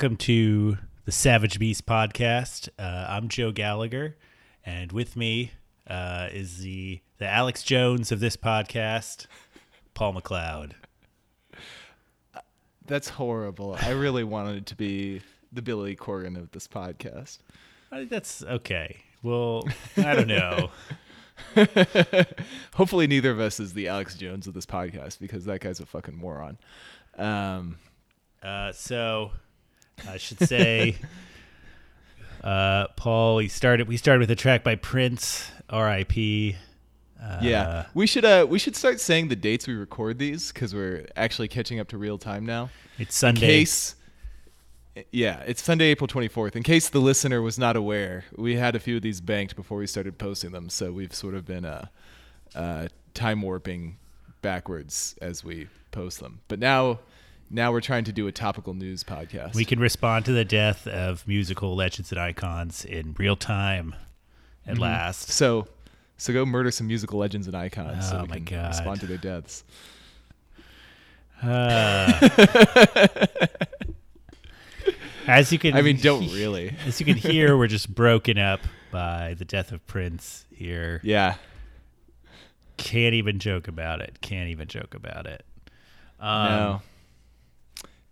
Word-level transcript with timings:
Welcome 0.00 0.16
to 0.16 0.78
the 1.04 1.12
Savage 1.12 1.58
Beast 1.58 1.84
podcast. 1.84 2.70
Uh, 2.78 3.04
I'm 3.06 3.28
Joe 3.28 3.52
Gallagher, 3.52 4.16
and 4.64 4.92
with 4.92 5.14
me 5.14 5.50
uh, 5.86 6.28
is 6.32 6.60
the 6.60 7.02
the 7.18 7.26
Alex 7.26 7.62
Jones 7.62 8.10
of 8.10 8.18
this 8.18 8.34
podcast, 8.34 9.26
Paul 9.92 10.14
McLeod. 10.14 10.72
That's 12.86 13.10
horrible. 13.10 13.76
I 13.78 13.90
really 13.90 14.24
wanted 14.24 14.56
it 14.56 14.66
to 14.68 14.74
be 14.74 15.20
the 15.52 15.60
Billy 15.60 15.94
Corgan 15.96 16.38
of 16.38 16.50
this 16.52 16.66
podcast. 16.66 17.40
I 17.92 17.98
think 17.98 18.08
that's 18.08 18.42
okay. 18.42 19.02
Well, 19.22 19.68
I 19.98 20.14
don't 20.14 20.28
know. 20.28 20.70
Hopefully, 22.72 23.06
neither 23.06 23.32
of 23.32 23.38
us 23.38 23.60
is 23.60 23.74
the 23.74 23.88
Alex 23.88 24.14
Jones 24.14 24.46
of 24.46 24.54
this 24.54 24.64
podcast 24.64 25.20
because 25.20 25.44
that 25.44 25.60
guy's 25.60 25.78
a 25.78 25.84
fucking 25.84 26.16
moron. 26.16 26.56
Um, 27.18 27.76
Uh, 28.42 28.72
so 28.72 29.32
I 30.08 30.16
should 30.16 30.38
say, 30.40 30.96
uh, 32.44 32.88
Paul, 32.96 33.36
we 33.36 33.48
started. 33.48 33.88
We 33.88 33.96
started 33.96 34.20
with 34.20 34.30
a 34.30 34.36
track 34.36 34.64
by 34.64 34.76
Prince, 34.76 35.50
R.I.P. 35.68 36.56
Uh, 37.22 37.38
yeah, 37.42 37.86
we 37.92 38.06
should 38.06 38.24
uh, 38.24 38.46
we 38.48 38.58
should 38.58 38.74
start 38.74 38.98
saying 39.00 39.28
the 39.28 39.36
dates 39.36 39.66
we 39.66 39.74
record 39.74 40.18
these 40.18 40.52
because 40.52 40.74
we're 40.74 41.06
actually 41.16 41.48
catching 41.48 41.78
up 41.78 41.88
to 41.88 41.98
real 41.98 42.16
time 42.16 42.46
now. 42.46 42.70
it's 42.98 43.10
In 43.22 43.34
Sunday. 43.34 43.40
case, 43.40 43.94
yeah, 45.12 45.40
it's 45.46 45.62
Sunday, 45.62 45.86
April 45.86 46.08
twenty 46.08 46.28
fourth. 46.28 46.56
In 46.56 46.62
case 46.62 46.88
the 46.88 46.98
listener 46.98 47.42
was 47.42 47.58
not 47.58 47.76
aware, 47.76 48.24
we 48.36 48.56
had 48.56 48.74
a 48.74 48.80
few 48.80 48.96
of 48.96 49.02
these 49.02 49.20
banked 49.20 49.54
before 49.54 49.76
we 49.76 49.86
started 49.86 50.16
posting 50.16 50.52
them, 50.52 50.70
so 50.70 50.92
we've 50.92 51.14
sort 51.14 51.34
of 51.34 51.44
been 51.44 51.66
uh, 51.66 51.88
uh, 52.54 52.88
time 53.12 53.42
warping 53.42 53.98
backwards 54.40 55.14
as 55.20 55.44
we 55.44 55.68
post 55.90 56.20
them. 56.20 56.40
But 56.48 56.58
now, 56.58 57.00
now 57.50 57.72
we're 57.72 57.80
trying 57.80 58.04
to 58.04 58.12
do 58.12 58.26
a 58.28 58.32
topical 58.32 58.74
news 58.74 59.02
podcast. 59.04 59.54
We 59.54 59.64
can 59.64 59.78
respond 59.80 60.24
to 60.26 60.32
the 60.32 60.44
death 60.44 60.86
of 60.86 61.26
musical 61.26 61.74
legends 61.74 62.12
and 62.12 62.20
icons 62.20 62.84
in 62.84 63.14
real 63.18 63.36
time 63.36 63.94
at 64.66 64.74
Mm-hmm. 64.74 64.82
last. 64.82 65.30
So, 65.30 65.66
so 66.16 66.32
go 66.32 66.46
murder 66.46 66.70
some 66.70 66.86
musical 66.86 67.18
legends 67.18 67.46
and 67.46 67.56
icons. 67.56 68.08
so 68.08 68.18
Oh 68.18 68.22
we 68.22 68.28
my 68.28 68.34
can 68.36 68.44
God. 68.44 68.68
Respond 68.68 69.00
to 69.00 69.06
their 69.06 69.18
deaths. 69.18 69.64
Uh, 71.42 72.28
as 75.26 75.52
you 75.52 75.58
can, 75.58 75.74
I 75.76 75.82
mean, 75.82 75.98
don't 76.00 76.30
really. 76.32 76.74
As 76.86 77.00
you 77.00 77.06
can 77.06 77.16
hear, 77.16 77.56
we're 77.56 77.66
just 77.66 77.94
broken 77.94 78.38
up 78.38 78.60
by 78.90 79.34
the 79.38 79.44
death 79.44 79.72
of 79.72 79.86
Prince 79.86 80.44
here. 80.54 81.00
Yeah. 81.02 81.36
Can't 82.76 83.14
even 83.14 83.38
joke 83.38 83.68
about 83.68 84.00
it. 84.00 84.20
Can't 84.20 84.50
even 84.50 84.68
joke 84.68 84.94
about 84.94 85.26
it. 85.26 85.44
Um, 86.18 86.46
no. 86.48 86.82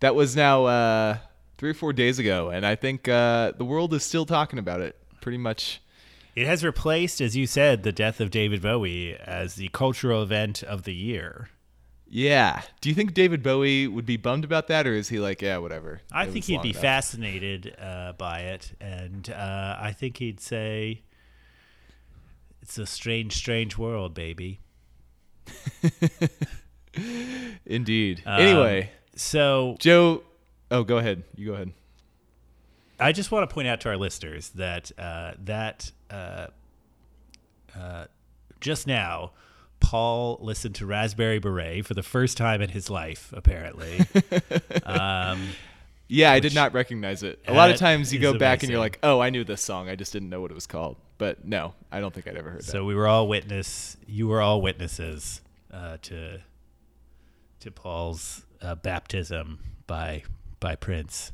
That 0.01 0.15
was 0.15 0.35
now 0.35 0.65
uh, 0.65 1.17
three 1.57 1.71
or 1.71 1.73
four 1.73 1.93
days 1.93 2.19
ago, 2.19 2.49
and 2.49 2.65
I 2.65 2.75
think 2.75 3.07
uh, 3.07 3.51
the 3.57 3.65
world 3.65 3.93
is 3.93 4.03
still 4.03 4.25
talking 4.25 4.59
about 4.59 4.81
it. 4.81 4.95
Pretty 5.21 5.37
much. 5.37 5.81
It 6.35 6.47
has 6.47 6.63
replaced, 6.63 7.19
as 7.19 7.35
you 7.35 7.45
said, 7.45 7.83
the 7.83 7.91
death 7.91 8.21
of 8.21 8.31
David 8.31 8.61
Bowie 8.61 9.15
as 9.17 9.55
the 9.55 9.67
cultural 9.69 10.23
event 10.23 10.63
of 10.63 10.83
the 10.83 10.93
year. 10.93 11.49
Yeah. 12.07 12.61
Do 12.81 12.87
you 12.89 12.95
think 12.95 13.13
David 13.13 13.43
Bowie 13.43 13.87
would 13.87 14.05
be 14.05 14.15
bummed 14.17 14.45
about 14.45 14.67
that, 14.67 14.87
or 14.87 14.93
is 14.93 15.09
he 15.09 15.19
like, 15.19 15.41
yeah, 15.41 15.57
whatever? 15.57 16.01
I 16.11 16.23
It 16.25 16.31
think 16.31 16.45
he'd 16.45 16.61
be 16.61 16.69
enough." 16.69 16.81
fascinated 16.81 17.75
uh, 17.79 18.13
by 18.13 18.39
it, 18.41 18.71
and 18.79 19.29
uh, 19.29 19.77
I 19.79 19.91
think 19.91 20.17
he'd 20.17 20.39
say, 20.39 21.01
"It's 22.61 22.77
a 22.77 22.85
strange, 22.85 23.33
strange 23.35 23.77
world, 23.77 24.13
baby." 24.13 24.61
Indeed. 27.65 28.23
Um, 28.25 28.41
anyway, 28.41 28.91
So 29.19 29.75
Joe. 29.79 30.23
Oh, 30.71 30.83
go 30.83 30.97
ahead. 30.97 31.23
You 31.35 31.47
go 31.47 31.53
ahead. 31.53 31.73
I 32.99 33.11
just 33.11 33.31
want 33.31 33.49
to 33.49 33.53
point 33.53 33.67
out 33.67 33.81
to 33.81 33.89
our 33.89 33.97
listeners 33.97 34.49
that 34.49 34.91
uh, 34.97 35.33
that 35.43 35.91
uh, 36.09 36.47
uh, 37.77 38.05
just 38.61 38.87
now, 38.87 39.31
Paul 39.79 40.37
listened 40.41 40.75
to 40.75 40.85
Raspberry 40.85 41.39
Beret 41.39 41.85
for 41.85 41.93
the 41.93 42.03
first 42.03 42.37
time 42.37 42.61
in 42.61 42.69
his 42.69 42.89
life, 42.89 43.33
apparently. 43.35 43.99
um, 44.85 45.49
Yeah, 46.07 46.31
I 46.31 46.39
did 46.39 46.55
not 46.55 46.73
recognize 46.73 47.21
it. 47.21 47.39
A 47.47 47.53
lot 47.53 47.69
of 47.69 47.77
times 47.77 48.11
you 48.11 48.19
go 48.19 48.37
back 48.37 48.63
and 48.63 48.71
you're 48.71 48.79
like, 48.79 48.99
oh, 49.03 49.19
I 49.19 49.29
knew 49.29 49.43
this 49.43 49.61
song. 49.61 49.89
I 49.89 49.95
just 49.95 50.11
didn't 50.11 50.29
know 50.29 50.41
what 50.41 50.49
it 50.49 50.55
was 50.55 50.65
called. 50.65 50.97
But 51.19 51.45
no, 51.45 51.75
I 51.91 51.99
don't 51.99 52.13
think 52.13 52.27
I'd 52.27 52.35
ever 52.35 52.49
heard 52.49 52.61
it. 52.61 52.65
so 52.65 52.83
we 52.85 52.95
were 52.95 53.07
all 53.07 53.27
witness. 53.27 53.95
You 54.07 54.27
were 54.27 54.41
all 54.41 54.61
witnesses 54.61 55.41
uh, 55.71 55.97
to 56.03 56.39
to 57.59 57.71
Paul's 57.71 58.43
uh, 58.61 58.75
baptism 58.75 59.59
by 59.87 60.23
by 60.59 60.75
Prince. 60.75 61.31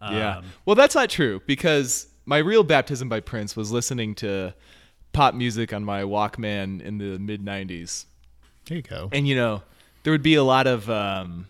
that. 0.00 0.12
Yeah. 0.12 0.36
Um, 0.38 0.44
Well, 0.64 0.76
that's 0.76 0.94
not 0.94 1.08
true 1.10 1.40
because 1.46 2.08
my 2.26 2.38
real 2.38 2.64
baptism 2.64 3.08
by 3.08 3.20
Prince 3.20 3.56
was 3.56 3.70
listening 3.72 4.14
to 4.16 4.54
pop 5.12 5.34
music 5.34 5.72
on 5.72 5.84
my 5.84 6.02
Walkman 6.02 6.82
in 6.82 6.98
the 6.98 7.18
mid 7.18 7.44
90s. 7.44 8.06
There 8.66 8.76
you 8.78 8.82
go. 8.82 9.08
and 9.12 9.26
you 9.28 9.36
know 9.36 9.62
there 10.02 10.12
would 10.12 10.22
be 10.24 10.34
a 10.34 10.42
lot 10.42 10.66
of 10.66 10.90
um, 10.90 11.46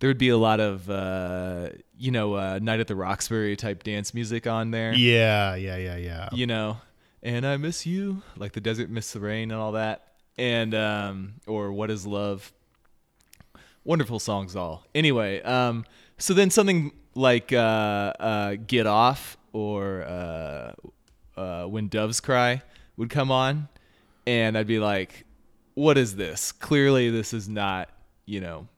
there 0.00 0.08
would 0.10 0.18
be 0.18 0.28
a 0.30 0.36
lot 0.36 0.58
of 0.60 0.90
uh, 0.90 1.68
you 1.96 2.10
know 2.10 2.34
uh, 2.34 2.58
night 2.60 2.80
at 2.80 2.88
the 2.88 2.96
roxbury 2.96 3.54
type 3.56 3.84
dance 3.84 4.12
music 4.12 4.46
on 4.48 4.72
there 4.72 4.92
Yeah, 4.92 5.54
yeah, 5.54 5.76
yeah, 5.76 5.96
yeah. 5.96 6.28
you 6.32 6.46
know 6.48 6.78
and 7.22 7.46
i 7.46 7.56
miss 7.56 7.86
you 7.86 8.22
like 8.36 8.52
the 8.52 8.60
desert 8.60 8.90
miss 8.90 9.12
the 9.12 9.20
rain 9.20 9.52
and 9.52 9.60
all 9.60 9.72
that 9.72 10.08
and 10.36 10.74
um, 10.74 11.34
or 11.46 11.70
what 11.72 11.88
is 11.92 12.04
love 12.04 12.52
wonderful 13.84 14.18
songs 14.18 14.56
all. 14.56 14.84
Anyway 14.94 15.42
um, 15.42 15.84
so 16.18 16.34
then 16.34 16.50
something 16.50 16.92
like 17.14 17.52
uh, 17.52 17.56
uh, 18.18 18.56
get 18.66 18.86
off 18.86 19.36
or 19.52 20.02
uh, 20.02 20.72
uh, 21.36 21.64
when 21.64 21.88
doves 21.88 22.20
cry 22.20 22.62
would 22.96 23.10
come 23.10 23.30
on 23.30 23.68
and 24.26 24.56
i'd 24.56 24.66
be 24.66 24.78
like 24.78 25.24
what 25.74 25.96
is 25.96 26.16
this? 26.16 26.52
Clearly 26.52 27.10
this 27.10 27.32
is 27.32 27.48
not 27.48 27.88
you 28.26 28.40
know 28.40 28.68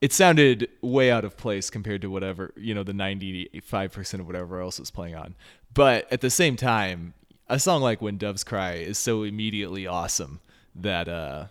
it 0.00 0.12
sounded 0.12 0.68
way 0.80 1.10
out 1.10 1.24
of 1.24 1.36
place 1.36 1.68
compared 1.68 2.02
to 2.02 2.10
whatever 2.10 2.52
you 2.56 2.74
know 2.74 2.82
the 2.82 2.92
95% 2.92 4.20
of 4.20 4.26
whatever 4.26 4.60
else 4.60 4.78
was 4.78 4.90
playing 4.90 5.14
on. 5.14 5.34
But 5.72 6.10
at 6.12 6.20
the 6.20 6.30
same 6.30 6.56
time 6.56 7.14
a 7.48 7.58
song 7.58 7.82
like 7.82 8.00
when 8.00 8.16
doves 8.16 8.44
cry 8.44 8.74
is 8.74 8.98
so 8.98 9.22
immediately 9.22 9.86
awesome 9.86 10.40
that 10.74 11.08
uh 11.08 11.46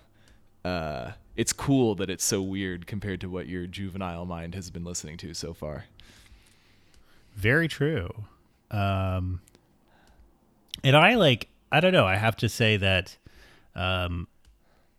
uh 0.66 1.12
it's 1.40 1.54
cool 1.54 1.96
that 1.96 2.10
it's 2.10 2.26
so 2.26 2.42
weird 2.42 2.86
compared 2.86 3.22
to 3.22 3.30
what 3.30 3.48
your 3.48 3.66
juvenile 3.66 4.26
mind 4.26 4.54
has 4.54 4.70
been 4.70 4.84
listening 4.84 5.16
to 5.16 5.34
so 5.34 5.54
far 5.54 5.86
Very 7.34 7.70
true. 7.70 8.10
Um, 8.70 9.40
and 10.84 10.98
I 10.98 11.16
like, 11.16 11.48
I 11.72 11.80
don't 11.80 11.94
know, 11.94 12.06
I 12.06 12.18
have 12.18 12.36
to 12.38 12.50
say 12.50 12.76
that 12.76 13.16
um, 13.74 14.28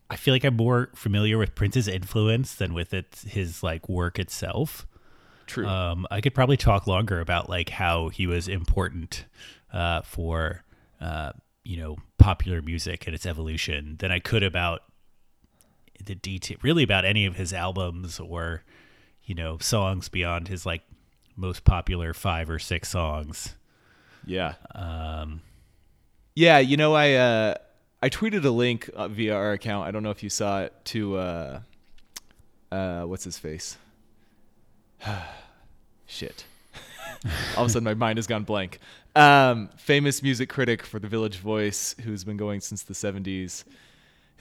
I 0.08 0.16
feel 0.16 0.32
like 0.32 0.44
I'm 0.44 0.56
more 0.56 0.88
familiar 0.94 1.36
with 1.36 1.54
Prince's 1.54 1.86
influence 1.86 2.54
than 2.54 2.72
with 2.72 2.94
it, 2.94 3.22
his 3.26 3.62
like 3.62 3.86
work 3.86 4.18
itself. 4.18 4.86
true 5.46 5.66
Um, 5.66 6.06
I 6.10 6.22
could 6.22 6.34
probably 6.34 6.56
talk 6.56 6.86
longer 6.86 7.20
about 7.20 7.50
like 7.50 7.68
how 7.68 8.08
he 8.08 8.26
was 8.26 8.48
important 8.48 9.26
uh, 9.74 10.00
for 10.00 10.64
uh, 11.02 11.32
you 11.64 11.76
know 11.76 11.96
popular 12.16 12.62
music 12.62 13.06
and 13.06 13.14
its 13.14 13.26
evolution 13.26 13.96
than 13.98 14.10
I 14.10 14.20
could 14.20 14.42
about 14.42 14.80
the 16.04 16.14
detail, 16.14 16.58
really 16.62 16.82
about 16.82 17.04
any 17.04 17.26
of 17.26 17.36
his 17.36 17.52
albums 17.52 18.20
or 18.20 18.62
you 19.24 19.34
know 19.34 19.58
songs 19.58 20.08
beyond 20.08 20.48
his 20.48 20.66
like 20.66 20.82
most 21.36 21.64
popular 21.64 22.12
five 22.12 22.50
or 22.50 22.58
six 22.58 22.88
songs. 22.88 23.56
yeah 24.26 24.54
Um, 24.74 25.40
Yeah, 26.34 26.58
you 26.58 26.76
know, 26.76 26.94
I 26.94 27.14
uh, 27.14 27.54
I 28.02 28.08
tweeted 28.08 28.44
a 28.44 28.50
link 28.50 28.88
uh, 28.94 29.08
via 29.08 29.34
our 29.34 29.52
account. 29.52 29.86
I 29.86 29.90
don't 29.90 30.02
know 30.02 30.10
if 30.10 30.22
you 30.22 30.30
saw 30.30 30.62
it 30.62 30.72
to 30.86 31.16
uh, 31.16 31.60
uh, 32.72 33.02
what's 33.02 33.24
his 33.24 33.38
face. 33.38 33.76
Shit. 36.06 36.44
All 37.56 37.64
of 37.64 37.70
a 37.70 37.72
sudden, 37.72 37.84
my 37.84 37.94
mind 37.94 38.18
has 38.18 38.26
gone 38.26 38.44
blank. 38.44 38.78
Um, 39.14 39.68
famous 39.76 40.22
music 40.22 40.48
critic 40.48 40.82
for 40.84 40.98
the 40.98 41.08
Village 41.08 41.36
Voice, 41.36 41.94
who's 42.02 42.24
been 42.24 42.36
going 42.36 42.60
since 42.60 42.82
the 42.82 42.94
'70s. 42.94 43.64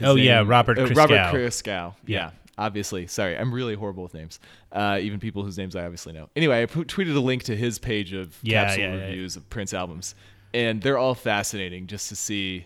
Oh, 0.02 0.16
yeah, 0.16 0.44
Robert 0.46 0.78
Robert 0.78 0.94
Christgau. 0.94 1.32
Christgau. 1.32 1.94
Yeah. 2.06 2.18
Yeah. 2.18 2.32
obviously. 2.58 3.08
Sorry, 3.08 3.38
I'm 3.38 3.54
really 3.54 3.76
horrible 3.76 4.04
with 4.04 4.14
names. 4.14 4.40
Uh, 4.72 5.00
even 5.02 5.20
people 5.20 5.44
whose 5.44 5.58
names 5.58 5.76
I 5.76 5.84
obviously 5.86 6.14
know. 6.14 6.30
Anyway, 6.36 6.62
I 6.62 6.66
p- 6.66 6.82
tweeted 6.84 7.16
a 7.16 7.20
link 7.20 7.44
to 7.44 7.56
his 7.56 7.80
page 7.80 8.14
of 8.14 8.38
Yeah, 8.42 8.66
capsule 8.66 8.84
yeah, 8.84 8.96
yeah. 8.96 9.06
reviews 9.06 9.36
of 9.36 9.50
Prince 9.50 9.74
albums, 9.74 10.14
and 10.54 10.82
they're 10.82 10.98
all 10.98 11.16
fascinating 11.16 11.88
just 11.88 12.10
to 12.10 12.16
see. 12.16 12.66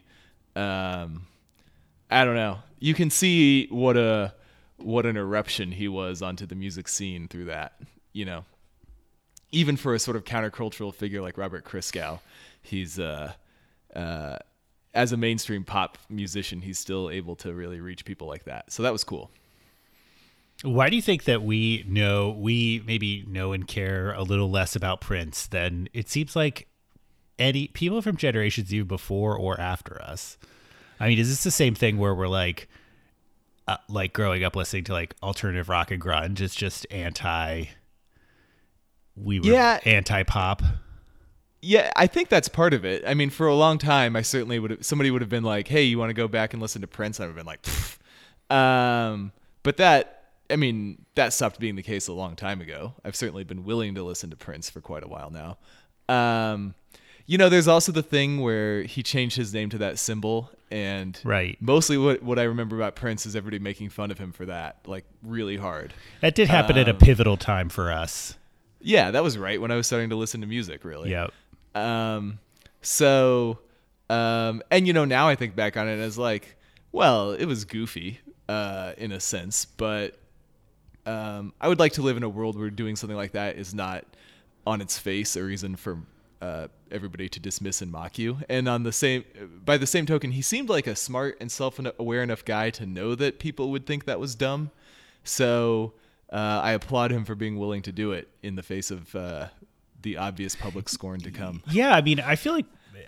Um, 0.55 1.27
I 2.11 2.25
don't 2.25 2.35
know. 2.35 2.59
You 2.79 2.93
can 2.93 3.09
see 3.09 3.67
what 3.67 3.97
a 3.97 4.33
what 4.77 5.05
an 5.05 5.15
eruption 5.15 5.71
he 5.71 5.87
was 5.87 6.21
onto 6.21 6.45
the 6.45 6.55
music 6.55 6.87
scene 6.87 7.27
through 7.27 7.45
that. 7.45 7.73
You 8.13 8.25
know, 8.25 8.45
even 9.51 9.77
for 9.77 9.93
a 9.95 9.99
sort 9.99 10.17
of 10.17 10.23
countercultural 10.25 10.93
figure 10.93 11.21
like 11.21 11.37
Robert 11.37 11.63
Christgau, 11.65 12.19
he's 12.61 12.99
uh, 12.99 13.31
uh, 13.95 14.37
as 14.93 15.11
a 15.11 15.17
mainstream 15.17 15.63
pop 15.63 15.97
musician, 16.09 16.61
he's 16.61 16.77
still 16.79 17.09
able 17.09 17.35
to 17.37 17.53
really 17.53 17.79
reach 17.79 18.05
people 18.05 18.27
like 18.27 18.43
that. 18.45 18.71
So 18.71 18.83
that 18.83 18.91
was 18.91 19.03
cool. 19.03 19.31
Why 20.63 20.89
do 20.89 20.95
you 20.95 21.01
think 21.01 21.23
that 21.25 21.41
we 21.43 21.83
know 21.87 22.29
we 22.29 22.83
maybe 22.85 23.25
know 23.27 23.53
and 23.53 23.67
care 23.67 24.13
a 24.13 24.21
little 24.23 24.49
less 24.49 24.75
about 24.75 25.01
Prince 25.01 25.47
than 25.47 25.89
it 25.93 26.09
seems 26.09 26.35
like 26.35 26.67
any 27.39 27.67
people 27.67 28.01
from 28.01 28.15
generations 28.15 28.73
even 28.73 28.87
before 28.87 29.35
or 29.35 29.59
after 29.59 30.01
us? 30.01 30.37
I 30.99 31.09
mean, 31.09 31.17
is 31.19 31.27
this 31.29 31.43
the 31.43 31.51
same 31.51 31.75
thing 31.75 31.97
where 31.97 32.13
we're 32.13 32.27
like, 32.27 32.69
uh, 33.67 33.77
like 33.89 34.13
growing 34.13 34.43
up 34.43 34.55
listening 34.55 34.83
to 34.85 34.93
like 34.93 35.15
alternative 35.23 35.67
rock 35.69 35.91
and 35.91 36.01
grunge? 36.01 36.39
It's 36.39 36.55
just 36.55 36.85
anti. 36.91 37.65
We 39.15 39.39
were 39.39 39.47
Yeah. 39.47 39.79
anti 39.85 40.23
pop. 40.23 40.61
Yeah, 41.65 41.91
I 41.95 42.07
think 42.07 42.27
that's 42.27 42.49
part 42.49 42.73
of 42.73 42.83
it. 42.83 43.03
I 43.07 43.13
mean, 43.13 43.29
for 43.29 43.47
a 43.47 43.55
long 43.55 43.77
time, 43.77 44.15
I 44.17 44.21
certainly 44.21 44.59
would 44.59 44.71
have. 44.71 44.85
Somebody 44.85 45.11
would 45.11 45.21
have 45.21 45.29
been 45.29 45.43
like, 45.45 45.69
"Hey, 45.69 45.83
you 45.83 45.97
want 45.97 46.09
to 46.09 46.13
go 46.13 46.27
back 46.27 46.53
and 46.53 46.61
listen 46.61 46.81
to 46.81 46.87
Prince?" 46.87 47.19
I 47.19 47.23
would 47.23 47.29
have 47.29 47.35
been 47.37 47.45
like, 47.45 47.61
"Pfft." 47.63 47.99
um, 48.53 49.31
but 49.63 49.77
that, 49.77 50.25
I 50.49 50.55
mean, 50.57 51.05
that 51.15 51.31
stopped 51.33 51.59
being 51.59 51.75
the 51.75 51.83
case 51.83 52.07
a 52.07 52.13
long 52.13 52.35
time 52.35 52.59
ago. 52.61 52.93
I've 53.05 53.15
certainly 53.15 53.43
been 53.43 53.63
willing 53.63 53.95
to 53.95 54.03
listen 54.03 54.29
to 54.31 54.35
Prince 54.35 54.69
for 54.69 54.81
quite 54.81 55.03
a 55.03 55.07
while 55.07 55.31
now. 55.31 55.57
Um, 56.13 56.75
you 57.25 57.37
know, 57.37 57.47
there's 57.47 57.69
also 57.69 57.91
the 57.93 58.03
thing 58.03 58.41
where 58.41 58.83
he 58.83 59.01
changed 59.01 59.37
his 59.37 59.53
name 59.53 59.69
to 59.69 59.77
that 59.77 59.97
symbol, 59.97 60.51
and 60.69 61.17
Right. 61.23 61.57
mostly 61.61 61.97
what 61.97 62.21
what 62.21 62.37
I 62.39 62.43
remember 62.43 62.75
about 62.75 62.95
Prince 62.95 63.25
is 63.25 63.35
everybody 63.35 63.59
making 63.59 63.89
fun 63.89 64.11
of 64.11 64.17
him 64.19 64.33
for 64.33 64.45
that, 64.47 64.79
like 64.85 65.05
really 65.23 65.55
hard. 65.55 65.93
That 66.19 66.35
did 66.35 66.49
happen 66.49 66.77
at 66.77 66.87
a 66.89 66.91
Um, 66.91 66.97
pivotal 66.97 67.37
time 67.37 67.69
for 67.69 67.89
us. 67.91 68.35
Yeah, 68.81 69.11
that 69.11 69.23
was 69.23 69.37
right 69.37 69.61
when 69.61 69.71
I 69.71 69.75
was 69.77 69.87
starting 69.87 70.09
to 70.09 70.17
listen 70.17 70.41
to 70.41 70.47
music. 70.47 70.83
Really. 70.83 71.11
Yep. 71.11 71.31
Um, 71.75 72.39
so, 72.81 73.59
um, 74.09 74.61
and 74.69 74.85
you 74.85 74.93
know, 74.93 75.05
now 75.05 75.27
I 75.27 75.35
think 75.35 75.55
back 75.55 75.77
on 75.77 75.87
it 75.87 75.99
as 75.99 76.17
like, 76.17 76.55
well, 76.91 77.31
it 77.31 77.45
was 77.45 77.65
goofy, 77.65 78.19
uh, 78.47 78.93
in 78.97 79.11
a 79.11 79.19
sense, 79.19 79.65
but, 79.65 80.19
um, 81.05 81.53
I 81.59 81.67
would 81.67 81.79
like 81.79 81.93
to 81.93 82.01
live 82.01 82.17
in 82.17 82.23
a 82.23 82.29
world 82.29 82.57
where 82.57 82.69
doing 82.69 82.95
something 82.95 83.17
like 83.17 83.31
that 83.31 83.57
is 83.57 83.73
not 83.73 84.05
on 84.67 84.81
its 84.81 84.97
face 84.97 85.35
a 85.35 85.43
reason 85.43 85.75
for, 85.75 85.99
uh, 86.41 86.67
everybody 86.91 87.27
to 87.29 87.39
dismiss 87.39 87.81
and 87.81 87.91
mock 87.91 88.19
you. 88.19 88.37
And 88.49 88.67
on 88.67 88.83
the 88.83 88.91
same, 88.91 89.23
by 89.65 89.77
the 89.77 89.87
same 89.87 90.05
token, 90.05 90.31
he 90.31 90.41
seemed 90.41 90.69
like 90.69 90.87
a 90.87 90.95
smart 90.95 91.37
and 91.41 91.51
self-aware 91.51 92.21
enough 92.21 92.45
guy 92.45 92.69
to 92.71 92.85
know 92.85 93.15
that 93.15 93.39
people 93.39 93.71
would 93.71 93.85
think 93.85 94.05
that 94.05 94.19
was 94.19 94.35
dumb. 94.35 94.69
So, 95.23 95.93
uh, 96.31 96.61
I 96.63 96.73
applaud 96.73 97.11
him 97.11 97.25
for 97.25 97.35
being 97.35 97.57
willing 97.57 97.81
to 97.83 97.91
do 97.91 98.11
it 98.11 98.27
in 98.43 98.55
the 98.55 98.63
face 98.63 98.91
of, 98.91 99.15
uh, 99.15 99.47
the 100.03 100.17
obvious 100.17 100.55
public 100.55 100.87
scorn 100.89 101.19
to 101.21 101.31
come. 101.31 101.63
Yeah, 101.69 101.93
I 101.95 102.01
mean, 102.01 102.19
I 102.19 102.35
feel 102.35 102.53
like 102.53 102.65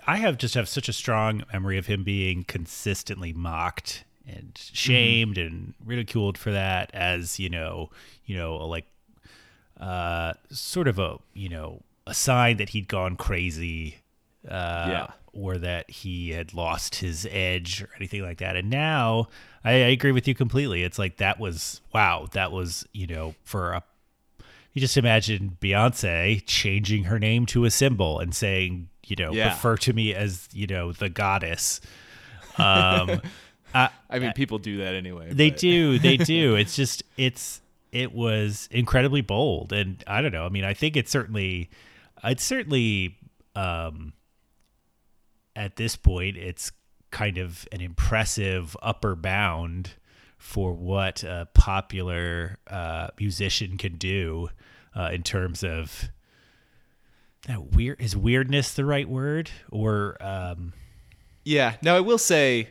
I 0.08 0.18
have 0.18 0.38
just 0.38 0.56
have 0.56 0.68
such 0.68 0.90
a 0.90 0.94
strong 0.94 1.44
memory 1.54 1.78
of 1.78 1.86
him 1.86 2.04
being 2.04 2.44
consistently 2.44 3.34
mocked 3.34 4.04
and 4.28 4.52
shamed 4.56 5.38
and 5.38 5.74
ridiculed 5.86 6.38
for 6.38 6.52
that 6.52 6.90
as, 6.94 7.40
you 7.40 7.50
know, 7.50 7.90
you 8.26 8.36
know, 8.36 8.56
like 8.58 8.86
uh 9.80 10.34
sort 10.50 10.88
of 10.88 10.98
a, 11.00 11.18
you 11.34 11.50
know, 11.50 11.82
a 12.08 12.14
sign 12.14 12.58
that 12.58 12.70
he'd 12.70 12.88
gone 12.88 13.16
crazy 13.16 13.98
uh 14.48 14.88
Yeah. 14.90 15.08
or 15.34 15.58
that 15.58 15.90
he 15.90 16.30
had 16.32 16.54
lost 16.54 16.96
his 16.96 17.28
edge 17.30 17.82
or 17.82 17.90
anything 17.98 18.22
like 18.24 18.38
that. 18.38 18.56
And 18.56 18.70
now 18.70 19.28
I, 19.64 19.72
I 19.72 19.76
agree 19.94 20.12
with 20.12 20.28
you 20.28 20.36
completely. 20.36 20.84
It's 20.84 20.98
like 21.00 21.18
that 21.18 21.40
was 21.40 21.82
wow, 21.94 22.28
that 22.32 22.52
was, 22.52 22.86
you 22.94 23.08
know, 23.08 23.36
for 23.44 23.74
a 23.74 23.84
you 24.76 24.82
just 24.82 24.98
imagine 24.98 25.58
Beyonce 25.62 26.44
changing 26.46 27.06
her 27.06 27.18
name 27.18 27.46
to 27.48 27.64
a 27.66 27.72
symbol 27.72 28.20
and 28.20 28.36
saying, 28.36 28.90
you 29.08 29.16
know, 29.16 29.32
Yeah. 29.32 29.48
refer 29.50 29.78
to 29.78 29.94
me 29.94 30.14
as, 30.14 30.48
you 30.52 30.68
know, 30.68 30.92
the 30.92 31.10
goddess. 31.10 31.80
Um, 32.58 33.22
I, 33.74 33.90
I 34.10 34.20
mean, 34.20 34.34
people 34.34 34.58
do 34.60 34.78
that 34.78 34.94
anyway. 34.94 35.30
they 35.32 35.50
but- 35.50 35.60
do, 35.60 35.98
they 35.98 36.18
do. 36.18 36.56
It's 36.56 36.76
just, 36.76 37.04
it's, 37.18 37.62
it 37.92 38.14
was 38.14 38.68
incredibly 38.70 39.22
bold, 39.22 39.72
and 39.72 40.04
I 40.08 40.22
don't 40.22 40.34
know. 40.34 40.46
I 40.46 40.50
mean, 40.50 40.66
I 40.66 40.74
think 40.74 40.98
it's 40.98 41.10
certainly, 41.10 41.70
it's 42.24 42.44
certainly, 42.44 43.18
um, 43.56 44.12
at 45.56 45.78
this 45.78 45.96
point, 45.96 46.36
it's 46.36 46.74
kind 47.12 47.38
of 47.38 47.66
an 47.72 47.80
impressive 47.80 48.76
upper 48.82 49.16
bound 49.16 49.92
for 50.38 50.74
what 50.74 51.24
a 51.24 51.48
popular 51.54 52.58
uh, 52.68 53.08
musician 53.20 53.78
can 53.78 53.96
do 53.98 54.50
uh, 54.96 55.10
in 55.14 55.24
terms 55.24 55.64
of 55.64 56.10
that 57.48 57.72
weird 57.74 58.02
is 58.02 58.16
weirdness 58.16 58.74
the 58.74 58.86
right 58.86 59.08
word 59.08 59.52
or 59.72 60.18
um, 60.20 60.74
Yeah. 61.44 61.76
Now 61.82 61.96
I 61.96 62.00
will 62.00 62.18
say, 62.18 62.70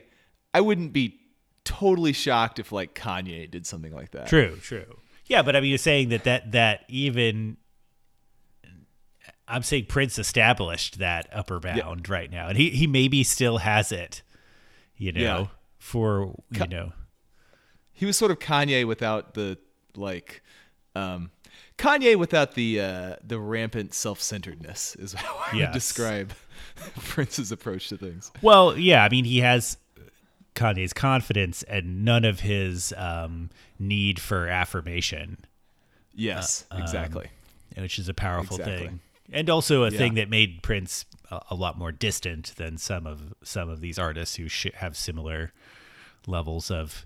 I 0.53 0.61
wouldn't 0.61 0.93
be 0.93 1.21
totally 1.65 2.13
shocked 2.13 2.59
if 2.59 2.73
like 2.73 2.95
Kanye 2.95 3.51
did 3.51 3.67
something 3.67 3.93
like 3.95 4.11
that. 4.13 4.27
True, 4.29 4.57
true. 4.61 4.99
Yeah, 5.27 5.43
but 5.43 5.57
I 5.57 5.61
mean, 5.61 5.71
you're 5.71 5.79
saying 5.79 6.11
that 6.11 6.25
that 6.25 6.53
that 6.53 6.85
even 6.89 7.57
I'm 9.47 9.63
saying 9.63 9.87
Prince 9.87 10.19
established 10.19 10.99
that 10.99 11.29
upper 11.33 11.61
bound 11.61 12.09
right 12.09 12.31
now, 12.31 12.49
and 12.49 12.57
he 12.59 12.71
he 12.71 12.87
maybe 12.87 13.23
still 13.25 13.59
has 13.59 13.93
it. 13.93 14.23
You 14.97 15.13
know, 15.13 15.21
Yeah. 15.21 15.47
for 15.79 16.35
you 16.51 16.59
Ka- 16.59 16.65
know, 16.67 16.93
He 17.95 18.05
was 18.07 18.17
sort 18.17 18.31
of 18.31 18.39
Kanye 18.41 18.87
without 18.87 19.35
the 19.35 19.57
like, 19.97 20.43
um, 20.95 21.31
Kanye 21.79 22.17
without 22.17 22.55
the 22.55 22.81
uh, 22.81 23.17
the 23.27 23.39
rampant 23.39 23.95
self-centeredness 23.95 24.97
is 24.97 25.13
how 25.15 25.37
I 25.53 25.57
Yes. 25.57 25.69
would 25.69 25.73
describe 25.73 26.33
Prince's 27.05 27.51
approach 27.53 27.89
to 27.89 27.97
things. 27.97 28.31
well, 28.43 28.77
yeah. 28.77 29.05
I 29.05 29.09
mean, 29.09 29.25
he 29.25 29.39
has 29.41 29.77
Kanye's 30.55 30.93
confidence 30.93 31.63
and 31.65 32.05
none 32.05 32.25
of 32.25 32.41
his 32.41 32.93
um, 32.97 33.51
need 33.79 34.21
for 34.21 34.49
affirmation. 34.49 35.39
Yes, 36.17 36.65
exactly. 36.77 37.29
which 37.77 37.99
is 37.99 38.09
a 38.09 38.15
powerful 38.15 38.57
Exactly. 38.57 38.87
thing, 38.87 39.01
and 39.33 39.51
also 39.51 39.83
a 39.83 39.91
Yeah. 39.91 39.99
thing 39.99 40.15
that 40.15 40.31
made 40.31 40.63
Prince 40.63 41.07
a, 41.31 41.41
a 41.51 41.55
lot 41.57 41.77
more 41.77 41.91
distant 41.91 42.55
than 42.57 42.79
some 42.79 43.05
of 43.07 43.35
some 43.43 43.69
of 43.69 43.81
these 43.81 43.99
artists 43.99 44.37
who 44.37 44.47
sh- 44.49 44.67
have 44.75 44.97
similar 44.97 45.53
levels 46.29 46.71
of, 46.71 47.05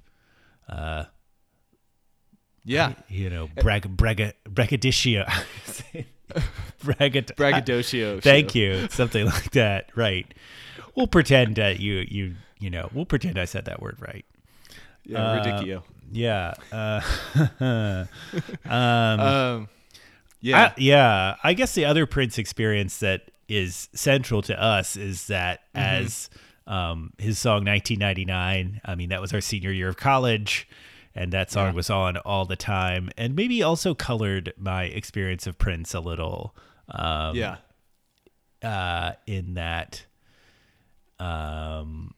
yeah. 2.64 2.92
you 3.08 3.30
know, 3.30 3.48
brag 3.62 3.88
brag 3.96 4.34
braggadocio, 4.48 5.24
bragad- 6.84 7.34
Braggadocio. 7.36 8.20
Thank 8.22 8.54
you, 8.54 8.88
something 8.90 9.24
like 9.26 9.50
that. 9.52 9.90
Right. 9.96 10.32
We'll 10.94 11.06
pretend 11.06 11.56
that 11.56 11.80
you 11.80 12.04
you 12.08 12.34
you 12.58 12.70
know 12.70 12.90
we'll 12.92 13.06
pretend 13.06 13.38
I 13.38 13.44
said 13.44 13.64
that 13.66 13.80
word 13.80 13.96
right. 14.00 14.24
Yeah, 15.04 15.24
Uh, 15.30 15.36
ridiculous. 15.44 15.84
Yeah. 16.12 16.54
Uh, 16.72 17.00
um, 18.64 19.20
Um, 19.20 19.68
yeah. 20.40 20.58
I, 20.66 20.74
yeah, 20.76 21.36
I 21.42 21.52
guess 21.54 21.74
the 21.74 21.84
other 21.84 22.06
Prince 22.06 22.38
experience 22.38 22.98
that 23.00 23.30
is 23.48 23.88
central 23.94 24.42
to 24.42 24.60
us 24.62 24.96
is 24.96 25.26
that 25.28 25.60
Mm-hmm. 25.74 26.04
as 26.06 26.30
um, 26.68 27.12
his 27.18 27.38
song 27.38 27.64
1999, 27.64 28.80
I 28.84 28.94
mean, 28.94 29.08
that 29.08 29.20
was 29.20 29.32
our 29.34 29.40
senior 29.40 29.72
year 29.72 29.88
of 29.88 29.96
college, 29.96 30.68
and 31.14 31.32
that 31.32 31.50
song 31.50 31.68
Yeah. 31.68 31.72
was 31.72 31.90
on 31.90 32.16
all 32.18 32.44
the 32.44 32.56
time, 32.56 33.10
and 33.16 33.34
maybe 33.34 33.62
also 33.62 33.94
colored 33.94 34.52
my 34.56 34.84
experience 34.84 35.46
of 35.48 35.58
Prince 35.58 35.94
a 35.94 36.00
little. 36.00 36.54
Um, 36.90 37.34
yeah. 37.36 37.56
uh, 38.62 39.12
in 39.26 39.54
that, 39.54 40.04
um, 41.18 42.14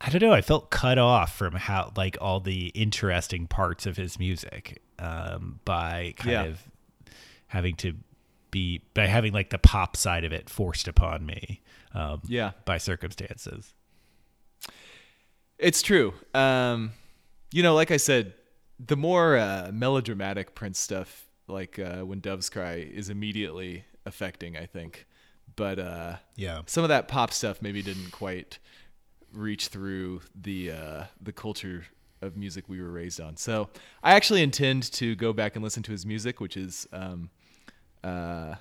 I 0.00 0.10
don't 0.10 0.20
know. 0.20 0.32
I 0.32 0.42
felt 0.42 0.70
cut 0.70 0.98
off 0.98 1.36
from 1.36 1.54
how 1.54 1.92
like 1.96 2.16
all 2.20 2.40
the 2.40 2.66
interesting 2.68 3.46
parts 3.46 3.86
of 3.86 3.96
his 3.96 4.18
music 4.18 4.82
um, 4.98 5.60
by 5.64 6.14
kind 6.16 6.30
Yeah. 6.32 6.42
of 6.44 6.68
having 7.48 7.74
to 7.76 7.94
be 8.50 8.82
by 8.94 9.06
having 9.06 9.32
like 9.32 9.50
the 9.50 9.58
pop 9.58 9.96
side 9.96 10.24
of 10.24 10.32
it 10.32 10.48
forced 10.50 10.86
upon 10.86 11.24
me 11.26 11.60
um, 11.94 12.20
Yeah. 12.26 12.52
by 12.64 12.78
circumstances. 12.78 13.74
It's 15.58 15.82
true. 15.82 16.14
Um, 16.34 16.92
you 17.52 17.62
know, 17.62 17.74
like 17.74 17.90
I 17.90 17.96
said, 17.96 18.34
the 18.84 18.96
more 18.96 19.36
uh, 19.36 19.70
melodramatic 19.72 20.54
Prince 20.54 20.78
stuff, 20.78 21.26
like 21.46 21.78
uh, 21.78 22.00
when 22.02 22.20
Doves 22.20 22.50
Cry, 22.50 22.74
is 22.74 23.08
immediately 23.08 23.84
affecting. 24.04 24.56
I 24.56 24.66
think, 24.66 25.06
but 25.56 25.78
uh, 25.78 26.16
Yeah. 26.36 26.62
some 26.66 26.82
of 26.84 26.88
that 26.88 27.06
pop 27.08 27.32
stuff 27.32 27.62
maybe 27.62 27.82
didn't 27.82 28.10
quite 28.10 28.58
reach 29.32 29.68
through 29.68 30.22
the 30.34 30.72
uh, 30.72 31.04
the 31.20 31.32
culture 31.32 31.84
of 32.20 32.36
music 32.36 32.68
we 32.68 32.80
were 32.82 32.90
raised 32.90 33.20
on. 33.20 33.36
So 33.36 33.68
I 34.02 34.14
actually 34.14 34.42
intend 34.42 34.90
to 34.94 35.14
go 35.14 35.32
back 35.32 35.54
and 35.56 35.62
listen 35.62 35.82
to 35.84 35.92
his 35.92 36.04
music, 36.04 36.40
which 36.40 36.56
is 36.56 36.88
um, 36.92 37.30
uh, 38.02 38.56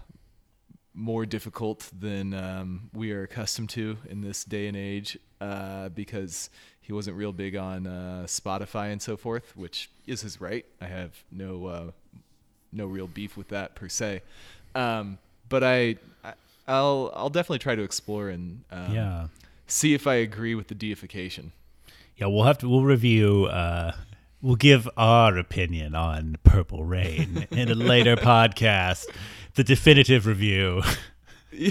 more 0.93 1.25
difficult 1.25 1.89
than 1.97 2.33
um, 2.33 2.89
we 2.93 3.11
are 3.11 3.23
accustomed 3.23 3.69
to 3.71 3.97
in 4.09 4.21
this 4.21 4.43
day 4.43 4.67
and 4.67 4.77
age, 4.77 5.17
uh, 5.41 5.89
because 5.89 6.49
he 6.81 6.93
wasn't 6.93 7.15
real 7.17 7.31
big 7.33 7.55
on 7.55 7.87
uh, 7.87 8.23
Spotify 8.27 8.91
and 8.91 9.01
so 9.01 9.17
forth, 9.17 9.55
which 9.55 9.89
is 10.05 10.21
his 10.21 10.39
right. 10.39 10.65
I 10.81 10.85
have 10.85 11.23
no 11.31 11.65
uh, 11.67 11.91
no 12.71 12.85
real 12.85 13.07
beef 13.07 13.35
with 13.37 13.49
that 13.49 13.75
per 13.75 13.89
se. 13.89 14.21
Um, 14.75 15.17
but 15.49 15.63
I, 15.63 15.97
I 16.23 16.33
I'll 16.67 17.11
I'll 17.15 17.29
definitely 17.29 17.59
try 17.59 17.75
to 17.75 17.83
explore 17.83 18.29
and 18.29 18.63
um, 18.71 18.93
Yeah. 18.93 19.27
see 19.67 19.93
if 19.93 20.07
I 20.07 20.15
agree 20.15 20.55
with 20.55 20.67
the 20.67 20.75
deification. 20.75 21.51
Yeah, 22.17 22.27
we'll 22.27 22.43
have 22.43 22.57
to 22.59 22.69
we'll 22.69 22.83
review 22.83 23.45
uh 23.45 23.93
we'll 24.41 24.55
give 24.55 24.87
our 24.97 25.37
opinion 25.37 25.95
on 25.95 26.37
Purple 26.43 26.83
Rain 26.83 27.47
in 27.51 27.69
a 27.69 27.75
later 27.75 28.15
podcast, 28.31 29.05
the 29.55 29.63
definitive 29.63 30.25
review. 30.25 30.81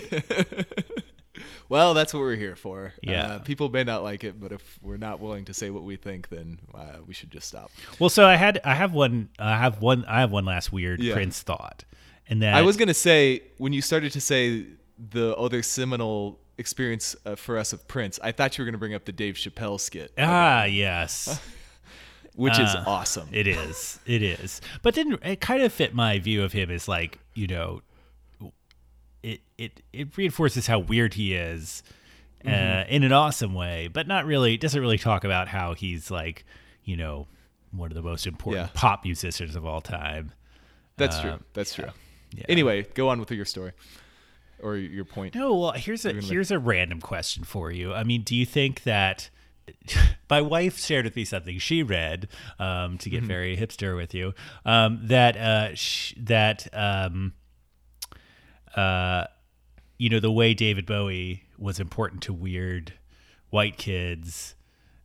Well, 1.68 1.94
that's 1.94 2.12
what 2.12 2.20
we're 2.20 2.36
here 2.36 2.54
for. 2.54 2.92
Yeah. 3.02 3.26
Uh, 3.26 3.38
people 3.38 3.70
may 3.70 3.82
not 3.82 4.02
like 4.02 4.24
it, 4.24 4.38
but 4.38 4.52
if 4.52 4.78
we're 4.82 4.98
not 4.98 5.20
willing 5.20 5.46
to 5.46 5.54
say 5.54 5.70
what 5.70 5.84
we 5.84 5.96
think, 5.96 6.28
then 6.28 6.58
uh, 6.74 6.98
we 7.06 7.14
should 7.14 7.30
just 7.30 7.48
stop. 7.48 7.70
Well, 7.98 8.10
so 8.10 8.26
I 8.26 8.36
had 8.36 8.60
I 8.62 8.74
have 8.74 8.92
one 8.92 9.30
I 9.38 9.56
have 9.56 9.80
one 9.80 10.04
I 10.04 10.20
have 10.20 10.30
one 10.30 10.44
last 10.44 10.70
weird 10.70 11.00
Yeah. 11.02 11.14
Prince 11.14 11.40
thought, 11.40 11.84
and 12.28 12.42
that 12.42 12.52
I 12.56 12.60
was 12.60 12.76
gonna 12.76 12.92
say 12.92 13.44
when 13.56 13.72
you 13.72 13.80
started 13.80 14.12
to 14.12 14.20
say 14.20 14.66
the 14.98 15.34
other 15.36 15.62
seminal 15.62 16.40
experience 16.58 17.16
uh, 17.24 17.36
for 17.36 17.56
us 17.56 17.72
of 17.72 17.88
Prince, 17.88 18.20
I 18.22 18.32
thought 18.32 18.58
you 18.58 18.64
were 18.64 18.66
gonna 18.66 18.76
bring 18.76 18.92
up 18.92 19.06
the 19.06 19.12
Dave 19.12 19.36
Chappelle 19.36 19.80
skit, 19.80 20.12
ah 20.18 20.64
yes. 20.64 21.40
which 22.34 22.58
is 22.58 22.68
Uh, 22.74 22.84
awesome. 22.86 23.28
It 23.32 23.46
is. 23.46 23.98
It 24.04 24.22
is. 24.22 24.60
But 24.82 24.94
didn't 24.94 25.22
it 25.24 25.40
kind 25.40 25.62
of 25.62 25.72
fit 25.72 25.94
my 25.94 26.18
view 26.18 26.42
of 26.42 26.52
him 26.52 26.70
as 26.70 26.86
like, 26.86 27.18
you 27.34 27.46
know, 27.46 27.82
it 29.22 29.40
it 29.58 29.80
it 29.92 30.16
reinforces 30.16 30.66
how 30.66 30.78
weird 30.78 31.14
he 31.14 31.34
is 31.34 31.82
uh, 32.44 32.48
Mm-hmm. 32.48 32.92
in 32.92 33.02
an 33.04 33.12
awesome 33.12 33.54
way, 33.54 33.88
but 33.92 34.08
not 34.08 34.24
really 34.26 34.56
doesn't 34.56 34.80
really 34.80 34.98
talk 34.98 35.22
about 35.24 35.46
how 35.48 35.74
he's 35.74 36.10
like, 36.10 36.44
you 36.84 36.96
know, 36.96 37.28
one 37.70 37.90
of 37.90 37.94
the 37.94 38.02
most 38.02 38.26
important 38.26 38.66
Yeah. 38.66 38.70
pop 38.74 39.04
musicians 39.04 39.54
of 39.54 39.64
all 39.64 39.80
time. 39.80 40.32
That's 40.96 41.16
uh, 41.16 41.22
true. 41.22 41.38
That's 41.54 41.74
true. 41.74 41.88
Yeah. 42.34 42.44
Anyway, 42.48 42.82
go 42.94 43.08
on 43.10 43.20
with 43.20 43.30
your 43.30 43.44
story 43.44 43.72
or 44.60 44.76
your 44.76 45.04
point. 45.04 45.34
No, 45.34 45.54
well, 45.54 45.72
here's 45.72 46.04
a 46.04 46.08
gonna 46.10 46.22
make- 46.22 46.30
here's 46.30 46.50
a 46.50 46.58
random 46.58 47.00
question 47.00 47.44
for 47.44 47.70
you. 47.70 47.92
I 47.94 48.02
mean, 48.04 48.22
do 48.22 48.34
you 48.34 48.44
think 48.46 48.82
that 48.82 49.30
my 50.30 50.40
wife 50.40 50.78
shared 50.78 51.04
with 51.04 51.16
me 51.16 51.24
something 51.24 51.58
she 51.58 51.82
read 51.82 52.28
um, 52.58 52.98
to 52.98 53.08
get 53.10 53.18
Mm-hmm. 53.20 53.26
very 53.28 53.56
hipster 53.56 53.96
with 53.96 54.14
you 54.14 54.34
um, 54.64 55.00
that 55.04 55.36
uh, 55.36 55.74
sh- 55.74 56.14
that 56.16 56.66
um, 56.72 57.32
uh, 58.76 59.24
you 59.98 60.08
know 60.08 60.20
the 60.20 60.30
way 60.32 60.54
David 60.54 60.86
Bowie 60.86 61.44
was 61.58 61.78
important 61.78 62.22
to 62.22 62.32
weird 62.32 62.92
white 63.50 63.76
kids. 63.76 64.54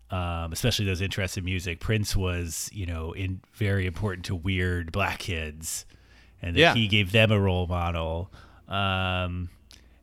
Um, 0.09 0.53
especially 0.53 0.85
those 0.85 1.01
interested 1.01 1.41
in 1.41 1.45
music, 1.45 1.81
Prince 1.81 2.15
was, 2.15 2.69
you 2.71 2.85
know, 2.85 3.11
in 3.11 3.41
very 3.55 3.85
important 3.85 4.25
to 4.27 4.35
weird 4.35 4.89
black 4.93 5.19
kids, 5.19 5.85
and 6.41 6.55
that 6.55 6.59
Yeah. 6.61 6.73
he 6.75 6.87
gave 6.87 7.11
them 7.11 7.29
a 7.29 7.37
role 7.37 7.67
model. 7.67 8.31
Um, 8.69 9.49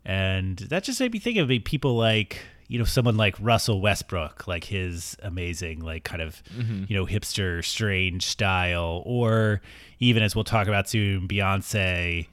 and 0.04 0.58
that 0.58 0.84
just 0.84 1.00
made 1.00 1.10
me 1.10 1.18
think 1.20 1.38
of 1.38 1.48
people 1.64 1.96
like 1.96 2.40
you 2.68 2.78
know 2.78 2.84
someone 2.84 3.16
like 3.16 3.36
Russell 3.40 3.80
Westbrook, 3.80 4.46
like 4.46 4.64
his 4.64 5.16
amazing 5.22 5.80
like 5.80 6.04
kind 6.04 6.22
of 6.22 6.42
you 6.88 6.96
know 6.96 7.06
hipster 7.06 7.64
strange 7.64 8.26
style, 8.26 9.02
or 9.04 9.60
even 9.98 10.22
as 10.22 10.34
we'll 10.34 10.44
talk 10.44 10.66
about 10.66 10.88
soon, 10.88 11.28
Beyonce, 11.28 12.28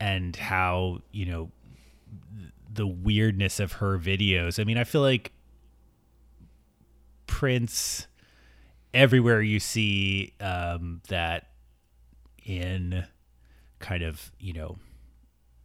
and 0.00 0.34
how 0.36 1.00
you 1.12 1.26
know 1.26 1.50
the 2.72 2.86
weirdness 2.86 3.60
of 3.60 3.72
her 3.72 3.98
videos. 3.98 4.58
I 4.58 4.64
mean, 4.64 4.78
I 4.78 4.84
feel 4.84 5.02
like 5.02 5.32
Prince 7.26 8.06
everywhere 8.92 9.42
you 9.42 9.60
see 9.60 10.32
um, 10.40 11.02
that 11.08 11.48
in 12.44 13.04
kind 13.80 14.02
of 14.02 14.32
you 14.38 14.52
know 14.52 14.78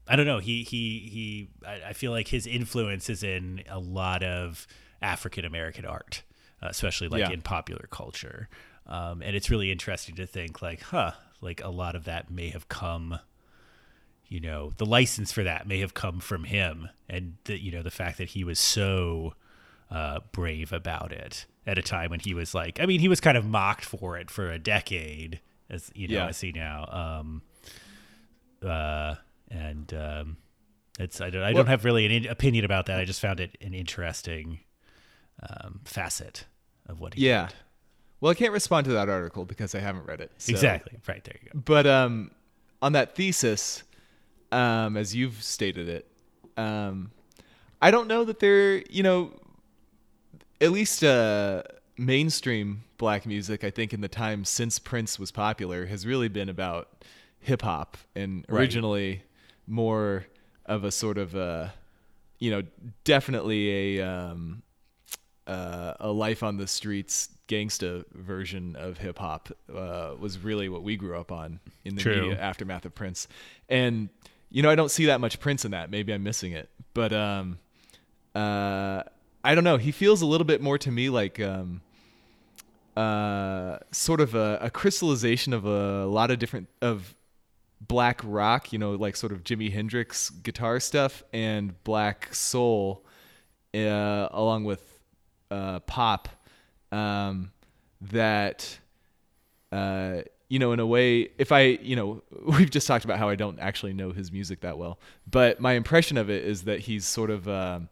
I 0.09 0.15
don't 0.15 0.25
know 0.25 0.39
he 0.39 0.63
he 0.63 0.99
he 1.13 1.49
I, 1.65 1.89
I 1.89 1.93
feel 1.93 2.11
like 2.11 2.27
his 2.29 2.47
influence 2.47 3.09
is 3.09 3.23
in 3.23 3.63
a 3.69 3.79
lot 3.79 4.23
of 4.23 4.65
African 5.01 5.45
American 5.45 5.85
art 5.85 6.23
uh, 6.61 6.67
especially 6.69 7.07
like 7.07 7.19
Yeah. 7.21 7.31
in 7.31 7.41
popular 7.41 7.85
culture 7.91 8.49
um, 8.87 9.21
and 9.21 9.35
it's 9.35 9.49
really 9.49 9.71
interesting 9.71 10.15
to 10.15 10.25
think 10.25 10.61
like 10.61 10.81
huh 10.81 11.11
like 11.41 11.63
a 11.63 11.69
lot 11.69 11.95
of 11.95 12.03
that 12.05 12.29
may 12.31 12.49
have 12.49 12.67
come 12.67 13.19
you 14.27 14.39
know 14.39 14.71
the 14.77 14.85
license 14.85 15.31
for 15.31 15.43
that 15.43 15.67
may 15.67 15.79
have 15.79 15.93
come 15.93 16.19
from 16.19 16.43
him 16.45 16.89
and 17.09 17.35
the, 17.45 17.57
you 17.61 17.71
know 17.71 17.81
the 17.83 17.91
fact 17.91 18.17
that 18.17 18.29
he 18.29 18.43
was 18.43 18.59
so 18.59 19.33
uh, 19.91 20.19
brave 20.31 20.71
about 20.73 21.11
it 21.11 21.45
at 21.65 21.77
a 21.77 21.81
time 21.81 22.09
when 22.11 22.19
he 22.19 22.33
was 22.33 22.53
like 22.53 22.79
i 22.79 22.85
mean 22.85 22.99
he 22.99 23.07
was 23.07 23.19
kind 23.21 23.37
of 23.37 23.45
mocked 23.45 23.85
for 23.85 24.17
it 24.17 24.29
for 24.29 24.51
a 24.51 24.59
decade 24.59 25.39
as 25.69 25.91
you 25.95 26.07
know 26.07 26.15
Yeah. 26.15 26.27
i 26.27 26.31
see 26.31 26.51
now 26.51 26.85
um 26.91 27.41
uh 28.67 29.15
and 29.51 29.93
um 29.93 30.37
it's 30.99 31.21
i 31.21 31.29
don't 31.29 31.41
i 31.41 31.47
Well- 31.47 31.63
don't 31.63 31.67
have 31.67 31.85
really 31.85 32.05
an 32.05 32.11
in- 32.11 32.27
opinion 32.27 32.65
about 32.65 32.85
that 32.87 32.99
i 32.99 33.05
just 33.05 33.19
found 33.21 33.39
it 33.39 33.57
an 33.61 33.73
interesting 33.73 34.59
um 35.49 35.81
facet 35.85 36.45
of 36.87 36.99
what 36.99 37.13
he 37.13 37.21
did. 37.21 37.27
Yeah. 37.27 37.47
did. 37.47 37.55
Well, 38.21 38.31
I 38.31 38.35
can't 38.35 38.51
respond 38.51 38.85
to 38.85 38.91
that 38.93 39.07
article 39.07 39.45
because 39.45 39.73
I 39.75 39.79
haven't 39.79 40.05
read 40.05 40.19
it. 40.21 40.31
so- 40.39 40.51
exactly 40.51 40.97
right 41.07 41.23
there 41.23 41.35
you 41.41 41.49
go 41.53 41.59
But 41.63 41.87
um, 41.87 42.31
on 42.81 42.91
that 42.93 43.15
thesis, 43.15 43.83
um, 44.51 44.97
as 44.97 45.15
you've 45.15 45.41
stated 45.41 45.87
it, 45.87 46.11
um, 46.57 47.11
I 47.81 47.91
don't 47.91 48.07
know 48.07 48.25
that 48.25 48.39
they're 48.39 48.81
you 48.89 49.03
know, 49.03 49.31
at 50.59 50.71
least 50.71 51.03
uh, 51.03 51.63
mainstream 51.97 52.83
black 52.97 53.25
music. 53.25 53.63
I 53.63 53.69
think 53.69 53.93
in 53.93 54.01
the 54.01 54.09
time 54.09 54.43
since 54.43 54.79
Prince 54.79 55.17
was 55.19 55.31
popular 55.31 55.85
has 55.85 56.05
really 56.05 56.27
been 56.27 56.49
about 56.49 57.05
hip 57.39 57.61
hop 57.61 57.95
and 58.15 58.45
Right. 58.49 58.59
More 59.69 60.25
of 60.65 60.83
a 60.83 60.91
sort 60.91 61.17
of 61.17 61.35
a, 61.35 61.73
you 62.39 62.51
know, 62.51 62.63
definitely 63.03 63.97
a 63.99 64.07
um, 64.07 64.63
uh, 65.47 65.93
a 65.99 66.11
life 66.11 66.43
on 66.43 66.57
the 66.57 66.67
streets 66.67 67.29
gangsta 67.47 68.05
version 68.13 68.75
of 68.75 68.99
hip 68.99 69.17
hop 69.17 69.49
uh, 69.75 70.11
was 70.19 70.37
really 70.37 70.69
what 70.69 70.83
we 70.83 70.95
grew 70.95 71.17
up 71.17 71.31
on 71.31 71.59
in 71.83 71.95
the 71.95 72.01
True. 72.01 72.13
immediate 72.13 72.39
aftermath 72.39 72.85
of 72.85 72.93
Prince. 72.93 73.27
And 73.67 74.09
you 74.49 74.63
know, 74.63 74.69
I 74.69 74.75
don't 74.75 74.91
see 74.91 75.07
that 75.07 75.19
much 75.19 75.39
Prince 75.39 75.65
in 75.65 75.71
that. 75.71 75.89
Maybe 75.89 76.13
I'm 76.13 76.23
missing 76.23 76.53
it, 76.53 76.69
but 76.93 77.13
um, 77.13 77.59
uh, 78.35 79.03
I 79.43 79.55
don't 79.55 79.63
know. 79.63 79.77
He 79.77 79.91
feels 79.91 80.21
a 80.21 80.25
little 80.25 80.45
bit 80.45 80.61
more 80.61 80.77
to 80.79 80.91
me 80.91 81.09
like 81.09 81.39
um, 81.39 81.81
uh, 82.95 83.77
sort 83.91 84.21
of 84.21 84.35
a, 84.35 84.59
a 84.61 84.69
crystallization 84.69 85.53
of 85.53 85.65
a 85.65 86.05
lot 86.05 86.31
of 86.31 86.39
different 86.39 86.67
of 86.81 87.15
black 87.81 88.21
rock, 88.23 88.73
you 88.73 88.79
know, 88.79 88.91
like 88.91 89.15
sort 89.15 89.31
of 89.31 89.43
Jimi 89.43 89.71
Hendrix 89.71 90.29
guitar 90.29 90.79
stuff 90.79 91.23
and 91.33 91.81
black 91.83 92.33
soul, 92.33 93.05
uh, 93.73 94.27
along 94.31 94.65
with 94.65 94.99
uh, 95.51 95.79
pop. 95.81 96.29
Um, 96.91 97.51
that, 98.01 98.79
uh, 99.71 100.21
you 100.47 100.57
know, 100.57 100.71
in 100.71 100.79
a 100.79 100.85
way, 100.85 101.29
if 101.37 101.51
I, 101.51 101.61
you 101.61 101.95
know, 101.95 102.23
we've 102.45 102.69
just 102.69 102.87
talked 102.87 103.05
about 103.05 103.19
how 103.19 103.29
I 103.29 103.35
don't 103.35 103.59
actually 103.59 103.93
know 103.93 104.11
his 104.11 104.31
music 104.31 104.61
that 104.61 104.77
well, 104.77 104.99
but 105.29 105.59
my 105.59 105.73
impression 105.73 106.17
of 106.17 106.29
it 106.29 106.43
is 106.43 106.63
that 106.63 106.81
he's 106.81 107.05
sort 107.05 107.29
of, 107.29 107.47
um, 107.47 107.89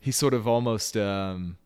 he's 0.00 0.16
sort 0.16 0.34
of 0.34 0.48
almost 0.48 0.96
um, 0.96 1.56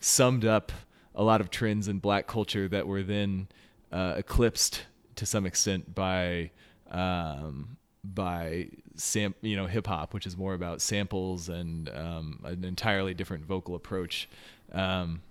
summed 0.00 0.44
up 0.44 0.72
a 1.14 1.22
lot 1.22 1.40
of 1.40 1.50
trends 1.50 1.88
in 1.88 1.98
black 1.98 2.26
culture 2.26 2.68
that 2.68 2.86
were 2.86 3.02
then 3.02 3.48
uh, 3.92 4.14
eclipsed 4.16 4.82
to 5.14 5.26
some 5.26 5.46
extent 5.46 5.94
by 5.94 6.50
um, 6.92 7.76
by 8.04 8.68
sam 8.94 9.34
you 9.42 9.56
know 9.56 9.66
hip 9.66 9.86
hop, 9.88 10.14
which 10.14 10.26
is 10.26 10.36
more 10.36 10.54
about 10.54 10.80
samples 10.80 11.48
and 11.48 11.88
um, 11.90 12.40
an 12.44 12.64
entirely 12.64 13.14
different 13.14 13.44
vocal 13.44 13.74
approach. 13.74 14.28
Um, 14.72 15.22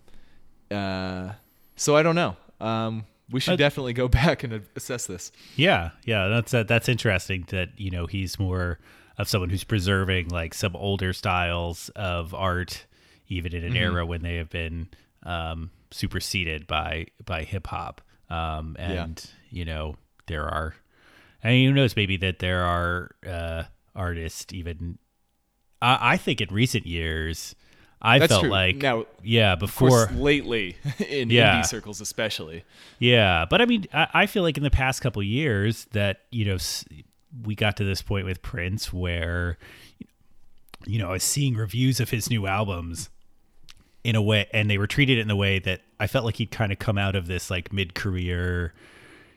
uh, 0.70 1.34
so 1.76 1.96
I 1.96 2.04
don't 2.04 2.16
know. 2.16 2.36
Um, 2.60 3.06
we 3.30 3.40
should 3.40 3.54
Uh, 3.54 3.58
definitely 3.58 3.94
go 3.94 4.08
back 4.22 4.44
and 4.44 4.62
assess 4.76 5.06
this. 5.08 5.32
Yeah, 5.56 5.92
yeah, 6.06 6.28
that's 6.28 6.54
uh, 6.54 6.64
that's 6.64 6.90
interesting. 6.90 7.46
That 7.50 7.70
you 7.78 7.92
know 7.92 8.06
he's 8.08 8.40
more 8.40 8.80
of 9.18 9.28
someone 9.28 9.50
who's 9.50 9.64
preserving 9.64 10.30
like 10.30 10.54
some 10.54 10.76
older 10.76 11.14
styles 11.14 11.90
of 11.96 12.34
art, 12.34 12.86
even 13.28 13.54
in 13.54 13.64
an 13.64 13.70
Mm-hmm. 13.74 13.78
era 13.84 14.06
when 14.06 14.22
they 14.22 14.36
have 14.38 14.50
been 14.50 14.88
um, 15.24 15.72
superseded 15.92 16.68
by 16.68 17.08
by 17.26 17.44
hip 17.44 17.68
hop. 17.68 18.02
Um, 18.30 18.76
and 18.80 19.24
you 19.50 19.66
know 19.66 19.96
there 20.28 20.46
are, 20.46 20.74
and 21.44 21.66
who 21.66 21.74
knows, 21.74 21.96
maybe 21.96 22.18
that 22.18 22.40
there 22.40 22.64
are 22.64 23.12
uh, 23.28 23.64
artists 23.96 24.54
even. 24.54 24.98
I, 25.82 26.14
I 26.14 26.18
think 26.18 26.42
in 26.42 26.50
recent 26.54 26.86
years, 26.86 27.56
I 28.02 28.20
That's 28.20 28.32
felt 28.32 28.42
true. 28.44 28.50
like 28.52 28.78
Now, 28.78 29.06
yeah 29.24 29.54
Of 29.54 29.60
before 29.60 29.90
course, 30.08 30.12
lately 30.14 30.76
in 31.10 31.30
Yeah. 31.30 31.62
indie 31.62 31.66
circles, 31.66 32.02
especially. 32.02 32.64
Yeah, 33.00 33.46
but 33.50 33.62
I 33.62 33.66
mean, 33.66 33.86
I, 33.94 34.08
I 34.14 34.26
feel 34.26 34.44
like 34.44 34.58
in 34.58 34.64
the 34.64 34.72
past 34.72 35.02
couple 35.02 35.22
years 35.24 35.86
that 35.92 36.22
you 36.32 36.46
know 36.46 36.58
we 37.44 37.56
got 37.56 37.78
to 37.78 37.84
this 37.84 38.02
point 38.02 38.26
with 38.26 38.42
Prince 38.42 38.92
where 38.92 39.58
you 40.86 41.00
know 41.00 41.10
I 41.10 41.14
was 41.14 41.24
seeing 41.24 41.56
reviews 41.56 42.00
of 42.00 42.10
his 42.10 42.30
new 42.30 42.48
albums 42.48 43.10
in 44.04 44.16
a 44.16 44.22
way, 44.22 44.48
and 44.52 44.70
they 44.70 44.78
were 44.80 44.88
treated 44.88 45.20
in 45.20 45.28
the 45.28 45.36
way 45.36 45.60
that 45.60 45.82
I 46.00 46.08
felt 46.08 46.26
like 46.26 46.38
he'd 46.38 46.50
kind 46.52 46.72
of 46.72 46.80
come 46.80 46.98
out 46.98 47.16
of 47.16 47.28
this 47.28 47.52
like 47.52 47.72
mid-career, 47.72 48.74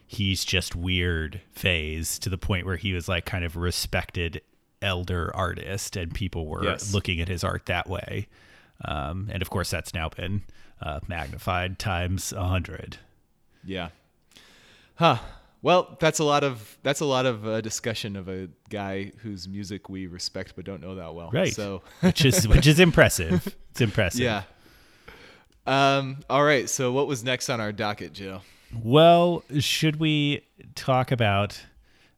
he's 0.06 0.44
just 0.44 0.74
weird 0.76 1.40
phase 1.52 2.18
to 2.20 2.28
the 2.30 2.38
point 2.38 2.66
where 2.66 2.76
he 2.76 2.92
was 2.92 3.08
like 3.08 3.24
kind 3.24 3.44
of 3.44 3.56
respected 3.56 4.40
elder 4.82 5.30
artist, 5.34 5.96
and 5.96 6.14
people 6.14 6.46
were 6.46 6.64
Yes. 6.64 6.92
looking 6.92 7.20
at 7.20 7.28
his 7.28 7.42
art 7.44 7.66
that 7.66 7.88
way. 7.88 8.28
Um, 8.84 9.28
and 9.32 9.40
of 9.42 9.50
course, 9.50 9.70
that's 9.70 9.94
now 9.94 10.08
been 10.10 10.42
uh, 10.82 11.00
magnified 11.08 11.78
times 11.78 12.32
a 12.32 12.44
hundred. 12.44 12.98
Yeah. 13.64 13.88
Huh. 14.96 15.18
Well, 15.62 15.96
that's 15.98 16.18
a 16.18 16.24
lot 16.24 16.44
of 16.44 16.76
that's 16.82 17.00
a 17.00 17.06
lot 17.06 17.24
of 17.24 17.46
uh, 17.46 17.60
discussion 17.62 18.16
of 18.16 18.28
a 18.28 18.48
guy 18.68 19.12
whose 19.22 19.48
music 19.48 19.88
we 19.88 20.06
respect 20.06 20.52
but 20.56 20.66
don't 20.66 20.82
know 20.82 20.96
that 20.96 21.14
well. 21.14 21.30
Right. 21.32 21.54
So 21.54 21.80
which 22.00 22.24
is 22.26 22.46
which 22.56 22.66
is 22.66 22.78
impressive. 22.78 23.56
It's 23.70 23.80
impressive. 23.80 24.20
yeah. 24.20 24.42
Um. 25.66 26.18
All 26.28 26.44
right. 26.44 26.68
So 26.68 26.92
what 26.92 27.06
was 27.06 27.24
next 27.24 27.48
on 27.48 27.60
our 27.60 27.72
docket, 27.72 28.12
Joe? 28.12 28.42
Well, 28.82 29.44
should 29.58 29.96
we 29.96 30.46
talk 30.74 31.10
about 31.10 31.60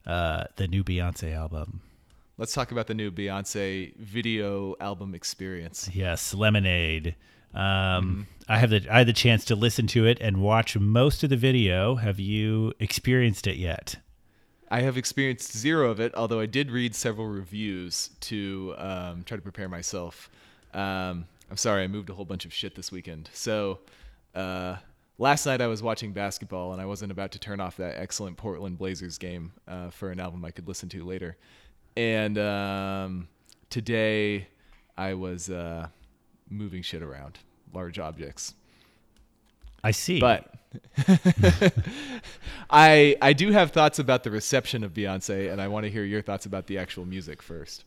uh, 0.07 0.45
the 0.57 0.69
new 0.69 0.83
Beyonce 0.85 1.35
album? 1.35 1.81
Let's 2.39 2.53
talk 2.53 2.71
about 2.71 2.87
the 2.87 2.95
new 2.95 3.11
Beyonce 3.11 3.95
video 3.97 4.75
album 4.81 5.15
experience. 5.15 5.89
Yes, 5.93 6.35
Lemonade. 6.35 7.15
Um, 7.55 8.27
I 8.49 8.59
have 8.59 8.71
the 8.71 8.87
I 8.91 8.99
had 8.99 9.07
the 9.07 9.15
chance 9.15 9.45
to 9.47 9.57
listen 9.57 9.87
to 9.89 10.07
it 10.07 10.19
and 10.21 10.43
watch 10.43 10.77
most 10.77 11.25
of 11.25 11.31
the 11.31 11.37
video. 11.37 11.95
Have 11.95 12.21
you 12.21 12.75
experienced 12.79 13.47
it 13.47 13.57
yet? 13.57 13.97
I 14.71 14.83
have 14.83 14.97
experienced 14.97 15.57
zero 15.57 15.91
of 15.91 16.01
it, 16.01 16.15
although 16.15 16.41
I 16.41 16.47
did 16.47 16.71
read 16.71 16.95
several 16.95 17.29
reviews 17.29 18.11
to 18.21 18.75
um, 18.77 19.23
try 19.25 19.37
to 19.37 19.43
prepare 19.43 19.69
myself. 19.69 20.29
Um, 20.75 21.27
I'm 21.51 21.57
sorry, 21.57 21.85
I 21.85 21.87
moved 21.87 22.11
a 22.11 22.15
whole 22.15 22.25
bunch 22.25 22.45
of 22.45 22.53
shit 22.53 22.75
this 22.75 22.91
weekend. 22.91 23.31
So 23.33 23.79
uh, 24.35 24.77
last 25.19 25.47
night 25.47 25.61
I 25.61 25.67
was 25.67 25.83
watching 25.83 26.13
basketball, 26.13 26.73
and 26.73 26.81
I 26.81 26.87
wasn't 26.87 27.13
about 27.13 27.33
to 27.33 27.39
turn 27.39 27.61
off 27.61 27.77
that 27.79 27.97
excellent 27.99 28.37
Portland 28.37 28.79
Blazers 28.79 29.19
game 29.19 29.53
uh, 29.67 29.91
for 29.91 30.11
an 30.11 30.21
album 30.21 30.45
I 30.45 30.51
could 30.51 30.69
listen 30.69 30.89
to 30.91 31.05
later. 31.05 31.37
And 31.97 32.39
um, 32.39 33.29
today 33.71 34.49
I 34.97 35.15
was 35.15 35.51
uh, 35.51 35.89
moving 36.51 36.83
shit 36.83 37.03
around, 37.03 37.39
large 37.73 37.99
objects. 37.99 38.55
I 39.83 39.93
see. 39.93 40.21
But 40.21 40.53
I 42.71 43.17
I 43.23 43.33
do 43.33 43.53
have 43.53 43.71
thoughts 43.71 43.99
about 43.99 44.25
the 44.25 44.31
reception 44.31 44.85
of 44.85 44.93
Beyonce, 44.93 45.51
and 45.51 45.61
I 45.61 45.69
want 45.69 45.85
to 45.85 45.91
hear 45.91 46.05
your 46.05 46.23
thoughts 46.23 46.47
about 46.47 46.67
the 46.67 46.79
actual 46.79 47.07
music 47.07 47.41
first. 47.41 47.85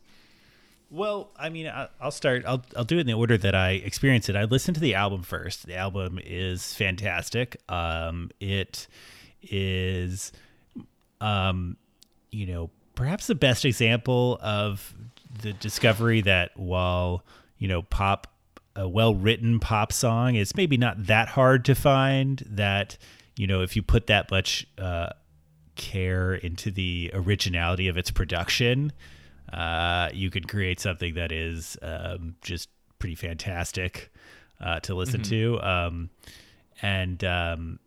Well, 0.90 1.30
I 1.36 1.50
mean, 1.50 1.68
I- 1.68 1.88
I'll 2.00 2.10
start. 2.10 2.44
I'll 2.46 2.64
I'll 2.76 2.84
do 2.84 2.98
it 2.98 3.02
in 3.02 3.06
the 3.06 3.12
order 3.14 3.38
that 3.38 3.54
I 3.54 3.72
experienced 3.72 4.28
it. 4.28 4.36
I 4.36 4.44
listened 4.44 4.74
to 4.74 4.80
the 4.80 4.94
album 4.96 5.22
first. 5.22 5.66
The 5.66 5.76
album 5.76 6.18
is 6.24 6.74
fantastic. 6.74 7.60
Um, 7.68 8.30
it 8.40 8.88
is, 9.42 10.32
um, 11.20 11.76
you 12.32 12.46
know, 12.46 12.70
perhaps 12.96 13.28
the 13.28 13.34
best 13.36 13.64
example 13.64 14.38
of 14.42 14.92
the 15.42 15.52
discovery 15.52 16.20
that 16.22 16.50
while 16.58 17.24
you 17.58 17.68
know 17.68 17.82
pop, 17.82 18.26
a 18.74 18.88
well 18.88 19.14
written 19.14 19.60
pop 19.60 19.92
song 19.92 20.34
is 20.34 20.56
maybe 20.56 20.76
not 20.76 21.06
that 21.06 21.28
hard 21.28 21.64
to 21.66 21.76
find. 21.76 22.42
That 22.48 22.98
you 23.36 23.46
know, 23.46 23.62
if 23.62 23.76
you 23.76 23.82
put 23.82 24.08
that 24.08 24.28
much 24.32 24.66
uh, 24.76 25.10
care 25.76 26.34
into 26.34 26.72
the 26.72 27.12
originality 27.14 27.86
of 27.86 27.96
its 27.96 28.10
production 28.10 28.92
uh, 29.52 30.10
you 30.12 30.30
could 30.30 30.48
create 30.48 30.80
something 30.80 31.14
that 31.14 31.32
is 31.32 31.76
um, 31.82 32.36
just 32.42 32.68
pretty 32.98 33.14
fantastic 33.14 34.12
uh, 34.60 34.80
to 34.80 34.94
listen 34.94 35.22
to. 35.22 35.60
Um, 35.62 36.10
and 36.82 37.22
um, 37.24 37.78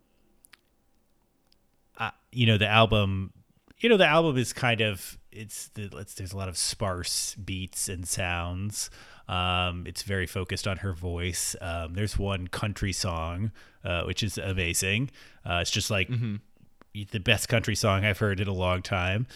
uh, 1.98 2.10
you 2.32 2.46
know, 2.46 2.58
the 2.58 2.68
album, 2.68 3.32
you 3.78 3.88
know, 3.88 3.96
the 3.96 4.06
album 4.06 4.36
is 4.36 4.52
kind 4.52 4.80
of 4.80 5.18
it's, 5.30 5.68
the, 5.68 5.90
it's 5.96 6.14
there's 6.14 6.32
a 6.32 6.36
lot 6.36 6.48
of 6.48 6.56
sparse 6.56 7.34
beats 7.36 7.88
and 7.88 8.06
sounds. 8.06 8.90
Um, 9.26 9.84
it's 9.86 10.02
very 10.02 10.26
focused 10.26 10.68
on 10.68 10.78
her 10.78 10.92
voice. 10.92 11.56
Um, 11.60 11.94
there's 11.94 12.18
one 12.18 12.46
country 12.48 12.92
song, 12.92 13.52
uh, 13.84 14.02
which 14.04 14.22
is 14.22 14.38
amazing. 14.38 15.10
Uh, 15.48 15.58
it's 15.62 15.70
just 15.70 15.90
like 15.90 16.08
the 17.10 17.18
best 17.18 17.48
country 17.48 17.74
song 17.74 18.04
I've 18.04 18.18
heard 18.18 18.40
in 18.40 18.46
a 18.46 18.52
long 18.52 18.80
time. 18.80 19.26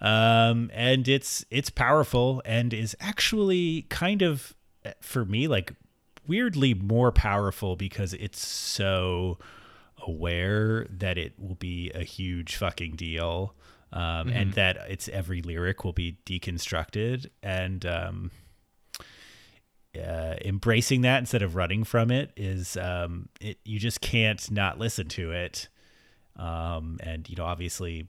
Um, 0.00 0.70
and 0.74 1.06
it's 1.06 1.44
it's 1.50 1.70
powerful 1.70 2.42
and 2.44 2.74
is 2.74 2.96
actually 3.00 3.82
kind 3.88 4.22
of 4.22 4.54
for 5.00 5.24
me 5.24 5.46
like 5.46 5.72
weirdly 6.26 6.74
more 6.74 7.12
powerful 7.12 7.76
because 7.76 8.14
it's 8.14 8.44
so 8.44 9.38
aware 10.06 10.86
that 10.90 11.16
it 11.16 11.34
will 11.38 11.54
be 11.54 11.90
a 11.94 12.02
huge 12.02 12.56
fucking 12.56 12.96
deal. 12.96 13.54
Um, 13.92 14.28
and 14.30 14.52
that 14.54 14.76
it's 14.88 15.08
every 15.08 15.40
lyric 15.40 15.84
will 15.84 15.92
be 15.92 16.16
deconstructed 16.26 17.28
and 17.44 17.86
um, 17.86 18.32
uh, 19.96 20.34
embracing 20.44 21.02
that 21.02 21.18
instead 21.18 21.42
of 21.42 21.54
running 21.54 21.84
from 21.84 22.10
it 22.10 22.32
is 22.36 22.76
um, 22.76 23.28
it 23.40 23.58
you 23.64 23.78
just 23.78 24.00
can't 24.00 24.50
not 24.50 24.80
listen 24.80 25.06
to 25.10 25.30
it 25.30 25.68
um, 26.36 26.98
and 27.02 27.28
you 27.28 27.36
know 27.36 27.44
obviously 27.44 28.08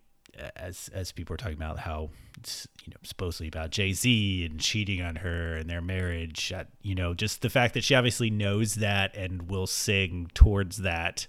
as 0.55 0.89
as 0.93 1.11
people 1.11 1.33
are 1.33 1.37
talking 1.37 1.55
about 1.55 1.79
how 1.79 2.09
it's 2.37 2.67
you 2.83 2.91
know 2.91 2.97
supposedly 3.03 3.47
about 3.47 3.71
Jay 3.71 3.93
Z 3.93 4.45
and 4.45 4.59
cheating 4.59 5.01
on 5.01 5.17
her 5.17 5.55
and 5.55 5.69
their 5.69 5.81
marriage, 5.81 6.51
uh, 6.51 6.65
you 6.81 6.95
know 6.95 7.13
just 7.13 7.41
the 7.41 7.49
fact 7.49 7.73
that 7.73 7.83
she 7.83 7.95
obviously 7.95 8.29
knows 8.29 8.75
that 8.75 9.15
and 9.15 9.49
will 9.49 9.67
sing 9.67 10.29
towards 10.33 10.77
that 10.77 11.27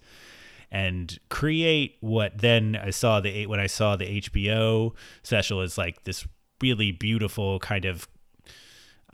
and 0.71 1.19
create 1.29 1.97
what 2.01 2.39
then 2.39 2.77
I 2.77 2.91
saw 2.91 3.21
the 3.21 3.47
when 3.47 3.61
I 3.61 3.67
saw 3.67 3.97
the 3.97 4.21
HBO 4.21 4.93
special 5.23 5.63
is 5.63 5.79
like 5.79 6.05
this 6.05 6.27
really 6.61 6.91
beautiful 6.91 7.59
kind 7.61 7.85
of 7.85 8.09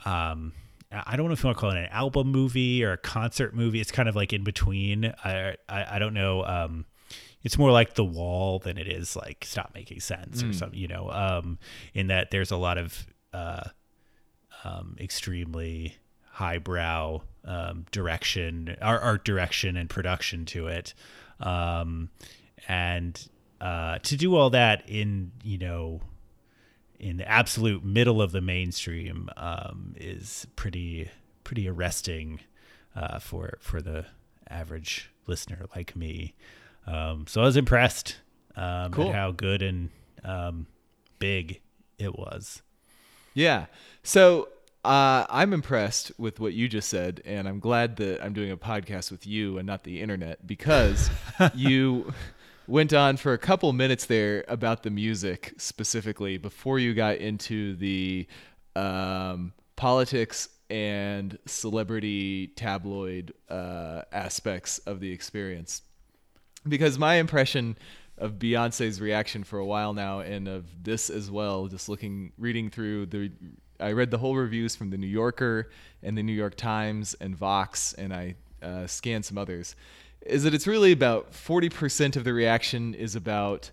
um 0.05 0.53
I 0.91 1.15
don't 1.15 1.27
know 1.27 1.33
if 1.33 1.43
you 1.43 1.47
want 1.47 1.57
to 1.57 1.61
call 1.61 1.71
it 1.71 1.77
an 1.77 1.87
album 1.87 2.27
movie 2.31 2.83
or 2.83 2.91
a 2.91 2.97
concert 2.97 3.55
movie. 3.55 3.81
It's 3.81 3.91
kind 3.91 4.07
of 4.07 4.15
like 4.15 4.31
in 4.31 4.43
between. 4.43 5.11
I 5.23 5.55
I, 5.67 5.95
I 5.95 5.99
don't 5.99 6.13
know. 6.13 6.43
Um, 6.45 6.85
it's 7.43 7.57
more 7.57 7.71
like 7.71 7.95
the 7.95 8.05
wall 8.05 8.59
than 8.59 8.77
it 8.77 8.87
is 8.87 9.15
like 9.15 9.45
stop 9.45 9.71
making 9.73 9.99
sense 9.99 10.41
or 10.43 10.53
something. 10.53 10.79
You 10.79 10.87
know, 10.87 11.09
um, 11.11 11.59
in 11.93 12.07
that 12.07 12.31
there's 12.31 12.51
a 12.51 12.57
lot 12.57 12.77
of 12.77 13.05
uh, 13.33 13.63
um, 14.63 14.95
extremely 14.99 15.97
highbrow 16.31 17.21
um, 17.45 17.85
direction, 17.91 18.75
art, 18.81 19.03
art 19.03 19.25
direction, 19.25 19.77
and 19.77 19.89
production 19.89 20.45
to 20.45 20.67
it, 20.67 20.93
um, 21.39 22.09
and 22.67 23.27
uh, 23.59 23.99
to 23.99 24.15
do 24.15 24.35
all 24.35 24.49
that 24.51 24.83
in 24.87 25.31
you 25.43 25.57
know 25.57 26.01
in 26.99 27.17
the 27.17 27.27
absolute 27.27 27.83
middle 27.83 28.21
of 28.21 28.31
the 28.31 28.41
mainstream 28.41 29.29
um, 29.35 29.93
is 29.97 30.47
pretty 30.55 31.09
pretty 31.43 31.67
arresting 31.67 32.39
uh, 32.95 33.19
for 33.19 33.57
for 33.59 33.81
the 33.81 34.05
average 34.49 35.11
listener 35.27 35.65
like 35.75 35.95
me. 35.95 36.33
Um, 36.87 37.25
so 37.27 37.41
I 37.41 37.45
was 37.45 37.57
impressed 37.57 38.17
um, 38.55 38.91
Cool. 38.91 39.09
at 39.09 39.15
how 39.15 39.31
good 39.31 39.61
and 39.61 39.89
um, 40.23 40.67
big 41.19 41.61
it 41.97 42.17
was. 42.17 42.61
Yeah. 43.33 43.65
So 44.03 44.49
uh, 44.83 45.25
I'm 45.29 45.53
impressed 45.53 46.11
with 46.17 46.39
what 46.39 46.53
you 46.53 46.67
just 46.67 46.89
said, 46.89 47.21
and 47.25 47.47
I'm 47.47 47.59
glad 47.59 47.95
that 47.97 48.23
I'm 48.23 48.33
doing 48.33 48.51
a 48.51 48.57
podcast 48.57 49.11
with 49.11 49.25
you 49.25 49.57
and 49.57 49.65
not 49.65 49.83
the 49.83 50.01
internet 50.01 50.45
because 50.45 51.09
you 51.55 52.13
went 52.67 52.93
on 52.93 53.17
for 53.17 53.33
a 53.33 53.37
couple 53.37 53.71
minutes 53.73 54.05
there 54.05 54.43
about 54.47 54.83
the 54.83 54.89
music 54.89 55.53
specifically 55.57 56.37
before 56.37 56.79
you 56.79 56.93
got 56.93 57.17
into 57.17 57.75
the 57.75 58.27
um, 58.75 59.53
politics 59.75 60.49
and 60.69 61.37
celebrity 61.45 62.47
tabloid 62.55 63.33
uh, 63.49 64.01
aspects 64.11 64.79
of 64.79 64.99
the 64.99 65.11
experience 65.11 65.81
because 66.67 66.97
my 66.97 67.15
impression 67.15 67.77
of 68.17 68.33
Beyonce's 68.33 69.01
reaction 69.01 69.43
for 69.43 69.59
a 69.59 69.65
while 69.65 69.93
now, 69.93 70.19
and 70.19 70.47
of 70.47 70.65
this 70.83 71.09
as 71.09 71.31
well, 71.31 71.67
just 71.67 71.89
looking, 71.89 72.31
reading 72.37 72.69
through 72.69 73.07
the, 73.07 73.31
I 73.79 73.91
read 73.91 74.11
the 74.11 74.17
whole 74.17 74.35
reviews 74.35 74.75
from 74.75 74.89
the 74.89 74.97
New 74.97 75.07
Yorker 75.07 75.69
and 76.01 76.17
the 76.17 76.23
New 76.23 76.33
York 76.33 76.55
Times 76.55 77.15
and 77.19 77.35
Vox, 77.35 77.93
and 77.93 78.13
I 78.13 78.35
uh, 78.61 78.87
scanned 78.87 79.25
some 79.25 79.37
others. 79.37 79.75
Is 80.21 80.43
that 80.43 80.53
it's 80.53 80.67
really 80.67 80.93
about 80.93 81.33
forty 81.33 81.67
percent 81.67 82.15
of 82.15 82.23
the 82.23 82.31
reaction 82.31 82.93
is 82.93 83.15
about 83.15 83.71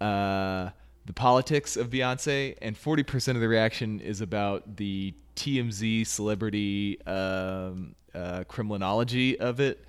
uh, 0.00 0.70
the 1.06 1.14
politics 1.14 1.76
of 1.76 1.88
Beyonce, 1.88 2.56
and 2.60 2.76
forty 2.76 3.02
percent 3.02 3.36
of 3.36 3.40
the 3.40 3.48
reaction 3.48 4.00
is 4.00 4.20
about 4.20 4.76
the 4.76 5.14
TMZ 5.36 6.06
celebrity 6.06 7.00
um, 7.06 7.94
uh, 8.14 8.44
criminology 8.44 9.38
of 9.38 9.60
it 9.60 9.84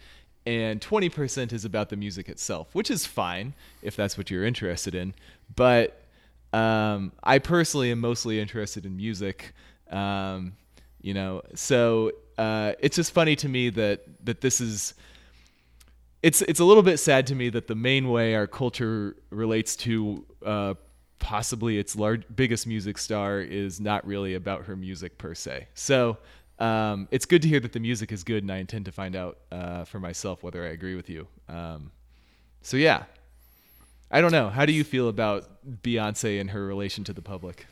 and 0.48 0.80
20% 0.80 1.52
is 1.52 1.66
about 1.66 1.90
the 1.90 1.98
music 1.98 2.30
itself, 2.30 2.74
which 2.74 2.90
is 2.90 3.06
fine 3.06 3.54
if 3.82 3.98
that's 3.98 4.18
what 4.18 4.32
you're 4.32 4.46
interested 4.46 4.96
in. 4.96 5.14
But 5.54 6.02
um, 6.54 7.12
I 7.22 7.40
personally 7.40 7.92
am 7.92 8.00
mostly 8.00 8.40
interested 8.40 8.86
in 8.86 8.96
music, 8.96 9.54
um, 9.92 10.54
you 11.02 11.14
know. 11.14 11.42
So 11.54 12.14
uh, 12.38 12.74
it's 12.80 12.96
just 12.96 13.12
funny 13.12 13.36
to 13.36 13.50
me 13.50 13.70
that 13.72 14.04
that 14.24 14.40
this 14.40 14.62
is. 14.62 14.94
It's 16.24 16.42
it's 16.44 16.62
a 16.62 16.66
little 16.66 16.82
bit 16.82 16.98
sad 16.98 17.28
to 17.28 17.36
me 17.36 17.50
that 17.50 17.68
the 17.68 17.76
main 17.76 18.10
way 18.10 18.34
our 18.34 18.48
culture 18.48 19.18
relates 19.30 19.76
to 19.78 20.26
uh, 20.46 20.74
possibly 21.20 21.78
its 21.78 21.94
large 21.96 22.24
biggest 22.34 22.66
music 22.66 22.98
star 22.98 23.42
is 23.42 23.82
not 23.82 24.08
really 24.08 24.34
about 24.34 24.64
her 24.66 24.78
music 24.78 25.18
per 25.18 25.36
se. 25.36 25.68
So 25.74 26.18
um, 26.60 27.08
it's 27.12 27.26
good 27.26 27.42
to 27.44 27.48
hear 27.48 27.60
that 27.60 27.74
the 27.74 27.80
music 27.80 28.12
is 28.12 28.24
good, 28.24 28.44
and 28.44 28.52
I 28.52 28.58
intend 28.58 28.86
to 28.86 28.92
find 28.92 29.16
out 29.16 29.38
uh, 29.52 29.84
for 29.86 30.00
myself 30.00 30.44
whether 30.44 30.64
I 30.64 30.70
agree 30.70 30.96
with 30.96 31.10
you. 31.10 31.28
Um, 31.48 31.92
so 32.62 32.78
yeah, 32.78 33.04
I 34.10 34.22
don't 34.22 34.32
know. 34.32 34.50
How 34.50 34.66
do 34.66 34.74
you 34.74 34.84
feel 34.84 35.10
about 35.10 35.48
Beyonce 35.84 36.40
and 36.40 36.52
her 36.52 36.66
relation 36.66 37.04
to 37.06 37.14
the 37.14 37.22
public? 37.22 37.68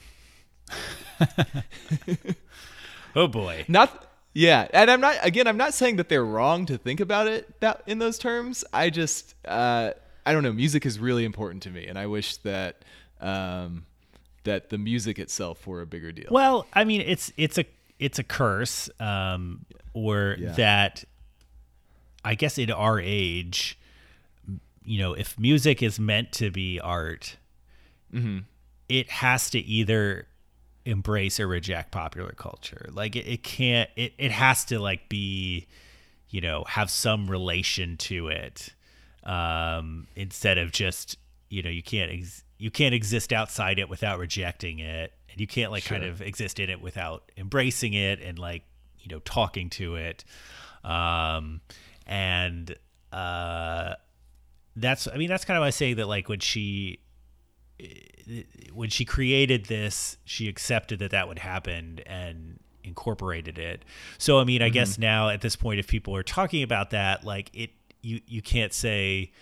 oh 3.15 3.27
boy. 3.27 3.65
Not 3.67 4.07
yeah, 4.33 4.67
and 4.73 4.91
I'm 4.91 4.99
not 4.99 5.15
again. 5.21 5.47
I'm 5.47 5.57
not 5.57 5.73
saying 5.73 5.95
that 5.95 6.09
they're 6.09 6.25
wrong 6.25 6.65
to 6.65 6.77
think 6.77 6.99
about 6.99 7.27
it 7.27 7.59
that 7.61 7.83
in 7.87 7.99
those 7.99 8.17
terms. 8.17 8.65
I 8.73 8.89
just 8.89 9.33
uh, 9.45 9.91
I 10.25 10.33
don't 10.33 10.43
know. 10.43 10.51
Music 10.51 10.85
is 10.85 10.99
really 10.99 11.23
important 11.23 11.63
to 11.63 11.69
me, 11.69 11.87
and 11.87 11.97
I 11.97 12.07
wish 12.07 12.35
that 12.37 12.83
um, 13.21 13.85
that 14.43 14.69
the 14.69 14.77
music 14.77 15.19
itself 15.19 15.65
were 15.65 15.81
a 15.81 15.85
bigger 15.85 16.11
deal. 16.11 16.27
Well, 16.31 16.67
I 16.73 16.83
mean, 16.83 16.99
it's 16.99 17.31
it's 17.37 17.57
a 17.57 17.65
it's 18.05 18.19
a 18.19 18.23
curse, 18.23 18.89
um, 18.99 19.65
or 19.93 20.35
Yeah. 20.39 20.51
that 20.53 21.03
I 22.23 22.35
guess 22.35 22.57
in 22.57 22.71
our 22.71 22.99
age, 22.99 23.77
you 24.83 24.99
know, 24.99 25.13
if 25.13 25.37
music 25.39 25.81
is 25.83 25.99
meant 25.99 26.31
to 26.33 26.51
be 26.51 26.79
art, 26.79 27.37
it 28.89 29.09
has 29.09 29.49
to 29.49 29.59
either 29.59 30.27
embrace 30.85 31.39
or 31.39 31.47
reject 31.47 31.91
popular 31.91 32.31
culture. 32.31 32.89
Like 32.93 33.15
it, 33.15 33.27
it 33.27 33.43
can't. 33.43 33.89
It 33.95 34.13
it 34.17 34.31
has 34.31 34.63
to 34.65 34.79
like 34.79 35.09
be, 35.09 35.67
you 36.29 36.41
know, 36.41 36.63
have 36.67 36.89
some 36.89 37.27
relation 37.29 37.97
to 37.97 38.27
it, 38.29 38.73
um, 39.23 40.07
instead 40.15 40.57
of 40.57 40.71
just 40.71 41.17
you 41.49 41.61
know 41.63 41.69
you 41.69 41.83
can't 41.83 42.11
ex- 42.11 42.43
you 42.57 42.71
can't 42.71 42.93
exist 42.95 43.33
outside 43.33 43.79
it 43.79 43.89
without 43.89 44.17
rejecting 44.19 44.79
it, 44.79 45.11
and 45.35 45.41
you 45.41 45.47
can't 45.47 45.69
like 45.69 45.83
kind 45.83 46.05
of 46.05 46.21
exist 46.21 46.61
in 46.61 46.69
it 46.69 46.81
without 46.81 47.29
embracing 47.35 47.93
it 47.93 48.21
and 48.21 48.39
like 48.39 48.63
you 48.99 49.09
know 49.13 49.19
talking 49.19 49.69
to 49.69 49.97
it, 49.97 50.23
um, 50.85 51.59
and 52.07 52.73
uh, 53.11 53.95
that's 54.77 55.09
I 55.09 55.17
mean 55.17 55.27
that's 55.27 55.43
kind 55.43 55.57
of 55.57 55.61
why 55.61 55.67
I 55.67 55.71
say 55.71 55.93
that 55.93 56.07
like 56.07 56.29
when 56.29 56.39
she 56.39 56.99
when 58.71 58.89
she 58.89 59.03
created 59.03 59.65
this, 59.65 60.17
she 60.23 60.47
accepted 60.47 60.99
that 60.99 61.11
that 61.11 61.27
would 61.27 61.39
happen 61.39 61.99
and 62.05 62.57
incorporated 62.85 63.59
it. 63.59 63.83
So 64.17 64.39
I 64.39 64.45
mean, 64.45 64.61
I 64.61 64.69
guess 64.69 64.97
now 64.97 65.27
at 65.27 65.41
this 65.41 65.57
point, 65.57 65.79
if 65.79 65.87
people 65.87 66.15
are 66.15 66.23
talking 66.23 66.63
about 66.63 66.91
that, 66.91 67.25
like 67.25 67.51
it, 67.53 67.71
you 68.01 68.21
you 68.25 68.41
can't 68.41 68.73
say. 68.73 69.33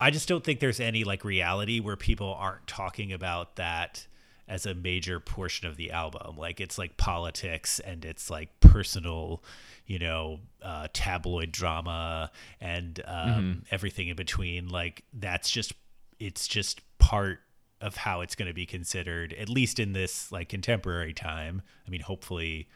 I 0.00 0.10
just 0.10 0.26
don't 0.26 0.42
think 0.42 0.58
there's 0.58 0.80
any 0.80 1.04
like 1.04 1.24
reality 1.24 1.78
where 1.78 1.96
people 1.96 2.34
aren't 2.36 2.66
talking 2.66 3.12
about 3.12 3.54
that 3.54 4.04
as 4.52 4.66
a 4.66 4.74
major 4.74 5.18
portion 5.18 5.66
of 5.66 5.76
the 5.76 5.90
album. 5.90 6.36
Like 6.36 6.60
it's 6.60 6.76
like 6.78 6.96
politics 6.98 7.80
and 7.80 8.04
it's 8.04 8.28
like 8.30 8.48
personal, 8.60 9.42
you 9.86 9.98
know, 9.98 10.40
uh, 10.62 10.88
tabloid 10.92 11.50
drama 11.52 12.30
and 12.60 13.00
um, 13.06 13.62
everything 13.70 14.08
in 14.08 14.16
between. 14.16 14.68
Like 14.68 15.04
that's 15.12 15.50
just 15.50 15.72
it's 16.20 16.46
just 16.46 16.82
part 16.98 17.40
of 17.80 17.96
how 17.96 18.20
it's 18.20 18.34
going 18.34 18.46
to 18.48 18.54
be 18.54 18.66
considered, 18.66 19.32
at 19.32 19.48
least 19.48 19.78
in 19.80 19.92
this 19.94 20.30
like 20.30 20.50
contemporary 20.50 21.14
time. 21.14 21.62
I 21.86 21.90
mean, 21.90 22.02
hopefully, 22.02 22.68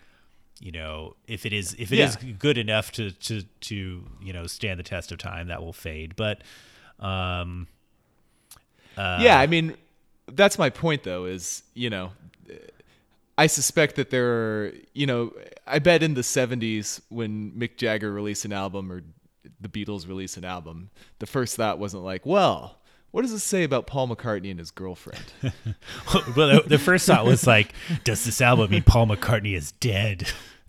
you 0.58 0.72
know, 0.72 1.14
if 1.28 1.44
it 1.44 1.52
is 1.52 1.74
if 1.78 1.92
it 1.92 1.98
is 1.98 2.16
Yeah. 2.16 2.32
good 2.38 2.56
enough 2.58 2.90
to 2.92 3.10
to 3.10 3.42
to 3.42 4.04
you 4.22 4.32
know 4.32 4.46
stand 4.46 4.80
the 4.80 4.84
test 4.84 5.12
of 5.12 5.18
time, 5.18 5.48
that 5.48 5.62
will 5.62 5.74
fade. 5.74 6.16
But 6.16 6.40
um, 7.00 7.66
uh, 8.96 9.18
yeah, 9.20 9.38
I 9.38 9.46
mean, 9.46 9.76
that's 10.32 10.58
my 10.58 10.70
point 10.70 11.02
though. 11.02 11.24
Is 11.24 11.62
you 11.74 11.90
know, 11.90 12.12
I 13.38 13.46
suspect 13.46 13.96
that 13.96 14.10
there 14.10 14.28
are 14.28 14.72
you 14.94 15.06
know, 15.06 15.32
I 15.66 15.78
bet 15.78 16.02
in 16.02 16.14
the 16.14 16.22
'70s 16.22 17.00
when 17.08 17.52
Mick 17.52 17.76
Jagger 17.76 18.12
released 18.12 18.44
an 18.44 18.52
album 18.52 18.90
or 18.90 19.02
the 19.60 19.68
Beatles 19.68 20.08
released 20.08 20.36
an 20.36 20.44
album, 20.44 20.90
the 21.18 21.26
first 21.26 21.56
thought 21.56 21.78
wasn't 21.78 22.04
like, 22.04 22.26
well. 22.26 22.78
What 23.12 23.22
does 23.22 23.32
this 23.32 23.44
say 23.44 23.62
about 23.62 23.86
Paul 23.86 24.08
McCartney 24.08 24.50
and 24.50 24.58
his 24.58 24.70
girlfriend? 24.70 25.24
well, 25.42 26.22
the, 26.34 26.64
the 26.66 26.78
first 26.78 27.06
thought 27.06 27.24
was 27.24 27.46
like, 27.46 27.72
does 28.04 28.24
this 28.26 28.42
album 28.42 28.70
mean 28.72 28.82
Paul 28.82 29.06
McCartney 29.06 29.56
is 29.56 29.72
dead? 29.72 30.30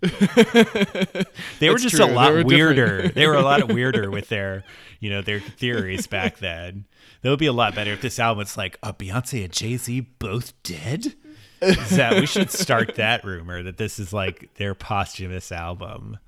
they 1.58 1.68
were 1.68 1.78
just 1.78 1.96
true. 1.96 2.04
a 2.04 2.06
lot 2.06 2.28
different. 2.28 2.46
weirder. 2.46 3.08
they 3.08 3.26
were 3.26 3.34
a 3.34 3.42
lot 3.42 3.66
weirder 3.72 4.10
with 4.10 4.28
their, 4.28 4.64
you 5.00 5.10
know, 5.10 5.20
their 5.20 5.40
theories 5.40 6.06
back 6.06 6.38
then. 6.38 6.86
That 7.22 7.30
would 7.30 7.38
be 7.38 7.46
a 7.46 7.52
lot 7.52 7.74
better 7.74 7.92
if 7.92 8.00
this 8.00 8.18
album 8.18 8.38
was 8.38 8.56
like, 8.56 8.78
are 8.82 8.92
Beyonce 8.92 9.44
and 9.44 9.52
Jay 9.52 9.76
Z 9.76 10.00
both 10.18 10.60
dead? 10.62 11.14
That 11.60 12.14
we 12.20 12.26
should 12.26 12.52
start 12.52 12.94
that 12.96 13.24
rumor 13.24 13.62
that 13.64 13.76
this 13.78 13.98
is 13.98 14.12
like 14.12 14.54
their 14.54 14.74
posthumous 14.74 15.50
album. 15.50 16.18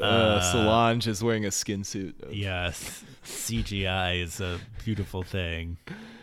Uh, 0.00 0.40
Solange 0.40 1.06
is 1.06 1.22
wearing 1.22 1.44
a 1.44 1.50
skin 1.50 1.84
suit. 1.84 2.14
Yes, 2.30 3.04
CGI 3.24 4.22
is 4.22 4.40
a 4.40 4.58
beautiful 4.84 5.22
thing. 5.22 5.76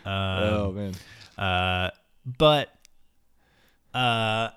Um, 0.04 0.12
oh 0.14 0.72
man. 0.72 0.94
Uh, 1.36 1.90
but 2.26 2.70
uh, 3.94 4.50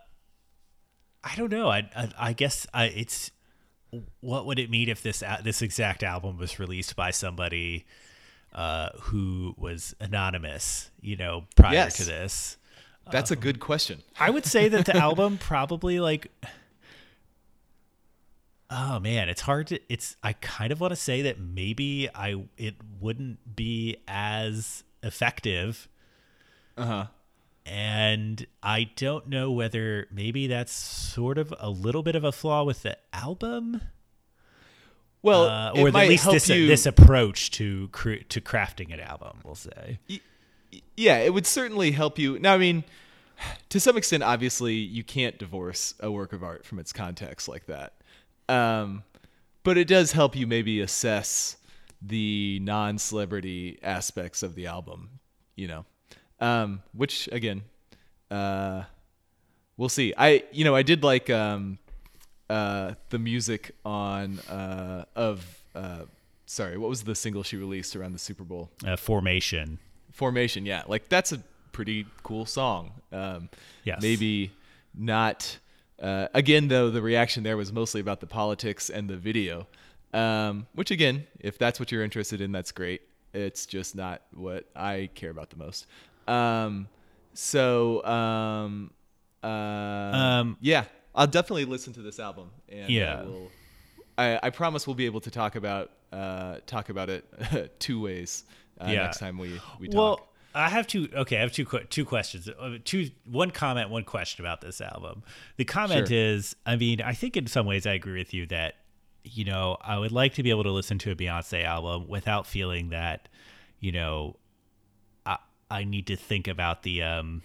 I 1.24 1.36
don't 1.38 1.52
know. 1.52 1.70
I 1.70 1.90
I, 1.96 2.10
I 2.18 2.34
guess 2.34 2.66
I, 2.74 2.86
it's 2.86 3.30
what 4.22 4.46
would 4.48 4.58
it 4.58 4.70
mean 4.72 4.90
if 4.90 5.04
this 5.04 5.22
a- 5.22 5.42
this 5.44 5.62
exact 5.62 6.02
album 6.02 6.38
was 6.38 6.58
released 6.58 6.96
by 6.96 7.12
somebody 7.12 7.86
uh, 8.54 8.90
who 9.02 9.56
was 9.58 9.96
anonymous? 10.00 10.92
You 11.02 11.16
know, 11.18 11.46
prior 11.56 11.74
Yes. 11.74 11.98
to 11.98 12.04
this. 12.06 12.58
That's 13.10 13.32
a 13.32 13.36
good 13.36 13.60
question. 13.60 14.04
I 14.20 14.30
would 14.30 14.46
say 14.46 14.68
that 14.70 14.86
the 14.86 14.96
album 15.10 15.38
probably 15.38 16.00
like 16.00 16.32
Oh 18.70 19.00
man, 19.00 19.28
it's 19.28 19.42
hard 19.42 19.68
to 19.68 19.80
it's 19.90 20.16
I 20.24 20.34
kind 20.34 20.72
of 20.72 20.80
want 20.80 20.92
to 20.92 20.96
say 20.96 21.24
that 21.24 21.40
maybe 21.40 22.10
I 22.16 22.44
it 22.58 22.76
wouldn't 23.02 23.56
be 23.56 23.98
as 24.08 24.84
effective 25.04 25.90
Uh 26.78 26.86
huh. 26.86 27.06
and 27.66 28.46
I 28.64 28.90
don't 28.96 29.28
know 29.28 29.52
whether 29.52 30.08
maybe 30.12 30.48
that's 30.48 30.72
sort 30.72 31.38
of 31.38 31.54
a 31.60 31.70
little 31.70 32.02
bit 32.04 32.16
of 32.16 32.24
a 32.24 32.32
flaw 32.32 32.64
with 32.64 32.84
the 32.84 32.98
album 33.12 33.82
Well, 35.24 35.44
uh, 35.44 35.74
it 35.74 35.80
or 35.80 35.92
might 35.92 36.04
at 36.04 36.10
least 36.10 36.24
help 36.24 36.34
this 36.34 36.50
you. 36.50 36.68
this 36.68 36.86
approach 36.86 37.52
to 37.52 37.90
cre- 37.90 38.24
to 38.30 38.42
crafting 38.42 38.94
an 38.94 39.00
album, 39.00 39.40
we'll 39.44 39.56
say. 39.56 40.00
yeah, 40.98 41.18
it 41.18 41.34
would 41.34 41.46
certainly 41.46 41.92
help 41.92 42.18
you. 42.18 42.40
Now, 42.40 42.56
I 42.56 42.58
mean, 42.58 42.84
to 43.70 43.80
some 43.80 43.98
extent, 43.98 44.24
obviously, 44.24 44.76
you 44.76 45.04
can't 45.04 45.38
divorce 45.38 45.94
a 46.00 46.12
work 46.12 46.34
of 46.34 46.44
art 46.44 46.66
from 46.66 46.80
its 46.80 46.92
context 46.92 47.48
like 47.48 47.68
that. 47.68 47.94
Um, 48.50 49.04
but 49.64 49.78
it 49.78 49.88
does 49.88 50.12
help 50.12 50.36
you 50.36 50.48
maybe 50.48 50.82
assess 50.82 51.58
the 52.02 52.60
non-celebrity 52.64 53.78
aspects 53.84 54.42
of 54.42 54.56
the 54.56 54.66
album, 54.66 55.20
you 55.56 55.68
know, 55.68 55.86
um, 56.40 56.82
which 56.94 57.30
again, 57.32 57.62
uh, 58.32 58.84
we'll 59.78 59.90
see. 59.90 60.14
I, 60.18 60.44
you 60.52 60.64
know, 60.64 60.76
I 60.76 60.82
did 60.82 61.04
like 61.04 61.30
um, 61.30 61.78
uh, 62.52 62.94
the 63.10 63.20
music 63.20 63.64
on 63.86 64.40
uh, 64.50 65.06
of. 65.16 65.38
Uh, 65.74 66.04
sorry, 66.46 66.78
what 66.78 66.90
was 66.90 67.04
the 67.04 67.16
single 67.16 67.44
she 67.44 67.56
released 67.58 67.96
around 67.96 68.12
the 68.14 68.20
Super 68.20 68.44
Bowl? 68.44 68.70
Uh, 68.86 68.98
formation. 68.98 69.80
Formation, 70.12 70.66
yeah, 70.66 70.84
like 70.88 71.08
that's 71.08 71.32
a 71.32 71.40
pretty 71.72 72.06
cool 72.24 72.46
song. 72.46 72.92
Um, 73.12 73.50
Yes. 73.86 74.02
Maybe 74.02 74.52
not. 74.94 75.58
Uh, 76.02 76.28
again, 76.34 76.68
though, 76.68 76.90
the 76.90 77.02
reaction 77.02 77.44
there 77.44 77.56
was 77.58 77.72
mostly 77.72 78.02
about 78.02 78.20
the 78.20 78.28
politics 78.28 78.90
and 78.90 79.08
the 79.10 79.16
video, 79.18 79.68
um, 80.14 80.66
which 80.74 80.92
again, 80.92 81.26
if 81.40 81.58
that's 81.58 81.80
what 81.80 81.92
you're 81.92 82.04
interested 82.04 82.42
in, 82.42 82.52
that's 82.52 82.72
great. 82.72 83.02
It's 83.34 83.66
just 83.66 83.96
not 83.96 84.22
what 84.34 84.66
I 84.76 85.10
care 85.16 85.30
about 85.30 85.50
the 85.52 85.58
most. 85.58 85.88
Um, 86.28 86.88
so, 87.34 88.04
um, 88.04 88.92
uh, 89.44 89.48
Um, 89.48 90.58
yeah, 90.60 90.84
I'll 91.16 91.28
definitely 91.28 91.66
listen 91.66 91.94
to 91.94 92.02
this 92.02 92.20
album, 92.20 92.50
and 92.70 92.90
Yeah. 92.90 93.24
we'll, 93.24 93.52
I, 94.18 94.40
I 94.44 94.50
promise 94.50 94.88
we'll 94.88 94.96
be 94.96 95.06
able 95.06 95.22
to 95.22 95.32
talk 95.32 95.56
about 95.56 95.92
uh, 96.12 96.58
talk 96.66 96.90
about 96.90 97.10
it 97.10 97.74
two 97.80 98.02
ways 98.02 98.44
uh, 98.80 98.86
Yeah. 98.90 99.04
next 99.04 99.20
time 99.20 99.38
we 99.38 99.60
we 99.80 99.88
talk. 99.88 99.96
Well, 99.96 100.28
I 100.54 100.68
have 100.70 100.86
two. 100.86 101.08
Okay, 101.14 101.38
I 101.38 101.42
have 101.42 101.54
two 101.54 101.66
two 101.90 102.04
questions. 102.06 102.50
Uh, 102.50 102.78
Two 102.84 103.10
one 103.26 103.52
comment, 103.52 103.90
one 103.90 104.04
question 104.04 104.44
about 104.44 104.60
this 104.62 104.82
album. 104.82 105.24
The 105.56 105.64
comment 105.66 106.10
Sure. 106.10 106.18
is, 106.18 106.56
I 106.66 106.76
mean, 106.76 107.02
I 107.02 107.14
think 107.14 107.38
in 107.38 107.48
some 107.48 107.66
ways 107.66 107.86
I 107.86 107.94
agree 107.94 108.18
with 108.20 108.34
you 108.34 108.46
that 108.48 108.76
you 109.24 109.46
know 109.46 109.78
I 109.82 109.98
would 109.98 110.12
like 110.12 110.34
to 110.34 110.44
be 110.44 110.50
able 110.50 110.64
to 110.64 110.72
listen 110.72 110.98
to 111.00 111.12
a 111.12 111.16
Beyonce 111.16 111.64
album 111.64 112.08
without 112.10 112.46
feeling 112.48 112.90
that 112.90 113.30
you 113.80 113.92
know 113.94 114.36
I 115.26 115.38
I 115.70 115.84
need 115.86 116.08
to 116.08 116.18
think 116.18 116.50
about 116.50 116.84
the 116.84 117.04
um 117.04 117.42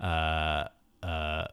uh 0.00 0.64
uh 1.02 1.46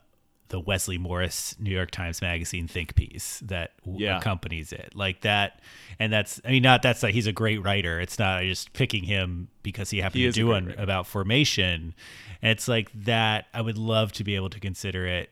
the 0.54 0.60
Wesley 0.60 1.00
Morris 1.00 1.56
New 1.60 1.72
York 1.72 1.90
Times 1.90 2.22
Magazine 2.22 2.68
think 2.68 2.94
piece 2.94 3.40
that 3.46 3.72
Yeah. 3.86 4.20
accompanies 4.20 4.72
it, 4.72 4.92
like 4.96 5.22
that, 5.22 5.60
and 5.98 6.14
that's 6.14 6.40
I 6.46 6.52
mean 6.52 6.62
not 6.62 6.84
that's 6.84 7.02
like 7.02 7.16
he's 7.16 7.26
a 7.26 7.32
great 7.34 7.64
writer. 7.64 8.00
It's 8.00 8.20
not 8.20 8.44
just 8.44 8.72
picking 8.74 9.04
him 9.04 9.48
because 9.64 9.90
he 9.90 10.00
happened 10.02 10.22
He 10.22 10.28
to 10.28 10.32
do 10.32 10.48
one 10.48 10.68
writer. 10.68 10.80
about 10.82 11.08
formation, 11.08 11.96
and 12.42 12.52
it's 12.52 12.68
like 12.68 12.92
that. 13.06 13.48
I 13.52 13.62
would 13.62 13.80
love 13.80 14.12
to 14.14 14.24
be 14.24 14.36
able 14.36 14.52
to 14.52 14.60
consider 14.60 15.08
it 15.08 15.32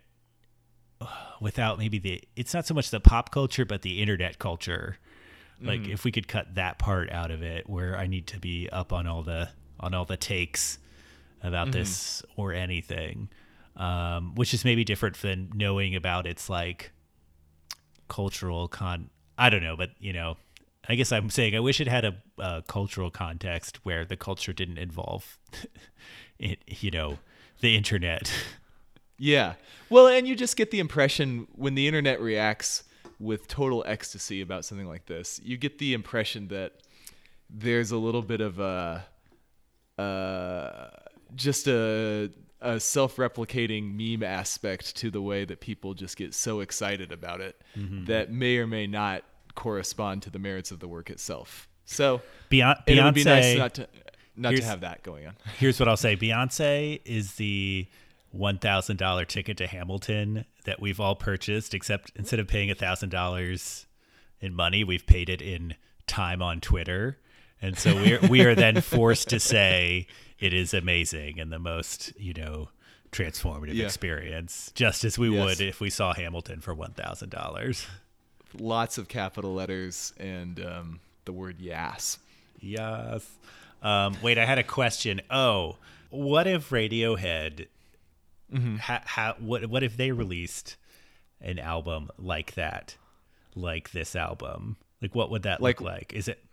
uh, 1.00 1.06
without 1.40 1.78
maybe 1.78 2.00
the 2.00 2.24
it's 2.36 2.54
not 2.54 2.66
so 2.66 2.74
much 2.74 2.90
the 2.90 3.00
pop 3.00 3.30
culture 3.32 3.64
but 3.66 3.82
the 3.84 4.02
internet 4.02 4.40
culture 4.40 4.98
Like 5.64 5.88
if 5.88 6.04
we 6.04 6.12
could 6.12 6.28
cut 6.28 6.56
that 6.56 6.80
part 6.80 7.12
out 7.12 7.30
of 7.30 7.44
it, 7.44 7.70
where 7.70 7.96
I 7.96 8.08
need 8.08 8.26
to 8.34 8.40
be 8.40 8.68
up 8.72 8.92
on 8.92 9.06
all 9.06 9.22
the 9.22 9.50
on 9.80 9.94
all 9.94 10.06
the 10.06 10.18
takes 10.18 10.80
about 11.44 11.72
this 11.72 12.24
or 12.36 12.52
anything, 12.54 13.30
um, 13.76 14.36
which 14.36 14.54
is 14.54 14.66
maybe 14.66 14.84
different 14.84 15.18
than 15.22 15.52
knowing 15.54 15.96
about 15.96 16.26
its 16.26 16.50
like 16.50 16.92
cultural 18.08 18.68
con. 18.68 19.10
I 19.38 19.50
don't 19.50 19.64
know, 19.64 19.78
but 19.78 19.92
you 20.00 20.14
know, 20.14 20.38
I 20.88 20.96
guess 20.96 21.12
I'm 21.12 21.30
saying 21.30 21.56
I 21.56 21.60
wish 21.60 21.80
it 21.80 21.88
had 21.88 22.06
a, 22.06 22.16
a 22.38 22.64
cultural 22.68 23.12
context 23.12 23.80
where 23.84 24.06
the 24.06 24.18
culture 24.18 24.54
didn't 24.54 24.78
involve, 24.78 25.38
it, 26.40 26.60
you 26.68 26.92
know, 26.92 27.20
the 27.62 27.76
internet. 27.76 28.32
Yeah. 29.18 29.54
Well, 29.90 30.08
and 30.08 30.28
you 30.28 30.36
just 30.36 30.58
get 30.58 30.72
the 30.72 30.80
impression 30.80 31.48
when 31.54 31.76
the 31.76 31.88
internet 31.88 32.20
reacts 32.20 32.84
with 33.20 33.48
total 33.48 33.84
ecstasy 33.86 34.42
about 34.42 34.66
something 34.66 34.88
like 34.88 35.06
this, 35.06 35.40
you 35.44 35.58
get 35.58 35.78
the 35.78 35.94
impression 35.94 36.48
that 36.48 36.74
there's 37.48 37.92
a 37.92 37.98
little 37.98 38.24
bit 38.24 38.42
of 38.42 38.60
a, 38.60 39.06
uh, 40.00 40.90
just 41.36 41.68
a, 41.68 42.32
a 42.62 42.80
self-replicating 42.80 43.96
meme 43.96 44.24
aspect 44.24 44.96
to 44.98 45.10
the 45.10 45.22
way 45.22 45.46
that 45.46 45.60
people 45.60 45.94
just 45.94 46.16
get 46.16 46.34
so 46.34 46.60
excited 46.60 47.12
about 47.12 47.42
it 47.42 47.62
mm-hmm. 47.76 48.06
that 48.06 48.32
may 48.32 48.58
or 48.58 48.68
may 48.68 48.88
not 48.88 49.24
correspond 49.56 50.22
to 50.24 50.30
the 50.30 50.40
merits 50.40 50.72
of 50.72 50.80
the 50.80 50.88
work 50.88 51.10
itself. 51.10 51.68
So 51.86 52.22
Beyonce, 52.50 52.84
it 52.88 53.04
would 53.04 53.14
be 53.14 53.24
nice 53.24 53.58
not 53.58 53.74
to 53.76 53.88
not 54.36 54.56
to 54.56 54.64
have 54.64 54.82
that 54.82 55.04
going 55.04 55.28
on. 55.28 55.36
Here's 55.58 55.80
what 55.80 55.90
I'll 55.90 55.98
say: 55.98 56.16
Beyonce 56.16 57.02
is 57.04 57.36
the 57.36 57.88
one 58.32 58.58
thousand 58.58 58.98
dollar 58.98 59.26
ticket 59.26 59.58
to 59.58 59.68
Hamilton 59.68 60.46
that 60.66 60.80
we've 60.80 61.00
all 61.00 61.16
purchased. 61.16 61.74
Except 61.74 62.12
instead 62.16 62.40
of 62.40 62.48
paying 62.48 62.74
thousand 62.76 63.10
dollars 63.10 63.86
in 64.40 64.54
money, 64.54 64.84
we've 64.84 65.06
paid 65.06 65.30
it 65.30 65.42
in 65.42 65.76
time 66.08 66.42
on 66.42 66.62
Twitter, 66.62 67.18
and 67.62 67.78
so 67.78 67.96
we're 67.96 68.20
we 68.30 68.46
are 68.46 68.56
then 68.56 68.80
forced 68.82 69.30
to 69.30 69.40
say 69.40 70.08
it 70.42 70.54
is 70.54 70.74
amazing 70.74 71.40
and 71.40 71.52
the 71.54 71.60
most 71.60 72.12
you 72.20 72.34
know 72.34 72.70
transformative 73.12 73.74
Yeah. 73.76 73.86
experience, 73.86 74.72
just 74.76 75.04
as 75.06 75.18
we 75.18 75.30
Yes. 75.30 75.46
would 75.46 75.62
if 75.62 75.80
we 75.80 75.90
saw 75.90 76.14
Hamilton 76.14 76.60
for 76.62 76.74
one 76.74 76.92
thousand 76.94 77.30
dollars. 77.30 77.86
Lots 78.58 78.98
of 78.98 79.08
capital 79.08 79.54
letters 79.54 80.14
and 80.18 80.60
um, 80.66 81.00
the 81.26 81.32
word 81.32 81.58
"yes." 81.60 82.20
Yes. 82.60 83.26
Um, 83.82 84.16
wait, 84.22 84.38
I 84.38 84.46
had 84.46 84.60
a 84.60 84.64
question. 84.64 85.22
Oh, 85.32 85.78
what 86.10 86.46
if 86.48 86.70
Radiohead? 86.70 87.68
Ha, 88.54 89.02
ha, 89.06 89.36
what 89.40 89.66
what 89.68 89.82
if 89.84 89.96
they 89.96 90.12
released 90.12 90.76
an 91.40 91.58
album 91.58 92.10
like 92.18 92.54
that, 92.56 92.96
like 93.56 93.92
this 93.92 94.16
album? 94.16 94.76
Like, 95.02 95.16
what 95.16 95.32
would 95.32 95.44
that 95.44 95.62
Like- 95.62 95.80
look 95.82 95.90
like? 95.90 96.14
Is 96.14 96.28
it? 96.28 96.44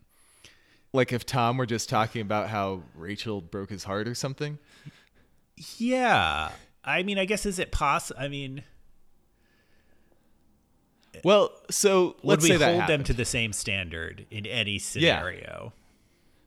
Like 0.93 1.13
if 1.13 1.27
Thom 1.27 1.57
were 1.59 1.67
just 1.67 1.89
talking 1.89 2.23
about 2.23 2.49
how 2.49 2.83
Rachel 2.95 3.41
broke 3.41 3.71
his 3.71 3.85
heart 3.85 4.09
or 4.09 4.15
something. 4.15 4.59
Yeah. 5.77 6.51
I 6.85 7.03
mean, 7.03 7.19
I 7.19 7.25
guess 7.25 7.45
is 7.45 7.59
it 7.59 7.71
possible? 7.73 8.21
I 8.21 8.29
mean, 8.29 8.63
Well, 11.25 11.51
so 11.71 12.17
would 12.23 12.25
let's 12.25 12.43
we 12.45 12.51
say 12.51 12.57
that 12.57 12.75
hold 12.77 12.89
them 12.89 13.05
to 13.05 13.13
the 13.13 13.25
same 13.25 13.53
standard 13.53 14.27
in 14.31 14.47
any 14.47 14.79
scenario? 14.79 15.73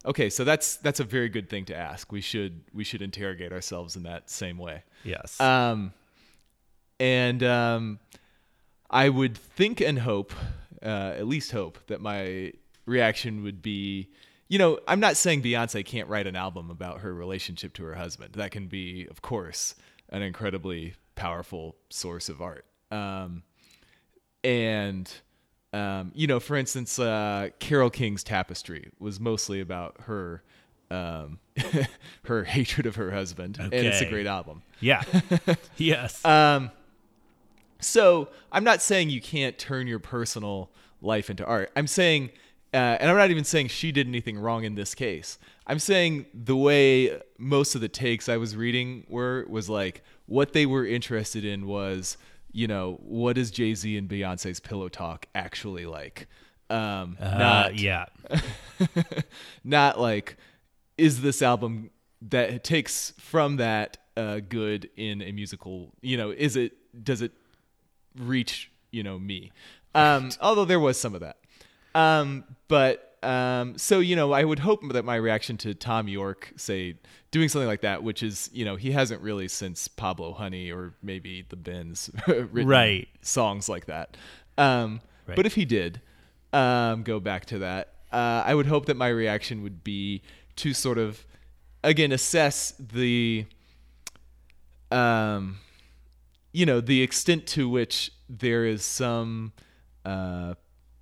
Okay, 0.04 0.30
so 0.32 0.44
that's 0.44 0.78
that's 0.78 1.00
a 1.00 1.04
very 1.04 1.30
good 1.30 1.50
thing 1.50 1.66
to 1.66 1.76
ask. 1.76 2.12
We 2.12 2.22
should 2.22 2.62
we 2.74 2.84
should 2.84 3.02
interrogate 3.02 3.52
ourselves 3.52 3.96
in 3.96 4.04
that 4.04 4.30
same 4.30 4.58
way. 4.58 4.84
Yes. 5.04 5.40
Um, 5.40 5.94
and 7.00 7.44
um, 7.44 8.00
I 8.90 9.10
would 9.10 9.38
think 9.38 9.80
and 9.80 10.00
hope, 10.00 10.34
uh, 10.82 11.14
at 11.18 11.28
least 11.28 11.52
hope, 11.52 11.78
that 11.88 12.02
my 12.02 12.54
reaction 12.86 13.44
would 13.44 13.62
be, 13.62 14.10
you 14.52 14.58
know, 14.58 14.80
I'm 14.86 15.00
not 15.00 15.16
saying 15.16 15.44
Beyonce 15.44 15.86
can't 15.86 16.10
write 16.10 16.28
an 16.28 16.36
album 16.36 16.70
about 16.70 17.00
her 17.00 17.14
relationship 17.14 17.74
to 17.76 17.86
her 17.86 17.96
husband. 17.96 18.34
That 18.34 18.52
can 18.52 18.68
be, 18.68 19.08
of 19.10 19.22
course, 19.22 19.76
an 20.10 20.24
incredibly 20.24 20.96
powerful 21.16 21.78
source 21.90 22.28
of 22.28 22.42
art. 22.42 22.66
Um, 22.92 23.44
and 24.44 25.10
um, 25.72 26.12
you 26.14 26.28
know, 26.28 26.42
for 26.42 26.58
instance, 26.58 27.00
uh, 27.00 27.52
Carole 27.60 27.90
King's 27.90 28.26
Tapestry 28.26 28.92
was 29.00 29.22
mostly 29.22 29.62
about 29.62 29.96
her 30.02 30.44
um, 30.90 31.40
her 32.26 32.44
hatred 32.44 32.86
of 32.86 32.98
her 32.98 33.10
husband, 33.10 33.58
and 33.58 33.74
it's 33.74 34.02
a 34.02 34.06
great 34.06 34.28
album. 34.28 34.64
yeah. 34.82 35.04
yes. 35.78 36.26
Um, 36.26 36.72
so 37.80 38.28
I'm 38.52 38.66
not 38.66 38.82
saying 38.82 39.12
you 39.12 39.22
can't 39.22 39.58
turn 39.58 39.88
your 39.88 40.00
personal 40.00 40.72
life 41.02 41.30
into 41.30 41.46
art. 41.46 41.72
I'm 41.78 41.88
saying, 41.88 42.32
uh, 42.74 42.98
and 43.00 43.10
I'm 43.10 43.18
not 43.18 43.32
even 43.32 43.44
saying 43.44 43.68
she 43.68 43.92
did 43.92 44.08
anything 44.08 44.38
wrong 44.40 44.64
in 44.64 44.76
this 44.76 44.96
case. 44.96 45.38
I'm 45.68 45.80
saying 45.80 46.26
the 46.34 46.56
way 46.56 47.20
most 47.38 47.76
of 47.76 47.82
the 47.82 47.90
takes 47.90 48.30
I 48.30 48.38
was 48.38 48.56
reading 48.56 49.06
were 49.10 49.46
was 49.50 49.70
like 49.70 50.04
what 50.26 50.54
they 50.54 50.66
were 50.66 50.86
interested 50.86 51.44
in 51.44 51.68
was, 51.68 52.18
you 52.52 52.68
know, 52.68 53.00
what 53.04 53.38
is 53.38 53.52
Jay 53.52 53.74
Z 53.74 53.98
and 53.98 54.08
Beyonce's 54.10 54.60
pillow 54.60 54.88
talk 54.90 55.28
actually 55.36 55.86
like? 55.86 56.28
Um, 56.70 57.18
Uh, 57.20 57.38
not 57.38 57.76
yeah. 57.80 58.06
not 59.64 60.00
like 60.00 60.38
is 60.98 61.22
this 61.22 61.42
album 61.42 61.90
that 62.22 62.64
takes 62.64 63.14
from 63.18 63.58
that 63.58 63.98
uh, 64.16 64.40
good 64.48 64.90
in 64.96 65.22
a 65.22 65.32
musical 65.32 65.92
you 66.02 66.16
know 66.18 66.32
is 66.32 66.56
it 66.56 66.74
does 67.04 67.22
it 67.22 67.32
reach 68.18 68.72
you 68.92 69.02
know 69.04 69.18
me 69.18 69.52
um 69.96 70.30
although 70.42 70.66
there 70.66 70.80
was 70.80 71.00
some 71.00 71.16
of 71.16 71.22
that 71.22 71.38
um 71.96 72.44
but 72.68 73.18
um 73.24 73.78
so 73.78 74.00
you 74.00 74.16
know 74.16 74.32
i 74.32 74.44
would 74.44 74.60
hope 74.60 74.82
that 74.94 75.06
my 75.06 75.16
reaction 75.16 75.58
to 75.58 75.74
Thom 75.74 76.08
Yorke 76.08 76.54
say 76.56 76.96
doing 77.32 77.50
something 77.50 77.68
like 77.68 77.82
that 77.82 78.04
which 78.04 78.24
is 78.24 78.50
you 78.54 78.66
know 78.66 78.76
he 78.76 78.92
hasn't 78.92 79.22
really 79.22 79.48
since 79.48 79.88
pablo 79.88 80.34
honey 80.34 80.72
or 80.72 80.94
maybe 81.04 81.46
the 81.50 81.56
Bends 81.56 82.10
written 82.28 82.68
Right. 82.68 83.08
songs 83.22 83.70
like 83.70 83.86
that 83.86 84.18
um 84.58 85.02
Right. 85.28 85.36
but 85.36 85.46
if 85.46 85.54
he 85.56 85.66
did 85.66 86.02
um, 86.54 87.04
go 87.04 87.20
back 87.22 87.46
to 87.46 87.60
that, 87.60 87.94
uh, 88.12 88.44
I 88.46 88.54
would 88.54 88.66
hope 88.66 88.88
that 88.88 88.98
my 88.98 89.08
reaction 89.08 89.64
would 89.64 89.86
be 89.86 90.22
to 90.58 90.74
sort 90.74 90.98
of, 90.98 91.26
again, 91.82 92.12
assess 92.12 92.74
the, 92.78 93.46
um, 94.92 95.60
you 96.52 96.66
know, 96.66 96.82
the 96.82 97.02
extent 97.02 97.48
to 97.48 97.70
which 97.70 98.12
there 98.28 98.66
is 98.66 98.84
some, 98.84 99.54
uh, 100.04 100.56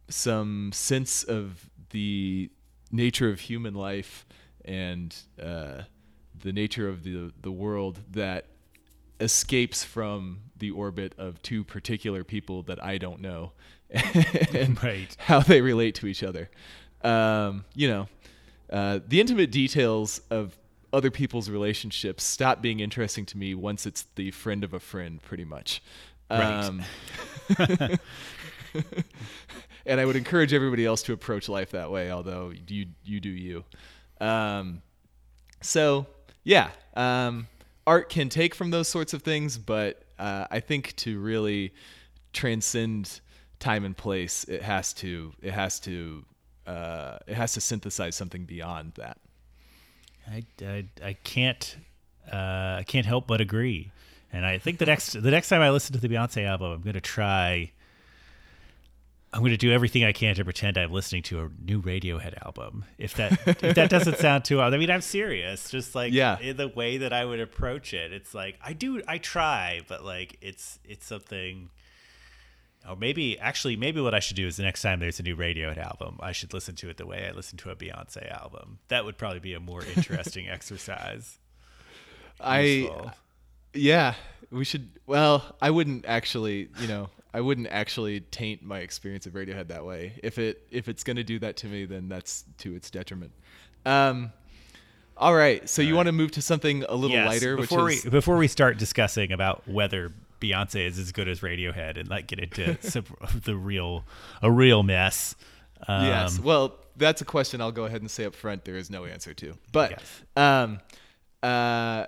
some 0.09 0.71
sense 0.73 1.23
of 1.23 1.69
the 1.91 2.49
nature 2.91 3.29
of 3.29 3.39
human 3.41 3.73
life 3.73 4.25
and 4.65 5.15
uh, 5.41 5.83
the 6.39 6.51
nature 6.53 6.87
of 6.89 7.03
the 7.03 7.31
the 7.41 7.51
world 7.51 7.99
that 8.11 8.45
escapes 9.19 9.83
from 9.83 10.39
the 10.57 10.71
orbit 10.71 11.13
of 11.17 11.41
two 11.41 11.63
particular 11.63 12.23
people 12.23 12.63
that 12.63 12.83
I 12.83 12.97
don't 12.97 13.19
know 13.21 13.51
and 14.53 14.81
Right. 14.83 15.15
how 15.19 15.39
they 15.41 15.61
relate 15.61 15.95
to 15.95 16.07
each 16.07 16.23
other. 16.23 16.49
Um, 17.03 17.65
you 17.75 17.87
know, 17.89 18.07
uh, 18.71 18.99
the 19.07 19.19
intimate 19.19 19.51
details 19.51 20.21
of 20.29 20.57
other 20.93 21.11
people's 21.11 21.49
relationships 21.49 22.23
stop 22.23 22.61
being 22.61 22.79
interesting 22.79 23.25
to 23.27 23.37
me 23.37 23.53
once 23.55 23.85
it's 23.85 24.03
the 24.15 24.31
friend 24.31 24.63
of 24.63 24.73
a 24.73 24.79
friend, 24.79 25.21
pretty 25.21 25.45
much. 25.45 25.81
Right. 26.31 26.71
And 29.85 29.99
I 29.99 30.05
would 30.05 30.15
encourage 30.15 30.53
everybody 30.53 30.85
else 30.85 31.01
to 31.03 31.13
approach 31.13 31.49
life 31.49 31.71
that 31.71 31.91
way, 31.91 32.11
although 32.11 32.51
you 32.67 32.87
you 33.03 33.19
do 33.19 33.29
you. 33.29 33.63
Um, 34.19 34.81
so 35.61 36.05
yeah, 36.43 36.69
um, 36.95 37.47
art 37.87 38.09
can 38.09 38.29
take 38.29 38.55
from 38.55 38.71
those 38.71 38.87
sorts 38.87 39.13
of 39.13 39.23
things, 39.23 39.57
but 39.57 40.03
uh, 40.17 40.45
I 40.51 40.59
think 40.59 40.95
to 40.97 41.19
really 41.19 41.73
transcend 42.33 43.21
time 43.59 43.85
and 43.85 43.95
place, 43.95 44.43
it 44.45 44.61
has 44.61 44.93
to 44.95 45.33
it 45.41 45.51
has 45.51 45.79
to 45.81 46.25
uh, 46.67 47.19
it 47.27 47.35
has 47.35 47.53
to 47.53 47.61
synthesize 47.61 48.15
something 48.15 48.45
beyond 48.45 48.93
that. 48.95 49.17
I, 50.29 50.43
I, 50.61 50.85
I 51.03 51.13
can't 51.13 51.77
uh, 52.31 52.77
I 52.79 52.83
can't 52.87 53.05
help 53.05 53.27
but 53.27 53.41
agree. 53.41 53.91
And 54.31 54.45
I 54.45 54.59
think 54.59 54.77
the 54.77 54.85
next 54.85 55.13
the 55.13 55.31
next 55.31 55.49
time 55.49 55.61
I 55.61 55.71
listen 55.71 55.93
to 55.93 55.99
the 55.99 56.07
Beyonce 56.07 56.45
album, 56.45 56.71
I'm 56.71 56.81
gonna 56.81 57.01
try. 57.01 57.71
I'm 59.31 59.43
gonna 59.43 59.57
do 59.57 59.71
everything 59.71 60.03
I 60.03 60.11
can 60.11 60.33
to 60.35 60.43
pretend 60.43 60.77
I'm 60.77 60.91
listening 60.91 61.21
to 61.23 61.41
a 61.41 61.49
new 61.63 61.81
Radiohead 61.81 62.43
album. 62.45 62.85
If 62.97 63.13
that 63.15 63.33
if 63.63 63.75
that 63.75 63.89
doesn't 63.89 64.17
sound 64.19 64.43
too 64.45 64.59
odd, 64.59 64.73
I 64.73 64.77
mean 64.77 64.89
I'm 64.89 65.01
serious. 65.01 65.69
Just 65.69 65.93
like 65.93 66.11
Yeah. 66.13 66.39
in 66.39 66.57
the 66.57 66.67
way 66.67 66.97
that 66.97 67.13
I 67.13 67.25
would 67.25 67.39
approach 67.39 67.93
it, 67.93 68.11
it's 68.11 68.33
like 68.33 68.57
I 68.63 68.73
do 68.73 69.01
I 69.07 69.19
try, 69.19 69.81
but 69.87 70.03
like 70.03 70.37
it's 70.41 70.79
it's 70.83 71.05
something. 71.05 71.69
Or 72.89 72.95
maybe 72.95 73.37
actually 73.37 73.75
maybe 73.75 74.01
what 74.01 74.15
I 74.15 74.19
should 74.19 74.35
do 74.37 74.47
is 74.47 74.57
the 74.57 74.63
next 74.63 74.81
time 74.81 74.99
there's 74.99 75.19
a 75.19 75.23
new 75.23 75.35
Radiohead 75.35 75.77
album, 75.77 76.17
I 76.21 76.31
should 76.31 76.53
listen 76.53 76.75
to 76.77 76.89
it 76.89 76.97
the 76.97 77.05
way 77.05 77.27
I 77.27 77.35
listen 77.35 77.57
to 77.59 77.69
a 77.69 77.75
Beyonce 77.75 78.31
album. 78.31 78.79
That 78.87 79.05
would 79.05 79.17
probably 79.17 79.41
be 79.41 79.53
a 79.53 79.59
more 79.59 79.83
interesting 79.83 80.47
exercise. 80.49 81.37
I 82.39 82.61
Useful. 82.61 83.11
yeah, 83.73 84.13
we 84.49 84.63
should. 84.65 84.89
Well, 85.05 85.55
I 85.61 85.69
wouldn't 85.69 86.05
actually. 86.07 86.69
You 86.79 86.87
know, 86.87 87.09
I 87.33 87.41
wouldn't 87.41 87.67
actually 87.67 88.21
taint 88.21 88.63
my 88.63 88.79
experience 88.79 89.25
of 89.27 89.33
Radiohead 89.33 89.67
that 89.67 89.85
way. 89.85 90.19
If 90.23 90.37
it 90.39 90.63
if 90.71 90.87
it's 90.89 91.03
gonna 91.03 91.23
do 91.23 91.39
that 91.39 91.57
to 91.57 91.67
me, 91.67 91.85
then 91.85 92.09
that's 92.09 92.43
to 92.59 92.75
its 92.75 92.89
detriment. 92.89 93.31
Um, 93.85 94.31
all 95.15 95.35
right, 95.35 95.69
so 95.69 95.81
you 95.81 95.95
want 95.95 96.07
to 96.07 96.11
move 96.11 96.31
to 96.31 96.41
something 96.41 96.83
a 96.87 96.95
little 96.95 97.15
Yes, 97.17 97.27
lighter, 97.27 97.55
which 97.57 97.69
before 97.69 97.89
is 97.89 98.03
we 98.05 98.09
before 98.09 98.37
we 98.37 98.47
start 98.47 98.77
discussing 98.77 99.31
about 99.31 99.67
whether 99.67 100.11
Beyonce 100.41 100.85
is 100.87 100.97
as 100.97 101.11
good 101.11 101.27
as 101.27 101.41
Radiohead 101.41 101.97
and 101.99 102.09
like 102.09 102.27
get 102.27 102.39
into 102.39 102.77
some, 102.89 103.03
the 103.43 103.55
real 103.55 104.05
a 104.41 104.49
real 104.51 104.81
mess. 104.83 105.35
Um, 105.87 106.05
yes. 106.05 106.39
Well, 106.39 106.77
that's 106.97 107.21
a 107.21 107.25
question 107.25 107.61
I'll 107.61 107.71
go 107.71 107.85
ahead 107.85 108.01
and 108.01 108.09
say 108.09 108.25
up 108.25 108.35
front. 108.35 108.65
There 108.65 108.75
is 108.75 108.89
no 108.89 109.05
answer 109.05 109.33
to. 109.35 109.53
But 109.71 109.91
Yes. 109.91 110.21
um, 110.35 110.79
uh, 111.43 112.05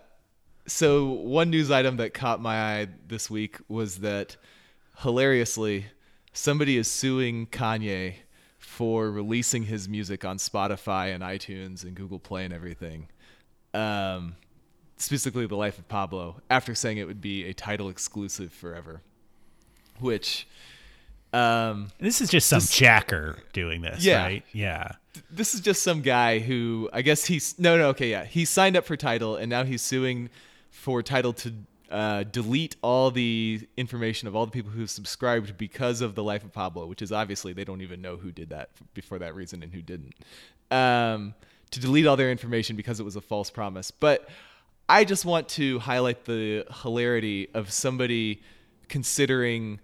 so 0.67 1.05
one 1.05 1.49
news 1.49 1.69
item 1.71 1.97
that 1.97 2.13
caught 2.13 2.41
my 2.41 2.55
eye 2.81 2.87
this 3.07 3.29
week 3.29 3.57
was 3.67 3.99
that 3.99 4.35
hilariously, 5.01 5.85
somebody 6.33 6.77
is 6.77 6.89
suing 6.89 7.47
Kanye 7.47 8.15
for 8.57 9.11
releasing 9.11 9.63
his 9.63 9.89
music 9.89 10.23
on 10.25 10.37
Spotify 10.37 11.13
and 11.13 11.23
iTunes 11.23 11.83
and 11.83 11.95
Google 11.95 12.19
Play 12.19 12.45
and 12.45 12.53
everything. 12.53 13.07
Um, 13.73 14.35
specifically, 14.97 15.45
The 15.47 15.55
Life 15.55 15.77
of 15.79 15.87
Pablo, 15.87 16.41
after 16.49 16.75
saying 16.75 16.97
it 16.97 17.07
would 17.07 17.21
be 17.21 17.45
a 17.45 17.53
Tidal 17.53 17.89
exclusive 17.89 18.51
forever, 18.53 19.01
which. 19.99 20.47
Um, 21.33 21.91
This 21.99 22.19
is 22.19 22.29
just 22.29 22.49
some 22.49 22.59
This- 22.59 22.75
jacker 22.75 23.39
doing 23.53 23.81
this, 23.81 24.03
Yeah. 24.03 24.23
right? 24.23 24.43
Yeah. 24.51 24.93
this 25.29 25.53
is 25.53 25.59
just 25.61 25.81
some 25.83 26.01
guy 26.01 26.39
who 26.39 26.89
I 26.93 27.01
guess 27.01 27.25
he's 27.25 27.59
no 27.59 27.77
no 27.77 27.89
okay 27.89 28.09
yeah 28.11 28.23
he 28.23 28.45
signed 28.45 28.77
up 28.77 28.85
for 28.85 28.95
Tidal 28.95 29.35
and 29.35 29.49
now 29.49 29.65
he's 29.65 29.81
suing 29.81 30.29
for 30.69 31.03
Tidal 31.03 31.33
to 31.33 31.53
uh, 31.91 32.23
delete 32.23 32.75
all 32.81 33.11
the 33.11 33.67
information 33.77 34.27
of 34.27 34.35
all 34.35 34.45
the 34.45 34.51
people 34.51 34.71
who 34.71 34.87
subscribed 34.87 35.57
because 35.57 36.01
of 36.01 36.15
the 36.15 36.23
life 36.23 36.43
of 36.43 36.51
Pablo 36.51 36.85
which 36.85 37.01
is 37.01 37.11
obviously 37.11 37.53
they 37.53 37.63
don't 37.63 37.81
even 37.81 38.01
know 38.01 38.17
who 38.17 38.31
did 38.31 38.49
that 38.49 38.69
before 38.93 39.19
that 39.19 39.35
reason 39.35 39.61
and 39.61 39.73
who 39.73 39.81
didn't 39.81 40.13
um, 40.71 41.33
to 41.71 41.79
delete 41.79 42.07
all 42.07 42.15
their 42.15 42.31
information 42.31 42.75
because 42.75 42.99
it 42.99 43.03
was 43.03 43.15
a 43.15 43.21
false 43.21 43.49
promise 43.49 43.91
but 43.91 44.29
I 44.89 45.05
just 45.05 45.23
want 45.23 45.47
to 45.49 45.79
highlight 45.79 46.25
the 46.25 46.65
hilarity 46.81 47.47
of 47.53 47.71
somebody 47.71 48.41
considering 48.89 49.79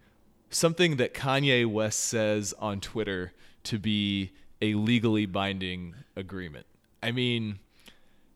something 0.49 0.97
that 0.97 1.13
Kanye 1.13 1.65
West 1.65 1.99
says 2.01 2.53
on 2.59 2.81
Twitter 2.81 3.31
to 3.63 3.79
be 3.79 4.31
a 4.61 4.73
legally 4.73 5.25
binding 5.25 5.95
agreement. 6.15 6.65
I 7.01 7.11
mean, 7.11 7.59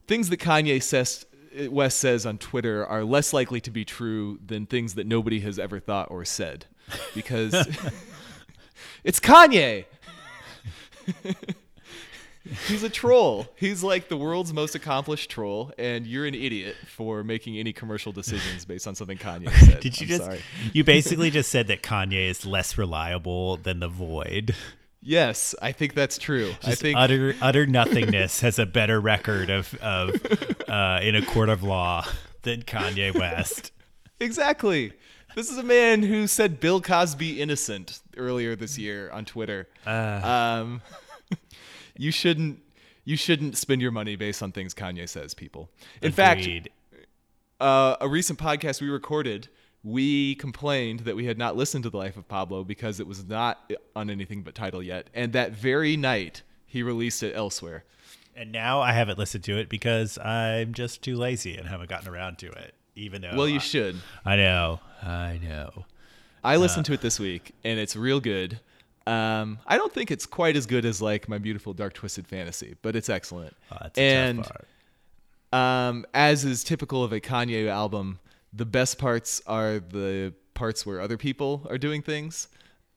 things 0.08 0.30
that 0.30 0.40
Kanye 0.40 0.82
says 0.82 1.26
West 1.70 2.00
says 2.00 2.26
on 2.26 2.38
Twitter 2.38 2.86
are 2.86 3.04
less 3.04 3.34
likely 3.34 3.60
to 3.62 3.72
be 3.72 3.84
true 3.86 4.40
than 4.46 4.66
things 4.66 4.96
that 4.96 5.06
nobody 5.06 5.42
has 5.42 5.60
ever 5.60 5.80
thought 5.80 6.10
or 6.10 6.24
said 6.26 6.66
because 7.14 7.54
it's 9.04 9.20
Kanye. 9.20 9.86
He's 12.68 12.82
a 12.82 12.90
troll. 12.90 13.48
He's 13.56 13.84
like 13.84 14.08
the 14.08 14.18
world's 14.18 14.52
most 14.52 14.74
accomplished 14.74 15.30
troll, 15.30 15.72
and 15.78 16.08
you're 16.08 16.26
an 16.26 16.34
idiot 16.34 16.76
for 16.88 17.24
making 17.24 17.58
any 17.58 17.72
commercial 17.72 18.12
decisions 18.12 18.66
based 18.66 18.88
on 18.88 18.96
something 18.96 19.18
Kanye 19.18 19.50
said. 19.66 19.80
Did 19.80 20.00
you 20.02 20.06
I'm 20.06 20.10
just 20.10 20.24
sorry. 20.24 20.42
you 20.74 20.84
basically 20.84 21.30
just 21.30 21.52
said 21.52 21.68
that 21.68 21.84
Kanye 21.84 22.30
is 22.30 22.46
less 22.46 22.78
reliable 22.80 23.58
than 23.58 23.80
the 23.80 23.88
void? 23.88 24.56
Yes, 25.02 25.56
I 25.62 25.72
think 25.72 25.96
that's 25.96 26.18
true. 26.18 26.54
I 26.64 26.76
think 26.76 26.98
utter 26.98 27.36
utter 27.42 27.66
nothingness 27.66 28.42
has 28.42 28.60
a 28.60 28.66
better 28.66 29.02
record 29.02 29.50
of 29.50 29.74
of 29.76 30.12
uh, 30.70 31.00
in 31.02 31.16
a 31.16 31.26
court 31.26 31.50
of 31.50 31.64
law 31.64 32.06
than 32.44 32.62
Kanye 32.64 33.14
West. 33.18 33.72
exactly. 34.20 34.94
This 35.34 35.50
is 35.50 35.58
a 35.58 35.64
man 35.64 36.04
who 36.04 36.28
said 36.28 36.60
Bill 36.60 36.82
Cosby 36.82 37.42
innocent 37.42 38.02
earlier 38.18 38.56
this 38.56 38.78
year 38.78 39.10
on 39.12 39.24
Twitter. 39.26 39.70
um, 39.86 40.82
you 41.98 42.12
shouldn't 42.12 42.60
you 43.06 43.18
shouldn't 43.18 43.58
spend 43.58 43.82
your 43.82 43.92
money 43.92 44.16
based 44.16 44.44
on 44.44 44.52
things 44.52 44.74
Kanye 44.74 45.08
says, 45.08 45.34
people. 45.34 45.70
In 46.02 46.12
fact, 46.12 46.48
uh, 47.60 47.96
a 48.00 48.08
recent 48.08 48.40
podcast 48.40 48.82
we 48.82 48.90
recorded, 48.90 49.48
we 49.84 50.36
complained 50.36 51.02
that 51.02 51.16
we 51.16 51.26
had 51.26 51.38
not 51.38 51.56
listened 51.58 51.84
to 51.84 51.90
the 51.90 51.98
life 51.98 52.16
of 52.18 52.28
Pablo 52.28 52.64
because 52.64 53.00
it 53.00 53.08
was 53.08 53.28
not 53.28 53.72
on 53.96 54.10
anything 54.10 54.44
but 54.44 54.54
Tidal 54.56 54.84
yet, 54.84 55.10
and 55.14 55.34
that 55.34 55.52
very 55.54 55.98
night 55.98 56.44
he 56.66 56.84
released 56.84 57.24
it 57.24 57.34
elsewhere. 57.36 57.84
and 58.36 58.52
now 58.52 58.80
I 58.80 58.94
haven't 58.94 59.18
listened 59.18 59.44
to 59.46 59.58
it 59.58 59.68
because 59.70 60.18
I'm 60.18 60.74
just 60.74 61.02
too 61.02 61.16
lazy 61.18 61.58
and 61.58 61.68
haven't 61.68 61.90
gotten 61.90 62.08
around 62.08 62.38
to 62.40 62.48
it. 62.52 62.74
Even 62.96 63.22
though 63.22 63.32
well, 63.36 63.48
you 63.48 63.56
I- 63.56 63.60
should. 63.60 63.96
I 64.26 64.36
know, 64.36 64.80
I 65.02 65.40
know. 65.42 65.86
I 66.44 66.56
listened 66.58 66.86
to 66.88 66.94
it 66.94 67.02
this 67.02 67.20
week, 67.20 67.54
and 67.64 67.80
it's 67.80 67.96
real 67.96 68.20
good. 68.20 68.60
Um, 69.08 69.60
I 69.68 69.78
don't 69.78 69.92
think 69.94 70.12
it's 70.12 70.26
quite 70.26 70.56
as 70.56 70.66
good 70.66 70.86
as 70.86 71.02
like 71.02 71.28
my 71.28 71.38
beautiful 71.40 71.74
dark 71.74 71.94
twisted 71.94 72.28
fantasy, 72.28 72.76
but 72.82 72.96
it's 72.96 73.10
excellent. 73.10 73.56
Oh, 73.72 73.88
and 73.98 74.48
um, 75.54 76.06
as 76.14 76.46
is 76.46 76.64
typical 76.64 77.04
of 77.04 77.12
a 77.12 77.20
Kanye 77.20 77.68
album, 77.68 78.20
the 78.54 78.66
best 78.66 78.98
parts 78.98 79.42
are 79.48 79.80
the 79.80 80.34
parts 80.54 80.86
where 80.86 81.00
other 81.00 81.18
people 81.18 81.66
are 81.70 81.78
doing 81.78 82.02
things. 82.02 82.48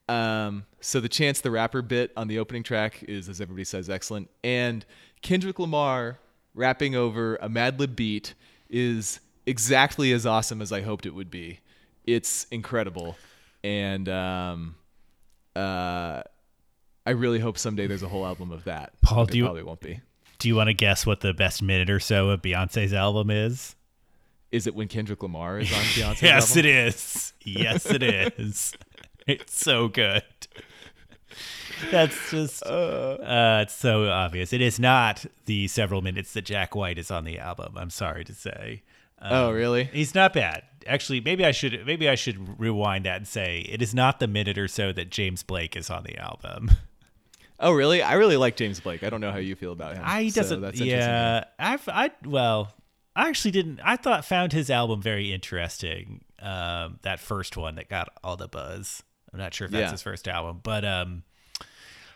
Um, 0.08 0.66
so 0.80 1.00
the 1.00 1.08
Chance 1.08 1.40
the 1.40 1.50
Rapper 1.50 1.80
bit 1.80 2.12
on 2.16 2.28
the 2.28 2.38
opening 2.38 2.62
track 2.62 3.02
is, 3.04 3.28
as 3.28 3.40
everybody 3.40 3.64
says, 3.64 3.88
excellent. 3.88 4.28
And 4.42 4.84
Kendrick 5.22 5.58
Lamar 5.58 6.18
rapping 6.54 6.94
over 6.94 7.36
a 7.36 7.48
Madlib 7.48 7.96
beat 7.96 8.34
is 8.68 9.20
exactly 9.46 10.12
as 10.12 10.26
awesome 10.26 10.60
as 10.60 10.72
I 10.72 10.82
hoped 10.82 11.06
it 11.06 11.14
would 11.14 11.30
be. 11.30 11.60
It's 12.04 12.46
incredible, 12.50 13.16
and 13.62 14.08
um, 14.10 14.74
uh, 15.56 16.22
I 17.06 17.10
really 17.10 17.38
hope 17.38 17.56
someday 17.56 17.86
there's 17.86 18.02
a 18.02 18.08
whole 18.08 18.26
album 18.26 18.52
of 18.52 18.64
that. 18.64 18.92
Paul, 19.00 19.24
do 19.26 19.38
you- 19.38 19.44
probably 19.44 19.62
won't 19.62 19.80
be. 19.80 20.00
Do 20.38 20.48
you 20.48 20.56
want 20.56 20.68
to 20.68 20.74
guess 20.74 21.06
what 21.06 21.20
the 21.20 21.32
best 21.32 21.62
minute 21.62 21.88
or 21.88 22.00
so 22.00 22.28
of 22.28 22.42
Beyonce's 22.42 22.92
album 22.92 23.30
is? 23.30 23.74
Is 24.54 24.66
it 24.66 24.74
when 24.74 24.88
Kendrick 24.88 25.22
Lamar 25.22 25.58
is 25.58 25.72
on 25.72 25.78
Beyonce's 25.82 26.22
yes, 26.22 26.50
album? 26.50 26.58
it 26.58 26.66
is. 26.66 27.32
Yes, 27.42 27.86
it 27.86 28.02
is. 28.02 28.72
it's 29.26 29.58
so 29.58 29.88
good. 29.88 30.22
That's 31.90 32.30
just 32.30 32.62
uh, 32.64 33.18
it's 33.62 33.74
so 33.74 34.08
obvious. 34.08 34.52
It 34.52 34.60
is 34.60 34.78
not 34.78 35.26
the 35.46 35.66
several 35.68 36.02
minutes 36.02 36.32
that 36.34 36.44
Jack 36.44 36.74
White 36.74 36.98
is 36.98 37.10
on 37.10 37.24
the 37.24 37.38
album. 37.38 37.74
I'm 37.76 37.90
sorry 37.90 38.24
to 38.24 38.32
say. 38.34 38.82
Um, 39.18 39.32
Oh, 39.32 39.50
really? 39.52 39.84
He's 39.84 40.14
not 40.14 40.32
bad. 40.32 40.62
Actually, 40.86 41.20
maybe 41.20 41.44
I 41.44 41.50
should 41.50 41.84
maybe 41.86 42.08
I 42.08 42.14
should 42.14 42.60
rewind 42.60 43.06
that 43.06 43.16
and 43.16 43.26
say 43.26 43.60
it 43.68 43.82
is 43.82 43.94
not 43.94 44.20
the 44.20 44.28
minute 44.28 44.56
or 44.58 44.68
so 44.68 44.92
that 44.92 45.10
James 45.10 45.42
Blake 45.42 45.76
is 45.76 45.90
on 45.90 46.04
the 46.04 46.16
album. 46.18 46.70
Oh, 47.58 47.72
really? 47.72 48.02
I 48.02 48.14
really 48.14 48.36
like 48.36 48.56
James 48.56 48.80
Blake. 48.80 49.02
I 49.02 49.10
don't 49.10 49.20
know 49.20 49.30
how 49.30 49.38
you 49.38 49.56
feel 49.56 49.72
about 49.72 49.94
him. 49.94 50.02
I 50.04 50.28
so 50.28 50.40
doesn't. 50.42 50.60
that's 50.60 50.80
interesting. 50.80 50.98
yeah, 50.98 51.44
I've 51.58 51.88
I 51.88 52.10
well, 52.24 52.74
I 53.16 53.28
actually 53.28 53.52
didn't. 53.52 53.80
I 53.84 53.96
thought 53.96 54.24
found 54.24 54.52
his 54.52 54.70
album 54.70 55.00
very 55.00 55.32
interesting. 55.32 56.24
Um, 56.40 56.98
that 57.02 57.20
first 57.20 57.56
one 57.56 57.76
that 57.76 57.88
got 57.88 58.08
all 58.22 58.36
the 58.36 58.48
buzz. 58.48 59.02
I'm 59.32 59.38
not 59.38 59.54
sure 59.54 59.64
if 59.66 59.70
that's 59.70 59.82
Yeah. 59.88 59.90
his 59.92 60.02
first 60.02 60.28
album, 60.28 60.60
but 60.62 60.84
um, 60.84 61.22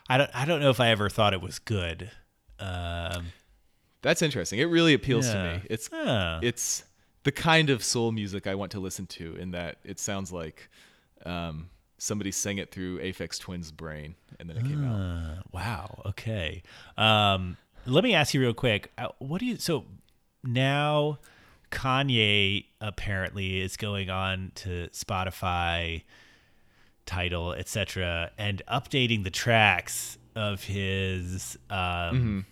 I 0.09 0.19
don't. 0.19 0.31
I 0.35 0.45
don't 0.45 0.61
know 0.61 0.71
if 0.71 0.81
I 0.81 0.89
ever 0.89 1.09
thought 1.09 1.33
it 1.35 1.41
was 1.41 1.59
good. 1.59 2.11
Um, 2.59 3.27
That's 4.03 4.23
interesting. 4.23 4.59
It 4.59 4.65
really 4.65 4.95
appeals 4.95 5.27
Yeah. 5.27 5.33
to 5.35 5.59
me. 5.59 5.63
It's 5.71 5.89
Huh. 5.93 6.41
it's 6.43 6.85
the 7.25 7.33
kind 7.33 7.71
of 7.71 7.83
soul 7.85 8.11
music 8.13 8.47
I 8.47 8.55
want 8.55 8.73
to 8.73 8.81
listen 8.81 9.07
to. 9.09 9.35
In 9.37 9.51
that 9.53 9.79
it 9.85 9.99
sounds 9.99 10.33
like 10.33 10.69
um, 11.27 11.71
somebody 11.99 12.31
sang 12.33 12.59
it 12.59 12.71
through 12.73 13.01
Aphex 13.01 13.39
Twin's 13.39 13.71
brain, 13.73 14.15
and 14.39 14.49
then 14.49 14.57
it 14.57 14.63
came 14.65 14.85
out. 14.85 15.01
Uh, 15.01 15.43
wow. 15.53 16.03
Okay. 16.07 16.63
Um, 16.97 17.57
let 17.87 18.05
me 18.05 18.15
ask 18.15 18.35
you 18.35 18.41
real 18.41 18.55
quick. 18.55 18.93
Uh, 18.99 19.09
what 19.19 19.39
do 19.41 19.47
you 19.47 19.57
so 19.57 19.85
now? 20.45 21.18
Kanye 21.70 22.64
apparently 22.80 23.61
is 23.61 23.76
going 23.76 24.09
on 24.09 24.53
to 24.57 24.89
Spotify, 24.89 26.03
Tidal, 27.05 27.53
etc., 27.53 28.30
and 28.39 28.62
updating 28.68 29.24
the 29.24 29.30
tracks 29.30 30.16
of 30.34 30.64
his 30.64 31.59
um, 31.68 32.47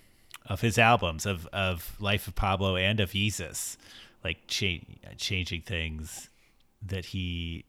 of 0.47 0.61
his 0.61 0.79
albums 0.79 1.25
of 1.27 1.47
of 1.53 1.97
Life 2.01 2.29
of 2.29 2.35
Pablo 2.35 2.77
and 2.77 3.01
of 3.01 3.13
Yeezus, 3.13 3.77
like 4.23 4.47
cha- 4.49 4.85
changing 5.17 5.63
things 5.63 6.29
that 6.83 7.07
he, 7.07 7.65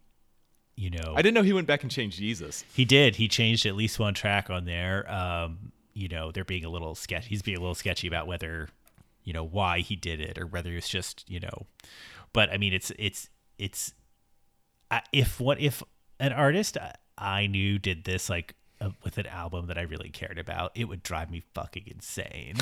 you 0.75 0.89
know, 0.89 1.13
I 1.15 1.21
didn't 1.21 1.33
know 1.33 1.43
he 1.43 1.53
went 1.53 1.67
back 1.67 1.83
and 1.83 1.91
changed 1.91 2.19
Yeezus. 2.19 2.63
he 2.73 2.83
did. 2.85 3.15
He 3.15 3.27
changed 3.27 3.65
at 3.65 3.75
least 3.75 3.99
one 3.99 4.13
track 4.13 4.49
on 4.49 4.65
there. 4.65 5.09
Um, 5.11 5.71
you 5.93 6.07
know, 6.07 6.31
they're 6.31 6.43
being 6.45 6.65
a 6.65 6.69
little 6.69 6.93
sketch. 6.93 7.27
He's 7.27 7.41
being 7.41 7.57
a 7.57 7.61
little 7.61 7.75
sketchy 7.75 8.07
about 8.07 8.27
whether, 8.27 8.69
you 9.27 9.33
know, 9.33 9.43
why 9.43 9.81
he 9.81 9.97
did 9.97 10.21
it 10.21 10.37
or 10.37 10.47
whether 10.47 10.71
it's 10.71 10.87
just, 10.87 11.29
you 11.29 11.41
know, 11.41 11.65
but 12.31 12.49
I 12.49 12.57
mean, 12.57 12.71
it's 12.71 12.93
it's 12.97 13.29
it's 13.59 13.93
if 15.11 15.37
what 15.41 15.59
if 15.59 15.83
an 16.17 16.31
artist 16.31 16.77
I- 17.17 17.47
knew 17.47 17.77
did 17.77 18.05
this 18.05 18.29
like 18.29 18.55
uh, 18.79 18.91
with 19.03 19.17
an 19.17 19.25
album 19.25 19.67
that 19.67 19.77
I 19.77 19.81
really 19.81 20.09
cared 20.09 20.39
about, 20.39 20.71
it 20.75 20.85
would 20.85 21.03
drive 21.03 21.29
me 21.29 21.43
fucking 21.53 21.83
insane. 21.87 22.55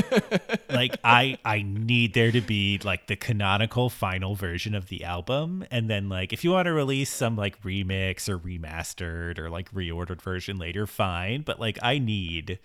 like 0.68 0.98
I 1.02 1.38
I 1.46 1.62
need 1.62 2.12
there 2.12 2.30
to 2.30 2.42
be 2.42 2.78
like 2.84 3.06
the 3.06 3.16
canonical 3.16 3.88
final 3.88 4.34
version 4.34 4.74
of 4.74 4.88
the 4.88 5.04
album 5.04 5.64
and 5.70 5.88
then 5.88 6.10
like 6.10 6.34
if 6.34 6.44
you 6.44 6.50
want 6.50 6.66
to 6.66 6.74
release 6.74 7.08
some 7.10 7.36
like 7.36 7.62
remix 7.62 8.28
or 8.28 8.38
remastered 8.38 9.38
or 9.38 9.48
like 9.48 9.72
reordered 9.72 10.20
version 10.20 10.58
later 10.58 10.86
fine, 10.86 11.40
but 11.40 11.58
like 11.58 11.78
I 11.82 11.98
need 11.98 12.58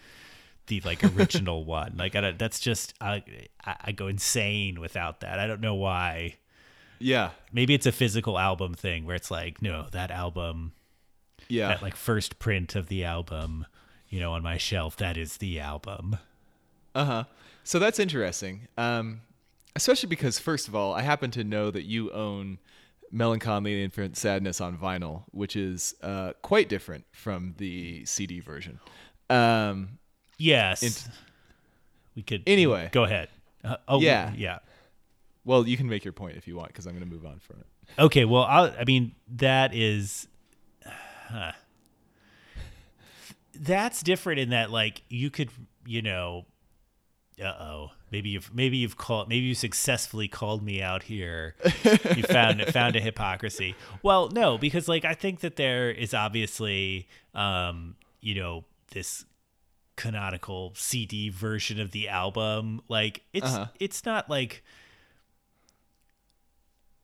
the 0.67 0.81
like 0.85 1.03
original 1.15 1.65
one. 1.79 1.95
Like 1.97 2.15
I 2.15 2.21
don't, 2.21 2.39
that's 2.39 2.59
just 2.59 2.93
I, 3.01 3.23
I 3.65 3.91
go 3.91 4.07
insane 4.07 4.79
without 4.79 5.21
that. 5.21 5.39
I 5.39 5.47
don't 5.47 5.61
know 5.61 5.75
why. 5.75 6.35
Yeah. 6.99 7.31
Maybe 7.51 7.73
it's 7.73 7.85
a 7.85 7.91
physical 7.91 8.37
album 8.39 8.73
thing 8.73 9.05
where 9.05 9.15
it's 9.15 9.31
like 9.31 9.61
no, 9.61 9.87
that 9.91 10.11
album 10.11 10.73
Yeah. 11.47 11.67
that 11.69 11.81
like 11.81 11.95
first 11.95 12.39
print 12.39 12.75
of 12.75 12.87
the 12.87 13.03
album, 13.03 13.65
you 14.09 14.19
know, 14.19 14.33
on 14.33 14.43
my 14.43 14.57
shelf, 14.57 14.95
that 14.97 15.17
is 15.17 15.37
the 15.37 15.59
album. 15.59 16.17
Uh 16.95 17.05
huh. 17.05 17.23
So 17.63 17.79
that's 17.79 17.99
interesting. 17.99 18.67
Um, 18.77 19.21
especially 19.75 20.07
because 20.09 20.39
first 20.39 20.67
of 20.67 20.75
all, 20.75 20.93
I 20.93 21.01
happen 21.03 21.29
to 21.31 21.43
know 21.43 21.69
that 21.69 21.83
you 21.83 22.11
own 22.11 22.57
Mellon 23.11 23.39
Collie 23.39 23.73
and 23.73 23.83
Infinite 23.83 24.17
Sadness 24.17 24.59
on 24.59 24.77
vinyl, 24.77 25.23
which 25.31 25.55
is 25.55 25.93
uh, 26.01 26.33
quite 26.41 26.67
different 26.69 27.05
from 27.11 27.53
the 27.57 28.03
CD 28.05 28.39
version. 28.39 28.79
Um, 29.29 29.99
Yes. 30.37 30.83
Int- 30.83 31.07
we 32.15 32.23
could 32.23 32.43
Anyway. 32.47 32.89
go 32.91 33.03
ahead. 33.03 33.29
Uh, 33.63 33.77
oh 33.87 33.99
Yeah. 34.01 34.31
yeah. 34.35 34.59
well, 35.45 35.67
you 35.67 35.77
can 35.77 35.87
make 35.89 36.03
your 36.05 36.13
point 36.13 36.37
if 36.37 36.47
you 36.47 36.55
want, 36.55 36.67
because 36.69 36.85
I'm 36.85 36.93
going 36.93 37.07
to 37.07 37.11
move 37.11 37.25
on 37.25 37.39
from 37.39 37.59
it. 37.59 37.65
Okay, 37.99 38.25
well, 38.25 38.43
I'll, 38.43 38.73
I 38.79 38.83
mean, 38.85 39.13
that 39.37 39.73
is, 39.73 40.27
huh. 41.29 41.51
that's 43.55 44.01
different 44.03 44.39
in 44.39 44.49
that, 44.49 44.71
like, 44.71 45.01
you 45.09 45.29
could, 45.29 45.49
you 45.85 46.01
know, 46.01 46.45
uh 47.39 47.53
oh, 47.59 47.91
maybe 48.11 48.29
you've 48.29 48.51
maybe 48.51 48.77
you've 48.77 48.97
called 48.97 49.29
maybe 49.29 49.45
you 49.45 49.53
successfully 49.53 50.27
called 50.27 50.63
me 50.63 50.81
out 50.81 51.03
here. 51.03 51.53
you 52.15 52.23
found 52.23 52.59
found 52.73 52.95
a 52.95 52.99
hypocrisy. 52.99 53.75
Well, 54.01 54.29
no, 54.29 54.57
because 54.57 54.87
like 54.87 55.05
I 55.05 55.13
think 55.13 55.41
that 55.41 55.55
there 55.55 55.91
is 55.91 56.15
obviously, 56.15 57.07
um, 57.35 57.95
you 58.21 58.33
know, 58.33 58.65
this 58.91 59.23
canonical 59.97 60.71
CD 60.75 61.27
version 61.29 61.81
of 61.81 61.91
the 61.91 62.07
album. 62.07 62.79
Like, 62.87 63.23
it's 63.33 63.45
Uh-huh. 63.45 63.67
it's 63.79 64.05
not 64.05 64.29
like. 64.29 64.63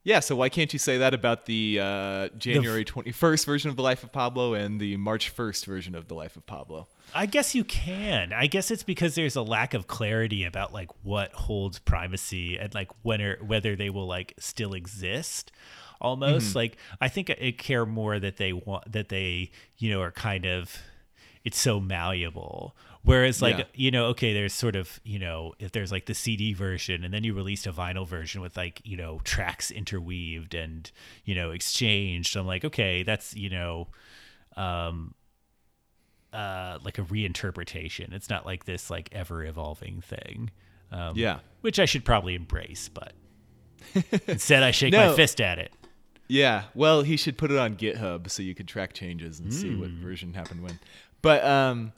Yeah, 0.05 0.19
so 0.19 0.35
why 0.35 0.49
can't 0.49 0.73
you 0.73 0.79
say 0.79 0.97
that 0.97 1.13
about 1.13 1.45
the 1.45 1.79
uh, 1.81 2.27
January 2.37 2.83
21st 2.83 3.45
version 3.45 3.69
of 3.69 3.77
The 3.77 3.83
Life 3.83 4.03
of 4.03 4.11
Pablo 4.11 4.53
and 4.53 4.77
the 4.77 4.97
March 4.97 5.33
1st 5.33 5.65
version 5.65 5.95
of 5.95 6.09
The 6.09 6.13
Life 6.13 6.35
of 6.35 6.45
Pablo? 6.45 6.89
I 7.15 7.25
guess 7.25 7.55
you 7.55 7.63
can. 7.63 8.33
I 8.33 8.47
guess 8.47 8.69
it's 8.69 8.83
because 8.83 9.15
there's 9.15 9.37
a 9.37 9.41
lack 9.41 9.73
of 9.73 9.87
clarity 9.87 10.43
about 10.43 10.73
like 10.73 10.89
what 11.03 11.31
holds 11.31 11.79
primacy 11.79 12.57
and 12.59 12.73
like 12.75 12.89
whether 13.03 13.37
whether 13.45 13.77
they 13.77 13.89
will 13.89 14.05
like 14.07 14.33
still 14.39 14.73
exist. 14.73 15.53
Almost 16.01 16.53
like 16.53 16.75
I 16.99 17.07
think 17.07 17.29
I 17.29 17.51
care 17.57 17.85
more 17.85 18.19
that 18.19 18.35
they 18.35 18.51
want 18.51 18.91
that 18.91 19.07
they 19.07 19.51
you 19.77 19.89
know 19.89 20.01
are 20.01 20.11
kind 20.11 20.45
of 20.45 20.75
it's 21.45 21.59
so 21.59 21.79
malleable. 21.79 22.75
Whereas 23.03 23.41
like 23.41 23.57
Yeah. 23.57 23.65
you 23.73 23.91
know 23.91 24.05
okay 24.07 24.33
there's 24.33 24.53
sort 24.53 24.75
of 24.77 24.99
you 25.03 25.19
know 25.19 25.53
if 25.59 25.71
there's 25.73 25.91
like 25.91 26.05
the 26.05 26.13
CD 26.13 26.53
version 26.53 27.03
and 27.03 27.13
then 27.13 27.23
you 27.25 27.33
released 27.33 27.67
a 27.67 27.73
vinyl 27.73 28.07
version 28.07 28.39
with 28.41 28.55
like 28.55 28.79
you 28.85 28.95
know 28.95 29.19
tracks 29.25 29.69
interweaved 29.71 30.53
and 30.55 30.89
you 31.25 31.35
know 31.35 31.51
exchanged. 31.51 32.35
I'm 32.37 32.47
like 32.47 32.63
okay 32.63 33.03
that's 33.03 33.35
you 33.35 33.49
know 33.49 33.89
um 34.55 35.15
uh, 36.31 36.79
like 36.83 36.97
a 36.97 37.03
reinterpretation. 37.03 38.11
It's 38.13 38.29
not 38.29 38.45
like 38.45 38.65
this 38.65 38.89
like 38.89 39.09
ever 39.11 39.45
evolving 39.45 40.01
thing. 40.01 40.49
Um, 40.91 41.15
Yeah. 41.15 41.39
which 41.61 41.79
I 41.79 41.85
should 41.85 42.03
probably 42.05 42.35
embrace, 42.35 42.89
but 42.89 43.13
instead 44.27 44.63
I 44.63 44.71
shake 44.71 44.93
No. 44.93 45.09
my 45.09 45.15
fist 45.15 45.39
at 45.41 45.59
it. 45.59 45.71
Yeah, 46.27 46.63
well, 46.73 47.01
he 47.03 47.17
should 47.17 47.37
put 47.37 47.51
it 47.51 47.57
on 47.57 47.75
GitHub 47.75 48.29
so 48.31 48.41
you 48.41 48.55
could 48.55 48.67
track 48.67 48.93
changes 48.93 49.39
and 49.39 49.53
see 49.53 49.69
Hmm. 49.73 49.81
what 49.81 49.89
version 49.91 50.33
happened 50.33 50.63
when. 50.63 50.79
But 51.23 51.43
um, 51.45 51.93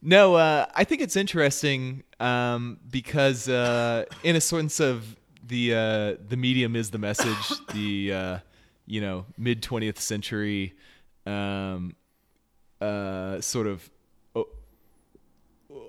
no, 0.00 0.36
uh, 0.36 0.66
I 0.74 0.84
think 0.84 1.02
it's 1.02 1.16
interesting 1.16 2.04
um, 2.20 2.78
because, 2.88 3.48
uh, 3.48 4.04
in 4.22 4.36
a 4.36 4.40
sense 4.40 4.80
of 4.80 5.16
the 5.44 5.74
uh, 5.74 6.14
the 6.28 6.36
medium 6.36 6.76
is 6.76 6.90
the 6.90 6.98
message, 6.98 7.52
the 7.74 8.12
uh, 8.12 8.38
you 8.86 9.00
know 9.02 9.26
mid 9.36 9.62
twentieth 9.62 10.00
century 10.00 10.74
um, 11.26 11.96
uh, 12.80 13.40
sort 13.40 13.66
of 13.66 13.90
o- 14.36 14.48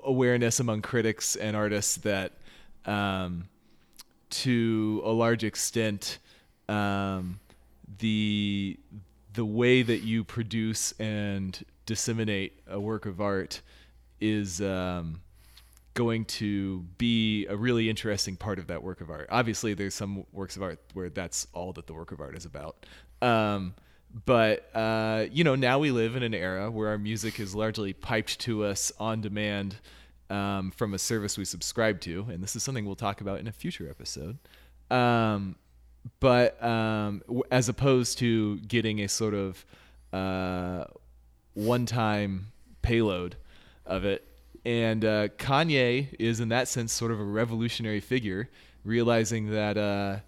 awareness 0.03 0.59
among 0.59 0.81
critics 0.81 1.35
and 1.35 1.55
artists 1.55 1.97
that 1.97 2.33
um, 2.85 3.47
to 4.31 4.99
a 5.05 5.11
large 5.11 5.43
extent 5.43 6.17
um, 6.67 7.39
the 7.99 8.79
the 9.33 9.45
way 9.45 9.83
that 9.83 9.99
you 9.99 10.23
produce 10.23 10.91
and 10.93 11.63
disseminate 11.87 12.59
a 12.67 12.79
work 12.79 13.07
of 13.07 13.19
art 13.19 13.61
is 14.19 14.61
um, 14.61 15.21
going 15.95 16.25
to 16.25 16.81
be 16.99 17.47
a 17.47 17.57
really 17.57 17.89
interesting 17.89 18.35
part 18.35 18.59
of 18.59 18.67
that 18.67 18.83
work 18.83 19.01
of 19.01 19.09
art. 19.09 19.27
Obviously, 19.31 19.73
there's 19.73 19.95
some 19.95 20.23
works 20.31 20.55
of 20.55 20.61
art 20.61 20.79
where 20.93 21.09
that's 21.09 21.47
all 21.53 21.73
that 21.73 21.87
the 21.87 21.93
work 21.93 22.11
of 22.11 22.21
art 22.21 22.37
is 22.37 22.45
about. 22.45 22.85
Um, 23.19 23.73
but 24.25 24.69
uh, 24.75 25.25
you 25.31 25.43
know, 25.43 25.55
now 25.55 25.79
we 25.79 25.89
live 25.89 26.15
in 26.15 26.21
an 26.21 26.35
era 26.35 26.69
where 26.69 26.89
our 26.89 26.99
music 26.99 27.39
is 27.39 27.55
largely 27.55 27.93
piped 27.93 28.39
to 28.41 28.63
us 28.63 28.91
on 28.99 29.21
demand 29.21 29.77
um, 30.29 30.71
from 30.71 30.93
a 30.93 30.99
service 30.99 31.37
we 31.37 31.45
subscribe 31.45 31.99
to, 32.01 32.27
and 32.29 32.43
this 32.43 32.55
is 32.55 32.61
something 32.61 32.85
we'll 32.85 32.95
talk 32.95 33.21
about 33.21 33.39
in 33.39 33.47
a 33.47 33.51
future 33.51 33.89
episode. 33.89 34.37
Um, 34.91 35.55
but 36.19 36.61
um, 36.63 37.23
as 37.49 37.69
opposed 37.69 38.17
to 38.19 38.59
getting 38.59 39.01
a 39.01 39.07
sort 39.07 39.33
of 39.33 39.65
uh, 40.13 40.85
one-time 41.57 42.47
payload 42.81 43.35
of 43.85 44.05
it, 44.05 44.27
and 44.63 45.03
uh, 45.03 45.27
Kanye 45.29 46.13
is 46.19 46.39
in 46.39 46.49
that 46.49 46.67
sense 46.67 46.93
sort 46.93 47.11
of 47.11 47.19
a 47.19 47.23
revolutionary 47.23 47.99
figure, 47.99 48.49
realizing 48.83 49.51
that. 49.51 49.77
Uh, 49.77 50.19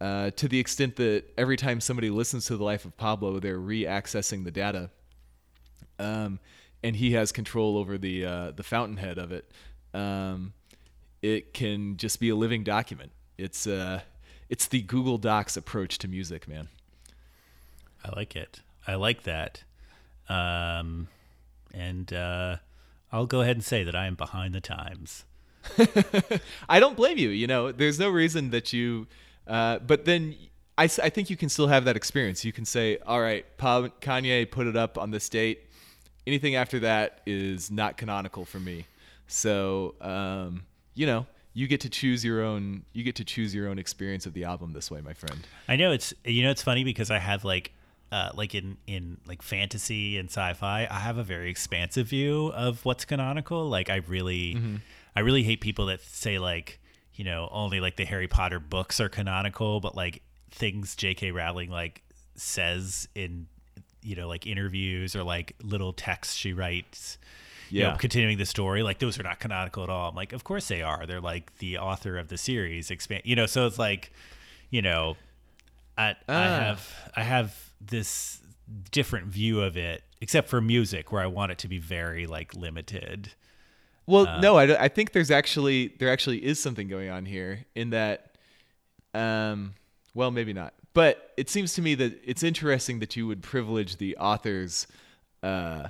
uh, 0.00 0.30
to 0.32 0.48
the 0.48 0.58
extent 0.58 0.96
that 0.96 1.24
every 1.38 1.56
time 1.56 1.80
somebody 1.80 2.10
listens 2.10 2.44
to 2.46 2.56
the 2.56 2.64
life 2.64 2.84
of 2.84 2.94
Pablo, 2.96 3.38
they're 3.38 3.60
re-accessing 3.60 4.44
the 4.44 4.50
data, 4.50 4.90
um, 5.98 6.40
and 6.82 6.96
he 6.96 7.12
has 7.12 7.32
control 7.32 7.78
over 7.78 7.96
the 7.96 8.26
uh, 8.26 8.50
the 8.50 8.64
fountainhead 8.64 9.16
of 9.16 9.32
it. 9.32 9.50
Um, 9.94 10.52
it 11.22 11.54
can 11.54 11.96
just 11.96 12.20
be 12.20 12.28
a 12.28 12.34
living 12.34 12.64
document. 12.64 13.12
It's 13.38 13.66
uh, 13.66 14.00
it's 14.50 14.66
the 14.66 14.82
Google 14.82 15.16
Docs 15.16 15.56
approach 15.56 15.96
to 15.98 16.08
music, 16.08 16.46
man. 16.48 16.68
I 18.04 18.14
like 18.14 18.36
it. 18.36 18.60
I 18.86 18.96
like 18.96 19.22
that. 19.22 19.62
Um, 20.28 21.08
and 21.72 22.12
uh, 22.12 22.56
I'll 23.12 23.26
go 23.26 23.40
ahead 23.40 23.56
and 23.56 23.64
say 23.64 23.84
that 23.84 23.94
I 23.94 24.06
am 24.06 24.14
behind 24.14 24.54
the 24.54 24.60
times. 24.60 25.24
I 26.68 26.80
don't 26.80 26.96
blame 26.96 27.18
you. 27.18 27.30
You 27.30 27.46
know, 27.46 27.72
there's 27.72 27.98
no 27.98 28.10
reason 28.10 28.50
that 28.50 28.72
you. 28.72 29.06
Uh, 29.46 29.78
but 29.78 30.04
then 30.04 30.36
I, 30.76 30.84
I 30.84 31.08
think 31.10 31.30
you 31.30 31.36
can 31.36 31.48
still 31.48 31.68
have 31.68 31.84
that 31.84 31.96
experience. 31.96 32.44
You 32.44 32.52
can 32.52 32.64
say, 32.64 32.98
all 33.06 33.20
right, 33.20 33.44
Pa- 33.56 33.88
Kanye 34.00 34.50
put 34.50 34.66
it 34.66 34.76
up 34.76 34.98
on 34.98 35.10
this 35.10 35.28
date. 35.28 35.66
Anything 36.26 36.54
after 36.54 36.80
that 36.80 37.20
is 37.26 37.70
not 37.70 37.96
canonical 37.96 38.44
for 38.44 38.58
me. 38.58 38.86
So, 39.26 39.94
um, 40.00 40.64
you 40.94 41.06
know, 41.06 41.26
you 41.52 41.68
get 41.68 41.80
to 41.82 41.88
choose 41.88 42.24
your 42.24 42.42
own. 42.42 42.84
You 42.92 43.04
get 43.04 43.14
to 43.16 43.24
choose 43.24 43.54
your 43.54 43.68
own 43.68 43.78
experience 43.78 44.26
of 44.26 44.32
the 44.34 44.44
album 44.44 44.72
this 44.72 44.90
way, 44.90 45.00
my 45.00 45.12
friend. 45.12 45.46
I 45.68 45.76
know 45.76 45.92
it's 45.92 46.12
you 46.24 46.42
know 46.42 46.50
it's 46.50 46.62
funny 46.62 46.82
because 46.82 47.10
I 47.10 47.18
have 47.18 47.44
like 47.44 47.72
uh, 48.12 48.30
like 48.34 48.54
in 48.54 48.76
in 48.86 49.18
like 49.26 49.42
fantasy 49.42 50.18
and 50.18 50.28
sci-fi, 50.28 50.86
I 50.90 50.98
have 51.00 51.18
a 51.18 51.24
very 51.24 51.50
expansive 51.50 52.08
view 52.08 52.48
of 52.54 52.84
what's 52.84 53.04
canonical. 53.04 53.68
Like 53.68 53.90
I 53.90 53.96
really 54.06 54.56
I 55.16 55.20
really 55.20 55.42
hate 55.42 55.60
people 55.60 55.86
that 55.86 56.00
say 56.00 56.38
like 56.38 56.78
you 57.14 57.24
know 57.24 57.48
only 57.52 57.80
like 57.80 57.96
the 57.96 58.04
Harry 58.04 58.28
Potter 58.28 58.60
books 58.60 59.00
are 59.00 59.08
canonical, 59.08 59.80
but 59.80 59.96
like 59.96 60.22
things 60.50 60.94
J.K. 60.96 61.30
Rowling 61.32 61.70
like 61.70 62.02
says 62.36 63.08
in 63.14 63.46
you 64.02 64.14
know 64.16 64.28
like 64.28 64.46
interviews 64.46 65.16
or 65.16 65.22
like 65.22 65.54
little 65.62 65.92
texts 65.92 66.34
she 66.34 66.52
writes 66.52 67.16
you 67.70 67.80
know, 67.82 67.88
Yeah. 67.90 67.96
continuing 67.96 68.36
the 68.38 68.44
story 68.44 68.82
like 68.82 68.98
those 68.98 69.18
are 69.18 69.22
not 69.22 69.40
canonical 69.40 69.82
at 69.82 69.88
all 69.88 70.10
i'm 70.10 70.14
like 70.14 70.32
of 70.34 70.44
course 70.44 70.68
they 70.68 70.82
are 70.82 71.06
they're 71.06 71.20
like 71.22 71.56
the 71.58 71.78
author 71.78 72.18
of 72.18 72.28
the 72.28 72.36
series 72.36 72.90
expand 72.90 73.22
you 73.24 73.34
know 73.34 73.46
so 73.46 73.66
it's 73.66 73.78
like 73.78 74.12
you 74.70 74.82
know 74.82 75.16
I, 75.96 76.10
I 76.10 76.14
Ah. 76.28 76.42
have 76.60 77.10
I 77.16 77.22
have 77.22 77.63
this 77.88 78.40
different 78.90 79.26
view 79.26 79.60
of 79.60 79.76
it, 79.76 80.02
except 80.20 80.48
for 80.48 80.60
music, 80.60 81.12
where 81.12 81.22
I 81.22 81.26
want 81.26 81.52
it 81.52 81.58
to 81.58 81.68
be 81.68 81.78
very 81.78 82.26
like 82.26 82.54
limited. 82.54 83.32
Well, 84.06 84.40
no, 84.40 84.56
I, 84.56 84.84
I 84.84 84.88
think 84.88 85.12
there's 85.12 85.30
actually 85.30 85.94
there 85.98 86.10
actually 86.10 86.44
is 86.44 86.60
something 86.60 86.88
going 86.88 87.10
on 87.10 87.24
here 87.24 87.64
in 87.74 87.90
that, 87.90 88.36
um, 89.14 89.74
well, 90.14 90.30
maybe 90.30 90.52
not, 90.52 90.74
but 90.92 91.32
it 91.36 91.48
seems 91.48 91.74
to 91.74 91.82
me 91.82 91.94
that 91.94 92.20
it's 92.24 92.42
interesting 92.42 92.98
that 92.98 93.16
you 93.16 93.26
would 93.26 93.42
privilege 93.42 93.96
the 93.96 94.16
author's, 94.18 94.86
uh, 95.42 95.88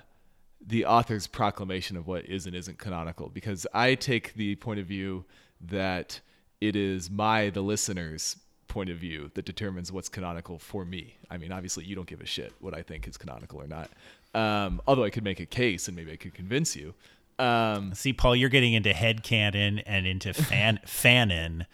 the 0.65 0.87
author's 0.87 1.27
proclamation 1.27 1.97
of 1.97 2.07
what 2.07 2.25
is 2.27 2.47
and 2.47 2.55
isn't 2.55 2.79
canonical 2.79 3.29
because 3.29 3.67
I 3.75 3.97
take 3.97 4.35
the 4.35 4.55
point 4.57 4.79
of 4.79 4.87
view 4.87 5.25
that 5.61 6.21
it 6.61 6.77
is 6.77 7.11
my 7.11 7.51
the 7.51 7.63
listener's 7.63 8.37
point 8.69 8.91
of 8.91 8.97
view 8.99 9.31
that 9.35 9.45
determines 9.45 9.93
what's 9.93 10.09
canonical 10.09 10.59
for 10.59 10.85
me. 10.85 11.17
I 11.31 11.37
mean, 11.39 11.53
obviously 11.53 11.85
you 11.85 11.95
don't 11.95 12.07
give 12.07 12.21
a 12.21 12.27
shit 12.27 12.53
what 12.61 12.75
I 12.75 12.83
think 12.83 13.07
is 13.07 13.17
canonical 13.17 13.61
or 13.61 13.67
not. 13.67 13.91
Um, 14.35 14.81
although 14.87 15.05
I 15.05 15.11
could 15.11 15.25
make 15.25 15.41
a 15.41 15.47
case 15.47 15.87
and 15.89 15.97
maybe 15.97 16.13
I 16.13 16.17
could 16.17 16.35
convince 16.35 16.75
you. 16.75 16.95
Um, 17.39 17.95
See, 17.95 18.13
Paul, 18.13 18.37
you're 18.37 18.49
getting 18.49 18.73
into 18.75 18.93
head 18.93 19.23
canon 19.23 19.81
and 19.81 20.07
into 20.07 20.33
fan 20.35 20.81
fanon. 20.87 21.67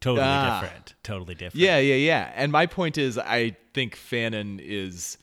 Totally 0.00 0.26
Ah. 0.26 0.60
different. 0.60 0.94
Totally 1.02 1.34
different. 1.34 1.56
Yeah, 1.60 1.78
yeah, 1.78 1.96
yeah. 1.96 2.32
And 2.36 2.52
my 2.52 2.66
point 2.66 2.98
is, 2.98 3.18
I 3.18 3.56
think 3.74 3.96
fanon 3.96 4.60
is 4.62 5.18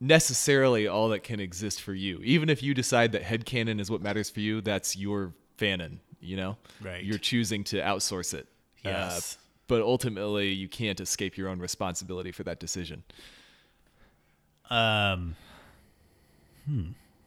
necessarily 0.00 0.86
all 0.86 1.08
that 1.10 1.20
can 1.22 1.40
exist 1.40 1.80
for 1.80 1.94
you. 1.94 2.20
Even 2.22 2.48
if 2.50 2.62
you 2.62 2.74
decide 2.74 3.12
that 3.12 3.22
headcanon 3.22 3.80
is 3.80 3.90
what 3.90 4.02
matters 4.02 4.28
for 4.30 4.40
you, 4.40 4.60
that's 4.60 4.96
your 4.96 5.32
fanon, 5.58 5.98
you 6.20 6.36
know? 6.36 6.56
Right. 6.82 7.02
You're 7.02 7.18
choosing 7.18 7.64
to 7.64 7.80
outsource 7.80 8.34
it. 8.34 8.46
Uh, 8.84 8.90
Yes. 8.90 9.38
But 9.66 9.82
ultimately, 9.82 10.48
you 10.52 10.68
can't 10.68 11.00
escape 11.00 11.36
your 11.36 11.48
own 11.48 11.58
responsibility 11.58 12.32
for 12.32 12.44
that 12.44 12.60
decision. 12.60 13.02
Um. 14.70 15.36
Hmm. 16.66 16.82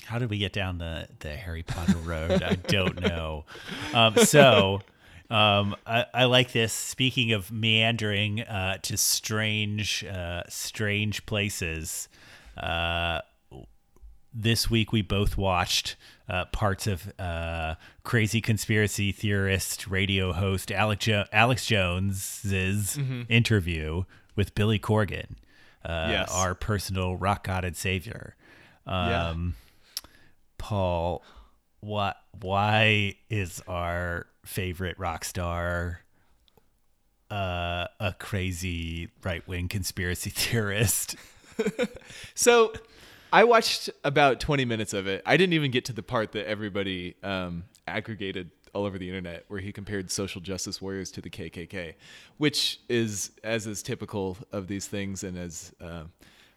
How 0.06 0.20
did 0.20 0.30
we 0.30 0.38
get 0.38 0.54
down 0.54 0.78
the 0.78 1.08
the 1.20 1.36
Harry 1.36 1.64
Potter 1.64 1.98
road? 1.98 2.42
I 2.44 2.56
don't 2.56 3.00
know. 3.08 3.46
Um. 3.94 4.16
So. 4.18 4.82
Um, 5.30 5.76
I, 5.86 6.06
I 6.14 6.24
like 6.24 6.54
this. 6.54 6.72
Speaking 6.72 7.34
of 7.34 7.52
meandering 7.52 8.44
uh, 8.44 8.78
to 8.84 8.96
strange, 8.96 10.06
uh, 10.06 10.44
strange 10.48 11.26
places, 11.26 12.08
uh, 12.56 13.20
this 14.34 14.70
week 14.70 14.94
we 14.94 15.02
both 15.02 15.38
watched 15.38 15.98
uh, 16.30 16.46
parts 16.46 16.88
of 16.88 17.12
uh, 17.20 17.76
crazy 18.04 18.42
conspiracy 18.42 19.12
theorist 19.12 19.88
radio 19.88 20.34
host 20.34 20.72
Alex, 20.72 21.06
jo- 21.06 21.26
Alex 21.32 21.66
Jones's 21.66 22.98
interview 23.30 24.04
with 24.36 24.54
Billy 24.56 24.78
Corgan, 24.80 25.36
uh, 25.86 26.08
Yes. 26.10 26.32
our 26.34 26.54
personal 26.56 27.16
rock 27.16 27.46
god 27.46 27.64
and 27.66 27.76
savior. 27.78 28.36
Yeah. 28.86 29.30
Um, 29.30 29.56
Paul, 30.58 31.24
what? 31.80 32.18
Why 32.40 33.16
is 33.30 33.62
our 33.68 34.28
favorite 34.46 34.98
rock 35.00 35.24
star 35.26 36.02
uh, 37.30 37.88
a 38.00 38.14
crazy 38.20 39.10
right 39.24 39.46
wing 39.48 39.68
conspiracy 39.68 40.30
theorist? 40.36 41.16
So 42.36 42.72
I 43.32 43.44
watched 43.44 43.90
about 44.04 44.40
20 44.40 44.66
minutes 44.66 44.94
of 44.94 45.08
it. 45.08 45.22
I 45.26 45.38
didn't 45.38 45.54
even 45.54 45.72
get 45.72 45.86
to 45.86 45.94
the 45.94 46.04
part 46.04 46.32
that 46.34 46.48
everybody 46.48 47.16
um, 47.24 47.66
aggregated 47.88 48.52
all 48.74 48.86
over 48.86 48.98
the 48.98 49.08
internet 49.08 49.44
where 49.48 49.60
he 49.60 49.72
compared 49.72 50.12
social 50.12 50.40
justice 50.40 50.82
warriors 50.82 51.12
to 51.12 51.22
the 51.22 51.30
KKK, 51.30 51.96
which 52.38 52.80
is, 52.88 53.32
as 53.44 53.68
is 53.68 53.82
typical 53.84 54.38
of 54.52 54.68
these 54.68 54.88
things, 54.88 55.24
and 55.24 55.38
as 55.38 55.74
uh, 55.82 56.04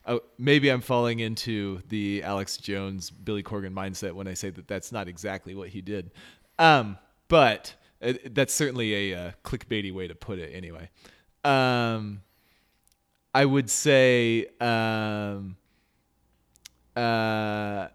oh, 0.07 0.21
maybe 0.39 0.69
I'm 0.69 0.81
falling 0.81 1.21
into 1.21 1.81
the 1.89 2.23
Alex 2.23 2.57
Jones, 2.57 3.11
Billy 3.11 3.43
Corgan 3.43 3.73
mindset 3.73 4.13
when 4.13 4.29
I 4.29 4.35
say 4.35 4.51
that 4.51 4.69
that's 4.69 4.93
not 4.93 5.09
exactly 5.09 5.55
what 5.55 5.69
he 5.69 5.81
did. 5.81 6.11
Um, 6.59 6.99
but 7.29 7.75
uh, 8.03 8.15
that's 8.27 8.55
certainly 8.55 9.13
a 9.13 9.19
uh, 9.19 9.31
clickbaity 9.45 9.93
way 9.93 10.09
to 10.09 10.15
put 10.15 10.39
it, 10.39 10.51
anyway. 10.55 10.91
Um, 11.43 12.23
I 13.35 13.45
would 13.45 13.71
say 13.71 14.47
um, 14.61 15.57
uh, 16.97 17.89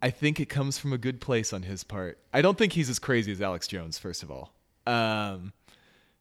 I 0.00 0.10
think 0.10 0.40
it 0.40 0.48
comes 0.48 0.78
from 0.78 0.92
a 0.92 0.98
good 0.98 1.20
place 1.20 1.52
on 1.52 1.62
his 1.62 1.84
part. 1.84 2.18
I 2.32 2.42
don't 2.42 2.56
think 2.56 2.72
he's 2.72 2.88
as 2.88 2.98
crazy 2.98 3.32
as 3.32 3.42
Alex 3.42 3.66
Jones, 3.66 3.98
first 3.98 4.22
of 4.22 4.30
all. 4.30 4.52
Um, 4.86 5.52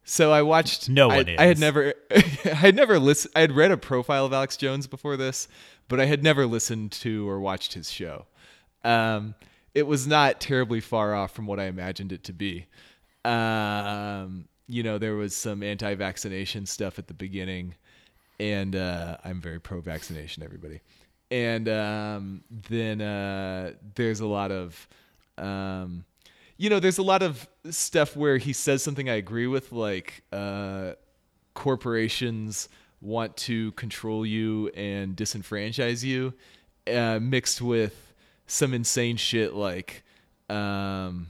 so 0.04 0.32
I 0.32 0.42
watched. 0.42 0.90
No 0.90 1.10
I, 1.10 1.18
one 1.18 1.36
I 1.38 1.46
had 1.46 1.60
never, 1.60 1.94
I 2.16 2.20
had 2.50 2.76
never 2.76 3.00
listened. 3.00 3.34
I 3.36 3.42
had 3.42 3.52
read 3.52 3.72
a 3.72 3.78
profile 3.78 4.26
of 4.26 4.34
Alex 4.34 4.58
Jones 4.58 4.88
before 4.88 5.18
this, 5.18 5.48
but 5.88 6.00
I 6.00 6.06
had 6.06 6.24
never 6.24 6.46
listened 6.46 6.92
to 6.94 7.30
or 7.30 7.40
watched 7.40 7.74
his 7.74 7.92
show. 7.92 8.26
Um, 8.84 9.36
it 9.76 9.86
was 9.86 10.08
not 10.08 10.40
terribly 10.42 10.80
far 10.80 11.14
off 11.14 11.34
from 11.34 11.46
what 11.46 11.60
I 11.60 11.66
imagined 11.66 12.12
it 12.12 12.24
to 12.26 12.34
be. 12.34 12.66
Um, 13.26 14.48
you 14.68 14.82
know, 14.82 14.98
there 14.98 15.16
was 15.16 15.36
some 15.36 15.62
anti-vaccination 15.62 16.66
stuff 16.66 16.98
at 16.98 17.08
the 17.08 17.14
beginning, 17.14 17.76
and 18.40 18.76
uh, 18.76 19.18
I'm 19.24 19.42
very 19.42 19.60
pro-vaccination, 19.60 20.42
everybody. 20.42 20.82
And 21.30 21.68
um, 21.68 22.44
then 22.70 23.02
uh, 23.02 23.74
there's 23.96 24.22
a 24.22 24.26
lot 24.28 24.52
of, 24.52 24.88
um, 25.38 26.06
you 26.58 26.70
know, 26.70 26.80
there's 26.80 26.98
a 26.98 27.04
lot 27.04 27.22
of 27.22 27.48
stuff 27.70 28.16
where 28.16 28.38
he 28.38 28.54
says 28.54 28.82
something 28.82 29.10
I 29.10 29.16
agree 29.16 29.48
with, 29.48 29.72
like 29.72 30.24
uh, 30.32 30.94
corporations 31.54 32.70
want 33.02 33.36
to 33.38 33.72
control 33.74 34.26
you 34.26 34.70
and 34.70 35.16
disenfranchise 35.16 36.04
you, 36.04 36.34
uh, 36.92 37.20
mixed 37.22 37.62
with 37.62 38.14
some 38.48 38.74
insane 38.74 39.18
shit 39.18 39.54
like, 39.54 40.04
um, 40.50 41.28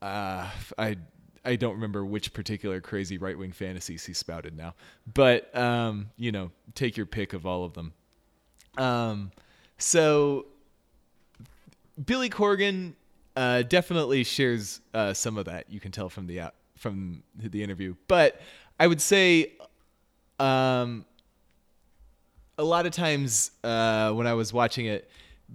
uh, 0.00 0.48
I 0.78 0.96
I 1.44 1.56
don't 1.56 1.74
remember 1.74 2.04
which 2.04 2.32
particular 2.32 2.80
crazy 2.80 3.18
right 3.18 3.36
wing 3.36 3.52
fantasies 3.52 4.04
he 4.04 4.14
spouted 4.14 4.56
now, 4.56 4.74
but 5.12 5.54
um, 5.56 6.10
you 6.16 6.32
know, 6.32 6.50
take 6.74 6.96
your 6.96 7.06
pick 7.06 7.32
of 7.32 7.46
all 7.46 7.64
of 7.64 7.74
them. 7.74 7.92
Um, 8.78 9.32
so 9.78 10.46
Billy 12.04 12.30
Corgan 12.30 12.94
uh, 13.36 13.62
definitely 13.62 14.24
shares 14.24 14.80
uh, 14.94 15.12
some 15.14 15.36
of 15.38 15.46
that. 15.46 15.70
You 15.70 15.80
can 15.80 15.92
tell 15.92 16.08
from 16.08 16.26
the 16.26 16.40
out 16.40 16.54
from 16.76 17.22
the 17.36 17.62
interview, 17.62 17.94
but 18.08 18.40
I 18.80 18.86
would 18.86 19.00
say, 19.00 19.52
um, 20.40 21.04
a 22.58 22.64
lot 22.64 22.86
of 22.86 22.92
times 22.92 23.52
uh, 23.62 24.12
when 24.12 24.26
I 24.26 24.34
was 24.34 24.52
watching 24.52 24.86
it, 24.86 25.08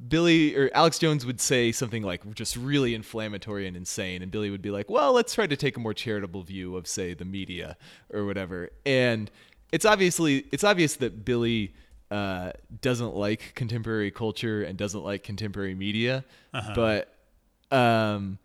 Billy 0.08 0.56
or 0.56 0.70
Alex 0.74 1.00
Jones 1.00 1.26
would 1.26 1.42
say 1.42 1.72
something 1.72 2.04
like 2.04 2.34
just 2.36 2.56
really 2.56 2.94
inflammatory 2.96 3.68
and 3.68 3.76
insane, 3.76 4.22
and 4.22 4.32
Billy 4.32 4.50
would 4.50 4.62
be 4.62 4.72
like, 4.72 4.90
"Well, 4.90 5.14
let's 5.14 5.34
try 5.34 5.48
to 5.48 5.58
take 5.58 5.76
a 5.76 5.80
more 5.80 5.94
charitable 5.94 6.44
view 6.44 6.78
of, 6.78 6.88
say, 6.88 7.14
the 7.14 7.26
media 7.26 7.78
or 8.14 8.26
whatever." 8.26 8.70
And 8.86 9.30
it's 9.72 9.86
obviously 9.86 10.46
it's 10.52 10.64
obvious 10.64 10.96
that 10.98 11.26
Billy 11.26 11.74
uh, 12.12 12.52
doesn't 12.82 13.16
like 13.16 13.54
contemporary 13.56 14.12
culture 14.12 14.64
and 14.64 14.78
doesn't 14.78 15.04
like 15.04 15.24
contemporary 15.24 15.76
media, 15.76 16.24
but 16.76 17.14
um, 17.72 18.38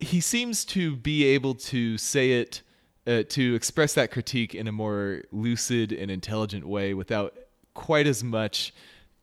he 0.00 0.20
seems 0.20 0.64
to 0.64 0.96
be 0.96 1.24
able 1.24 1.54
to 1.54 1.96
say 1.98 2.32
it 2.32 2.62
uh, 3.06 3.22
to 3.28 3.54
express 3.54 3.94
that 3.94 4.10
critique 4.10 4.54
in 4.54 4.66
a 4.68 4.72
more 4.72 5.22
lucid 5.32 5.92
and 5.92 6.10
intelligent 6.10 6.66
way 6.66 6.94
without 6.94 7.34
quite 7.74 8.06
as 8.06 8.22
much 8.22 8.72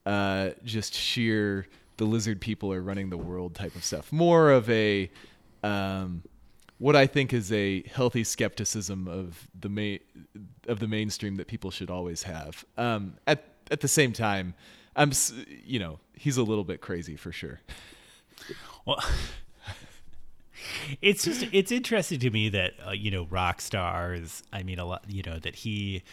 uh, 0.05 0.51
just 0.63 0.93
sheer 0.93 1.67
the 1.97 2.05
lizard 2.05 2.39
people 2.39 2.71
are 2.71 2.81
running 2.81 3.09
the 3.09 3.17
world 3.17 3.53
type 3.55 3.75
of 3.75 3.83
stuff. 3.83 4.11
More 4.11 4.51
of 4.51 4.69
a 4.69 5.11
um, 5.63 6.23
what 6.79 6.95
I 6.95 7.05
think 7.05 7.33
is 7.33 7.51
a 7.51 7.83
healthy 7.83 8.23
skepticism 8.23 9.07
of 9.07 9.47
the 9.57 9.69
main 9.69 9.99
of 10.67 10.79
the 10.79 10.87
mainstream 10.87 11.35
that 11.35 11.47
people 11.47 11.71
should 11.71 11.89
always 11.89 12.23
have. 12.23 12.65
Um, 12.77 13.17
at 13.27 13.45
at 13.69 13.81
the 13.81 13.87
same 13.87 14.13
time, 14.13 14.55
I'm 14.95 15.11
you 15.47 15.79
know 15.79 15.99
he's 16.13 16.37
a 16.37 16.43
little 16.43 16.63
bit 16.63 16.81
crazy 16.81 17.15
for 17.15 17.31
sure. 17.31 17.59
Well, 18.85 19.03
it's 21.01 21.23
just 21.25 21.45
it's 21.51 21.71
interesting 21.71 22.19
to 22.19 22.29
me 22.31 22.49
that 22.49 22.73
uh, 22.87 22.91
you 22.91 23.11
know 23.11 23.27
rock 23.29 23.61
stars. 23.61 24.41
I 24.51 24.63
mean, 24.63 24.79
a 24.79 24.85
lot. 24.85 25.03
You 25.07 25.21
know 25.23 25.37
that 25.37 25.55
he, 25.55 26.03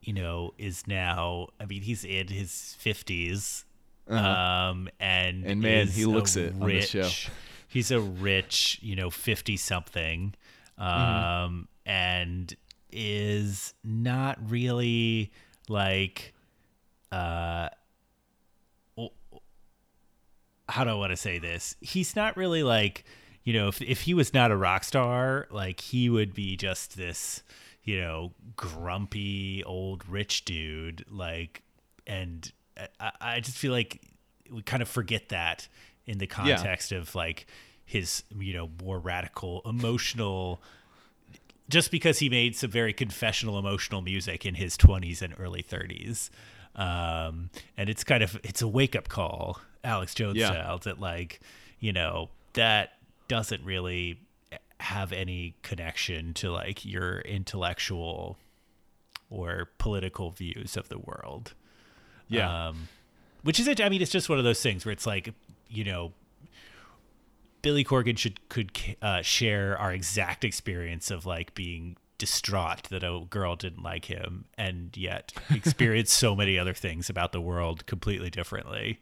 you 0.00 0.14
know, 0.14 0.54
is 0.56 0.86
now. 0.86 1.48
I 1.60 1.66
mean, 1.66 1.82
he's 1.82 2.04
in 2.04 2.28
his 2.28 2.76
50s 2.82 3.64
um, 4.08 4.88
and 5.00 5.44
Uh-huh. 5.44 5.50
And 5.50 5.60
man, 5.60 5.86
he 5.88 6.04
looks 6.04 6.36
it 6.36 6.54
on 6.60 6.68
this 6.68 6.88
show. 6.88 7.08
He's 7.72 7.90
a 7.90 8.00
rich, 8.00 8.78
you 8.82 8.94
know, 8.96 9.10
fifty 9.10 9.56
something, 9.56 10.34
um, 10.78 10.88
Mm-hmm. 10.88 11.60
and 11.90 12.56
is 12.90 13.72
not 13.82 14.38
really 14.50 15.32
like 15.68 16.34
uh 17.10 17.68
how 20.68 20.84
do 20.84 20.90
I 20.90 20.94
want 20.94 21.10
to 21.10 21.16
say 21.16 21.38
this? 21.38 21.76
He's 21.80 22.14
not 22.16 22.36
really 22.36 22.62
like, 22.62 23.04
you 23.44 23.52
know, 23.52 23.68
if 23.68 23.82
if 23.82 24.02
he 24.02 24.14
was 24.14 24.32
not 24.32 24.50
a 24.50 24.56
rock 24.56 24.84
star, 24.84 25.46
like 25.50 25.80
he 25.80 26.08
would 26.08 26.34
be 26.34 26.56
just 26.56 26.96
this, 26.96 27.42
you 27.82 28.00
know, 28.00 28.32
grumpy 28.56 29.62
old 29.64 30.08
rich 30.08 30.44
dude. 30.44 31.04
Like, 31.10 31.62
and 32.06 32.50
I, 33.00 33.12
I 33.20 33.40
just 33.40 33.56
feel 33.56 33.72
like 33.72 34.00
we 34.50 34.62
kind 34.62 34.82
of 34.82 34.88
forget 34.88 35.28
that 35.30 35.68
in 36.06 36.18
the 36.18 36.26
context 36.26 36.92
of 36.92 37.14
like 37.14 37.46
his, 37.84 38.22
you 38.38 38.52
know, 38.54 38.70
more 38.82 38.98
radical 38.98 39.62
emotional. 39.64 40.60
Just 41.68 41.90
because 41.90 42.18
he 42.18 42.28
made 42.28 42.54
some 42.56 42.70
very 42.70 42.92
confessional, 42.92 43.58
emotional 43.58 44.02
music 44.02 44.44
in 44.44 44.54
his 44.56 44.76
20s 44.76 45.22
and 45.22 45.34
early 45.38 45.62
30s. 45.62 46.28
Um, 46.74 47.50
and 47.76 47.88
it's 47.88 48.04
kind 48.04 48.22
of 48.22 48.38
it's 48.42 48.62
a 48.62 48.68
wake 48.68 48.96
up 48.96 49.08
call, 49.08 49.60
Alex 49.84 50.14
Jones 50.14 50.36
Yeah. 50.38 50.48
style, 50.48 50.78
that 50.78 51.00
like 51.00 51.40
you 51.80 51.92
know 51.92 52.30
that 52.54 52.94
doesn't 53.28 53.64
really 53.64 54.20
have 54.80 55.12
any 55.12 55.54
connection 55.62 56.34
to 56.34 56.50
like 56.50 56.84
your 56.84 57.20
intellectual 57.20 58.36
or 59.30 59.70
political 59.78 60.30
views 60.30 60.76
of 60.76 60.88
the 60.88 60.98
world. 60.98 61.54
Yeah. 62.28 62.68
Um, 62.68 62.88
which 63.44 63.58
is 63.60 63.66
it. 63.68 63.80
I 63.80 63.88
mean, 63.88 64.02
it's 64.02 64.10
just 64.10 64.28
one 64.28 64.38
of 64.38 64.44
those 64.44 64.60
things 64.62 64.84
where 64.84 64.92
it's 64.92 65.06
like, 65.06 65.32
you 65.72 65.84
know, 65.84 66.12
Billy 67.62 67.84
Corgan 67.84 68.18
should 68.18 68.48
could 68.48 68.72
uh, 69.00 69.22
share 69.22 69.78
our 69.78 69.92
exact 69.92 70.44
experience 70.44 71.10
of 71.10 71.26
like 71.26 71.54
being 71.54 71.96
distraught 72.18 72.84
that 72.90 73.02
a 73.02 73.24
girl 73.30 73.56
didn't 73.56 73.82
like 73.82 74.04
him, 74.04 74.44
and 74.58 74.96
yet 74.96 75.32
experience 75.50 76.12
so 76.12 76.36
many 76.36 76.58
other 76.58 76.74
things 76.74 77.08
about 77.08 77.32
the 77.32 77.40
world 77.40 77.86
completely 77.86 78.30
differently. 78.30 79.00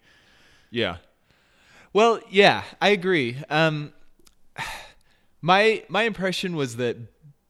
Yeah. 0.70 0.96
Well, 1.92 2.20
yeah, 2.30 2.62
I 2.80 2.90
agree. 2.90 3.38
Um, 3.50 3.92
my 5.40 5.84
my 5.88 6.04
impression 6.04 6.54
was 6.54 6.76
that 6.76 6.96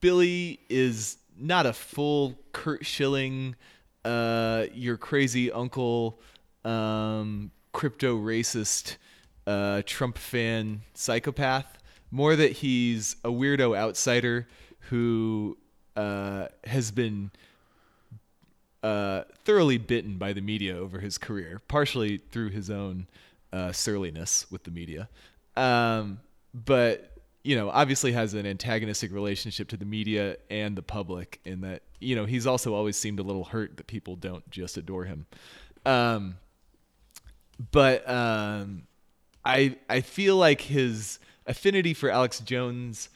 Billy 0.00 0.60
is 0.68 1.18
not 1.36 1.66
a 1.66 1.72
full 1.72 2.38
Curt 2.52 2.86
Schilling, 2.86 3.56
uh, 4.04 4.66
your 4.72 4.96
crazy 4.96 5.50
uncle, 5.50 6.20
um, 6.64 7.50
crypto 7.72 8.16
racist, 8.18 8.96
uh, 9.46 9.82
Trump 9.86 10.18
fan 10.18 10.82
psychopath. 10.94 11.78
More 12.10 12.34
that 12.34 12.52
he's 12.52 13.16
a 13.22 13.28
weirdo 13.28 13.76
outsider 13.76 14.48
who 14.88 15.56
uh, 15.96 16.46
has 16.64 16.90
been 16.90 17.30
uh, 18.82 19.22
thoroughly 19.44 19.78
bitten 19.78 20.18
by 20.18 20.32
the 20.32 20.40
media 20.40 20.76
over 20.76 20.98
his 20.98 21.18
career, 21.18 21.60
partially 21.68 22.18
through 22.18 22.50
his 22.50 22.70
own 22.70 23.06
uh, 23.52 23.70
surliness 23.70 24.50
with 24.50 24.64
the 24.64 24.70
media. 24.70 25.08
Um, 25.56 26.20
but, 26.52 27.16
you 27.44 27.54
know, 27.54 27.70
obviously 27.70 28.12
has 28.12 28.34
an 28.34 28.46
antagonistic 28.46 29.12
relationship 29.12 29.68
to 29.68 29.76
the 29.76 29.84
media 29.84 30.36
and 30.50 30.74
the 30.74 30.82
public 30.82 31.40
in 31.44 31.60
that, 31.60 31.82
you 32.00 32.16
know, 32.16 32.24
he's 32.24 32.46
also 32.46 32.74
always 32.74 32.96
seemed 32.96 33.20
a 33.20 33.22
little 33.22 33.44
hurt 33.44 33.76
that 33.76 33.86
people 33.86 34.16
don't 34.16 34.48
just 34.50 34.76
adore 34.76 35.04
him. 35.04 35.26
Um, 35.86 36.36
but 37.70 38.08
um, 38.08 38.82
I 39.44 39.76
I 39.88 40.00
feel 40.00 40.36
like 40.36 40.62
his 40.62 41.18
affinity 41.46 41.94
for 41.94 42.10
Alex 42.10 42.40
Jones 42.40 43.08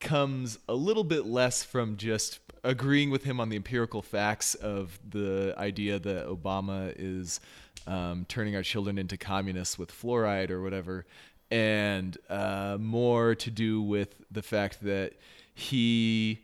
comes 0.00 0.58
a 0.68 0.74
little 0.74 1.04
bit 1.04 1.26
less 1.26 1.64
from 1.64 1.96
just 1.96 2.40
agreeing 2.64 3.10
with 3.10 3.24
him 3.24 3.40
on 3.40 3.48
the 3.48 3.56
empirical 3.56 4.02
facts 4.02 4.54
of 4.54 4.98
the 5.08 5.54
idea 5.56 5.98
that 5.98 6.26
Obama 6.26 6.92
is 6.96 7.40
um, 7.86 8.26
turning 8.28 8.54
our 8.54 8.62
children 8.62 8.98
into 8.98 9.16
communists 9.16 9.78
with 9.78 9.90
fluoride 9.90 10.50
or 10.50 10.60
whatever, 10.62 11.06
and 11.50 12.18
uh, 12.28 12.76
more 12.80 13.34
to 13.34 13.50
do 13.50 13.80
with 13.80 14.22
the 14.30 14.42
fact 14.42 14.82
that 14.82 15.14
he 15.54 16.40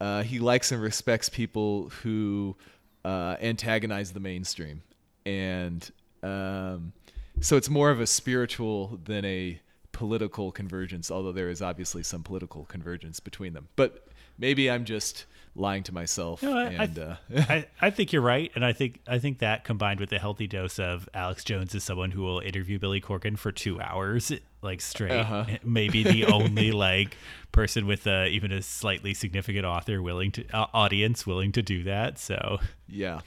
uh, 0.00 0.22
he 0.22 0.38
likes 0.38 0.70
and 0.70 0.80
respects 0.80 1.28
people 1.28 1.88
who 2.02 2.56
uh, 3.04 3.36
antagonize 3.40 4.12
the 4.12 4.20
mainstream, 4.20 4.82
and 5.26 5.90
um, 6.22 6.92
so 7.40 7.56
it's 7.56 7.68
more 7.70 7.90
of 7.90 8.00
a 8.00 8.06
spiritual 8.06 8.98
than 9.04 9.24
a 9.24 9.60
political 9.92 10.52
convergence. 10.52 11.10
Although 11.10 11.32
there 11.32 11.50
is 11.50 11.62
obviously 11.62 12.02
some 12.02 12.22
political 12.22 12.64
convergence 12.64 13.20
between 13.20 13.52
them, 13.52 13.68
but 13.76 14.06
maybe 14.38 14.70
I'm 14.70 14.84
just 14.84 15.26
lying 15.54 15.82
to 15.84 15.92
myself. 15.92 16.42
No, 16.42 16.56
I, 16.56 16.64
and 16.66 16.98
I, 16.98 17.02
uh, 17.02 17.16
I, 17.48 17.66
I 17.80 17.90
think 17.90 18.12
you're 18.12 18.22
right, 18.22 18.50
and 18.54 18.64
I 18.64 18.72
think 18.72 19.00
I 19.08 19.18
think 19.18 19.38
that 19.38 19.64
combined 19.64 20.00
with 20.00 20.12
a 20.12 20.18
healthy 20.18 20.46
dose 20.46 20.78
of 20.78 21.08
Alex 21.14 21.44
Jones 21.44 21.74
is 21.74 21.82
someone 21.84 22.10
who 22.12 22.22
will 22.22 22.40
interview 22.40 22.78
Billy 22.78 23.00
Corgan 23.00 23.36
for 23.38 23.50
two 23.50 23.80
hours, 23.80 24.30
like 24.62 24.80
straight. 24.80 25.12
Uh-huh. 25.12 25.44
Maybe 25.64 26.02
the 26.04 26.26
only 26.32 26.70
like 26.72 27.16
person 27.50 27.86
with 27.86 28.06
uh, 28.06 28.26
even 28.28 28.52
a 28.52 28.62
slightly 28.62 29.14
significant 29.14 29.64
author 29.64 30.00
willing 30.02 30.30
to 30.32 30.44
uh, 30.52 30.66
audience 30.72 31.26
willing 31.26 31.50
to 31.52 31.62
do 31.62 31.82
that. 31.84 32.18
So 32.18 32.58
Yeah. 32.88 33.20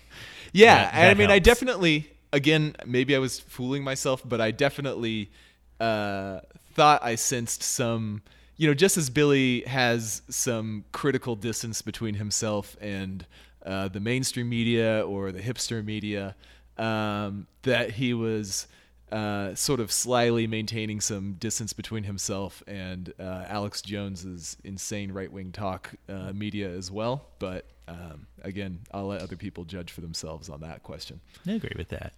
Yeah. 0.54 0.76
That- 0.76 0.94
and 0.94 1.04
I 1.04 1.08
that 1.10 1.18
mean, 1.18 1.32
I 1.32 1.40
definitely, 1.40 2.12
again, 2.34 2.76
maybe 2.86 3.16
I 3.16 3.20
was 3.20 3.40
fooling 3.40 3.84
myself, 3.84 4.22
but 4.26 4.42
I 4.42 4.52
definitely 4.52 5.32
uh, 5.80 6.42
thought 6.74 7.04
I 7.04 7.16
sensed 7.16 7.64
some, 7.64 8.22
you 8.58 8.68
know, 8.68 8.74
just 8.74 8.98
as 8.98 9.10
Billy 9.10 9.62
has 9.62 10.22
some 10.30 10.86
critical 10.92 11.36
distance 11.36 11.82
between 11.82 12.16
himself 12.16 12.78
and 12.80 13.26
uh, 13.66 13.88
the 13.88 14.00
mainstream 14.00 14.50
media 14.50 15.06
or 15.06 15.32
the 15.32 15.42
hipster 15.42 15.84
media, 15.84 16.36
um, 16.78 17.48
that 17.64 17.92
he 17.92 18.14
was. 18.14 18.68
Uh, 19.12 19.54
sort 19.54 19.82
of 19.82 19.92
slyly 19.92 20.48
maintaining 20.48 21.02
some 21.02 21.34
distance 21.34 21.74
between 21.74 22.06
himself 22.06 22.64
and 22.66 23.14
uh, 23.20 23.44
Alex 23.50 23.82
Jones's 23.82 24.56
insane 24.64 25.12
right 25.12 25.30
wing 25.30 25.52
talk 25.52 25.94
uh, 26.08 26.32
media 26.32 26.70
as 26.70 26.90
well. 26.90 27.28
But 27.38 27.66
um, 27.92 28.28
again, 28.44 28.80
I'll 28.94 29.08
let 29.08 29.22
other 29.22 29.36
people 29.36 29.66
judge 29.66 29.92
for 29.92 30.02
themselves 30.02 30.50
on 30.50 30.62
that 30.62 30.82
question. 30.84 31.20
I 31.48 31.52
agree 31.54 31.76
with 31.78 31.90
that. 31.90 32.14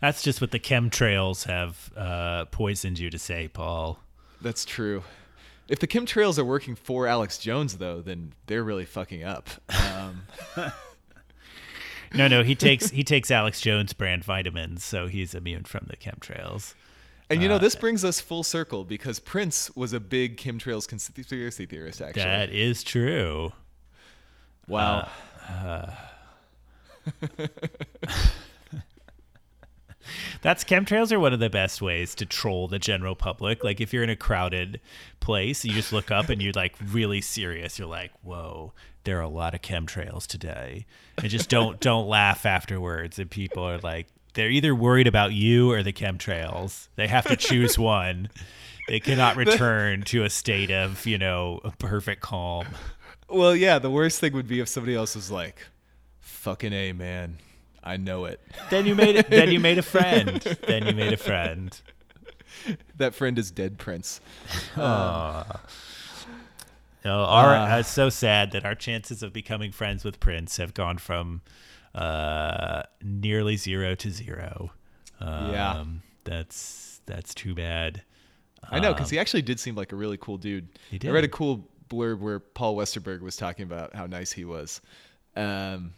That's 0.00 0.22
just 0.22 0.40
what 0.40 0.50
the 0.50 0.58
chemtrails 0.58 1.44
have 1.46 1.92
uh, 1.96 2.44
poisoned 2.46 2.98
you 2.98 3.10
to 3.10 3.18
say, 3.18 3.48
Paul. 3.48 3.98
That's 4.42 4.64
true. 4.64 5.02
If 5.68 5.78
the 5.78 5.86
chemtrails 5.86 6.38
are 6.38 6.44
working 6.44 6.74
for 6.74 7.06
Alex 7.06 7.38
Jones, 7.38 7.78
though, 7.78 8.00
then 8.02 8.32
they're 8.46 8.64
really 8.64 8.84
fucking 8.84 9.22
up. 9.24 9.48
Um, 9.68 10.22
No, 12.16 12.28
no, 12.28 12.44
he 12.44 12.54
takes 12.54 12.90
he 12.90 13.02
takes 13.02 13.30
Alex 13.32 13.60
Jones 13.60 13.92
brand 13.92 14.22
vitamins, 14.22 14.84
so 14.84 15.08
he's 15.08 15.34
immune 15.34 15.64
from 15.64 15.86
the 15.90 15.96
chemtrails. 15.96 16.74
and 17.28 17.42
you 17.42 17.48
know, 17.48 17.56
Uh, 17.56 17.58
this 17.58 17.74
brings 17.74 18.04
us 18.04 18.20
full 18.20 18.44
circle 18.44 18.84
because 18.84 19.18
Prince 19.18 19.74
was 19.74 19.92
a 19.92 19.98
big 19.98 20.36
chemtrails 20.36 20.86
conspiracy 20.86 21.66
theorist, 21.66 22.00
actually. 22.00 22.22
That 22.22 22.50
is 22.50 22.84
true. 22.84 23.52
Wow. 24.68 25.08
Uh, 25.48 25.52
uh. 25.52 27.46
That's 30.42 30.64
chemtrails 30.64 31.10
are 31.12 31.20
one 31.20 31.32
of 31.32 31.40
the 31.40 31.48
best 31.48 31.80
ways 31.80 32.14
to 32.16 32.26
troll 32.26 32.68
the 32.68 32.78
general 32.78 33.14
public. 33.14 33.64
Like 33.64 33.80
if 33.80 33.92
you're 33.92 34.02
in 34.02 34.10
a 34.10 34.16
crowded 34.16 34.80
place, 35.20 35.64
you 35.64 35.72
just 35.72 35.92
look 35.92 36.10
up 36.10 36.28
and 36.28 36.42
you're 36.42 36.52
like 36.52 36.74
really 36.92 37.20
serious. 37.22 37.78
You're 37.78 37.88
like, 37.88 38.10
"Whoa, 38.22 38.74
there 39.04 39.18
are 39.18 39.22
a 39.22 39.28
lot 39.28 39.54
of 39.54 39.62
chemtrails 39.62 40.26
today," 40.26 40.84
and 41.18 41.30
just 41.30 41.48
don't 41.48 41.80
don't 41.80 42.06
laugh 42.06 42.44
afterwards. 42.44 43.18
And 43.18 43.30
people 43.30 43.64
are 43.64 43.78
like, 43.78 44.08
they're 44.34 44.50
either 44.50 44.74
worried 44.74 45.06
about 45.06 45.32
you 45.32 45.70
or 45.70 45.82
the 45.82 45.92
chemtrails. 45.92 46.88
They 46.96 47.06
have 47.06 47.26
to 47.26 47.36
choose 47.36 47.78
one. 47.78 48.28
They 48.88 49.00
cannot 49.00 49.36
return 49.38 50.02
to 50.02 50.24
a 50.24 50.30
state 50.30 50.70
of 50.70 51.06
you 51.06 51.18
know 51.18 51.60
perfect 51.78 52.20
calm. 52.20 52.66
Well, 53.28 53.56
yeah, 53.56 53.78
the 53.78 53.90
worst 53.90 54.20
thing 54.20 54.32
would 54.34 54.46
be 54.48 54.60
if 54.60 54.68
somebody 54.68 54.94
else 54.94 55.14
was 55.16 55.30
like, 55.30 55.66
fucking 56.20 56.72
A, 56.72 56.92
man. 56.92 57.38
I 57.82 57.96
know 57.96 58.24
it. 58.26 58.40
Then 58.70 58.86
you 58.86 58.94
made 58.94 59.16
it. 59.16 59.28
Then 59.28 59.50
you 59.50 59.60
made 59.60 59.78
a 59.78 59.82
friend. 59.94 60.40
Then 60.66 60.86
you 60.86 60.94
made 60.94 61.12
a 61.12 61.16
friend. 61.18 61.78
that 62.96 63.14
friend 63.14 63.38
is 63.38 63.50
dead, 63.50 63.78
Prince. 63.78 64.20
No, 67.04 67.24
our 67.24 67.54
Uh. 67.54 67.78
it's 67.80 67.90
so 67.90 68.08
sad 68.08 68.52
that 68.52 68.64
our 68.64 68.74
chances 68.74 69.22
of 69.22 69.32
becoming 69.32 69.72
friends 69.72 70.04
with 70.04 70.20
Prince 70.20 70.56
have 70.56 70.72
gone 70.72 70.96
from 70.96 71.42
uh, 71.94 72.84
nearly 73.02 73.56
zero 73.58 73.94
to 73.96 74.10
zero. 74.10 74.72
Um, 75.20 75.50
Yeah. 75.52 75.84
that's 76.24 77.02
that's 77.06 77.34
too 77.34 77.54
bad. 77.54 78.02
I 78.70 78.80
know, 78.80 78.94
because 78.94 79.10
he 79.10 79.18
actually 79.18 79.42
did 79.42 79.60
seem 79.60 79.74
like 79.74 79.92
a 79.92 79.96
really 79.96 80.16
cool 80.16 80.38
dude. 80.38 80.68
He 80.90 80.96
did. 80.98 81.10
I 81.10 81.12
read 81.12 81.24
a 81.24 81.28
cool 81.28 81.68
blurb 81.88 82.20
where 82.20 82.40
Paul 82.40 82.76
Westerberg 82.76 83.20
was 83.20 83.36
talking 83.36 83.64
about 83.64 83.94
how 83.94 84.06
nice 84.06 84.32
he 84.32 84.44
was, 84.44 84.80
um, 85.36 85.92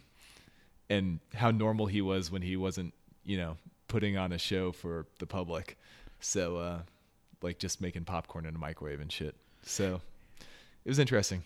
and 0.89 1.19
how 1.33 1.51
normal 1.51 1.85
he 1.85 2.01
was 2.01 2.31
when 2.31 2.41
he 2.41 2.55
wasn't, 2.55 2.93
you 3.25 3.37
know, 3.37 3.57
putting 3.87 4.17
on 4.17 4.31
a 4.31 4.37
show 4.37 4.71
for 4.71 5.05
the 5.19 5.25
public. 5.25 5.77
So, 6.19 6.57
uh, 6.57 6.79
like, 7.41 7.59
just 7.59 7.81
making 7.81 8.05
popcorn 8.05 8.45
in 8.45 8.55
a 8.55 8.57
microwave 8.57 8.99
and 8.99 9.11
shit. 9.11 9.35
So, 9.63 10.01
it 10.39 10.89
was 10.89 10.99
interesting. 10.99 11.43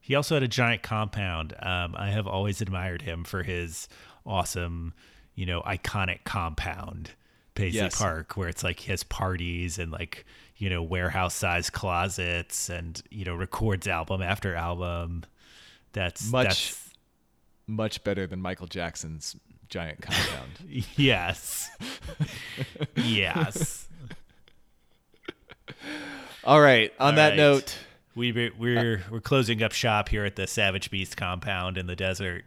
He 0.00 0.14
also 0.14 0.34
had 0.34 0.42
a 0.42 0.48
giant 0.48 0.82
compound. 0.82 1.54
Um, 1.60 1.94
I 1.96 2.10
have 2.10 2.26
always 2.26 2.60
admired 2.60 3.02
him 3.02 3.24
for 3.24 3.42
his 3.42 3.88
awesome, 4.26 4.92
you 5.34 5.46
know, 5.46 5.62
iconic 5.62 6.24
compound, 6.24 7.12
Paisley 7.60 7.80
Yes. 7.80 7.96
Park, 7.98 8.36
where 8.36 8.48
it's 8.48 8.64
like 8.64 8.80
he 8.80 8.90
has 8.90 9.02
parties 9.02 9.78
and 9.78 9.90
like, 9.92 10.24
you 10.56 10.68
know, 10.70 10.82
warehouse 10.82 11.34
sized 11.34 11.72
closets 11.72 12.68
and, 12.68 13.00
you 13.10 13.24
know, 13.24 13.34
records 13.34 13.86
album 13.88 14.22
after 14.22 14.54
album. 14.54 15.24
That's 15.92 16.30
Much- 16.30 16.46
that's, 16.48 16.90
Much 17.66 18.02
better 18.04 18.26
than 18.26 18.40
Michael 18.42 18.66
Jackson's 18.66 19.36
giant 19.68 20.00
compound. 20.02 20.50
yes. 20.96 21.70
yes. 22.96 23.86
All 26.44 26.60
right. 26.60 26.92
On 26.98 27.10
All 27.10 27.16
that 27.16 27.28
right. 27.30 27.36
note, 27.36 27.76
We 28.14 28.32
we're 28.58 29.02
we're 29.10 29.20
closing 29.20 29.62
up 29.62 29.72
shop 29.72 30.08
here 30.08 30.24
at 30.24 30.36
the 30.36 30.46
Savage 30.46 30.90
Beast 30.90 31.16
compound 31.16 31.78
in 31.78 31.86
the 31.86 31.94
desert. 31.96 32.44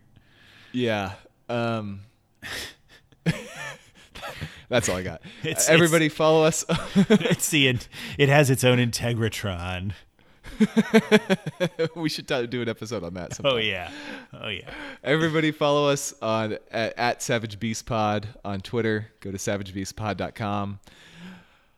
yeah. 0.71 1.13
Um, 1.49 2.01
That's 4.69 4.89
all 4.89 4.97
I 4.97 5.03
got. 5.03 5.21
It's- 5.43 5.69
Everybody 5.69 6.09
follow 6.09 6.43
us. 6.43 6.65
it's 6.95 7.49
the 7.49 7.77
it 8.17 8.29
has 8.29 8.49
its 8.49 8.63
own 8.63 8.77
Integratron. 8.77 9.93
we 11.95 12.09
should 12.09 12.27
do 12.27 12.61
an 12.61 12.69
episode 12.69 13.03
on 13.03 13.13
that. 13.15 13.33
Sometime. 13.33 13.53
Oh 13.53 13.57
yeah, 13.57 13.89
oh 14.33 14.49
yeah. 14.49 14.69
Everybody 15.03 15.51
follow 15.51 15.89
us 15.89 16.13
on 16.21 16.57
at, 16.71 16.97
at 16.97 17.23
Savage 17.23 17.59
Beast 17.59 17.85
Pod 17.85 18.27
on 18.45 18.61
Twitter. 18.61 19.07
Go 19.21 19.31
to 19.31 19.37
savagebeastpod.com. 19.37 20.79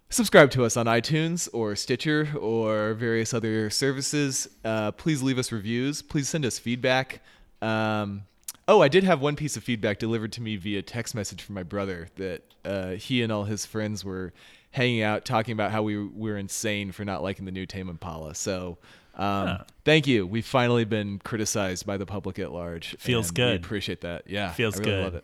Subscribe 0.10 0.52
to 0.52 0.64
us 0.64 0.78
on 0.78 0.86
iTunes 0.86 1.50
or 1.54 1.76
Stitcher 1.76 2.30
or 2.40 2.94
various 2.94 3.34
other 3.34 3.70
services. 3.70 4.48
Uh, 4.64 4.92
please 4.92 5.22
leave 5.24 5.38
us 5.38 5.52
reviews. 5.52 6.02
Please 6.02 6.30
send 6.30 6.46
us 6.46 6.60
feedback. 6.60 7.22
Um, 7.62 8.24
oh, 8.68 8.82
I 8.82 8.88
did 8.88 9.04
have 9.04 9.22
one 9.22 9.36
piece 9.36 9.58
of 9.58 9.64
feedback 9.64 10.00
delivered 10.00 10.32
to 10.34 10.42
me 10.42 10.56
via 10.56 10.82
text 10.82 11.16
message 11.16 11.42
from 11.42 11.56
my 11.56 11.64
brother 11.64 12.08
that 12.16 12.42
uh, 12.64 12.90
he 12.92 13.22
and 13.22 13.32
all 13.32 13.44
his 13.44 13.66
friends 13.66 14.04
were 14.04 14.34
hanging 14.72 15.02
out 15.02 15.24
talking 15.26 15.54
about 15.54 15.72
how 15.72 15.84
we 15.84 15.98
were 15.98 16.38
insane 16.38 16.92
for 16.92 17.06
not 17.06 17.24
liking 17.24 17.46
the 17.46 17.52
new 17.52 17.66
Tame 17.66 17.90
Impala. 17.90 18.36
So. 18.36 18.78
Um, 19.16 19.48
Huh. 19.48 19.64
Thank 19.86 20.08
you. 20.08 20.28
We've 20.28 20.46
finally 20.46 20.84
been 20.84 21.20
criticized 21.20 21.86
by 21.86 21.96
the 21.96 22.06
public 22.06 22.38
at 22.38 22.52
large. 22.52 22.98
Feels 23.00 23.32
good. 23.32 23.62
We 23.62 23.66
appreciate 23.66 24.02
that. 24.02 24.24
Yeah, 24.30 24.52
Feels 24.52 24.76
I 24.76 24.80
really 24.80 24.92
good. 24.92 25.04
Love 25.06 25.16
it. 25.16 25.24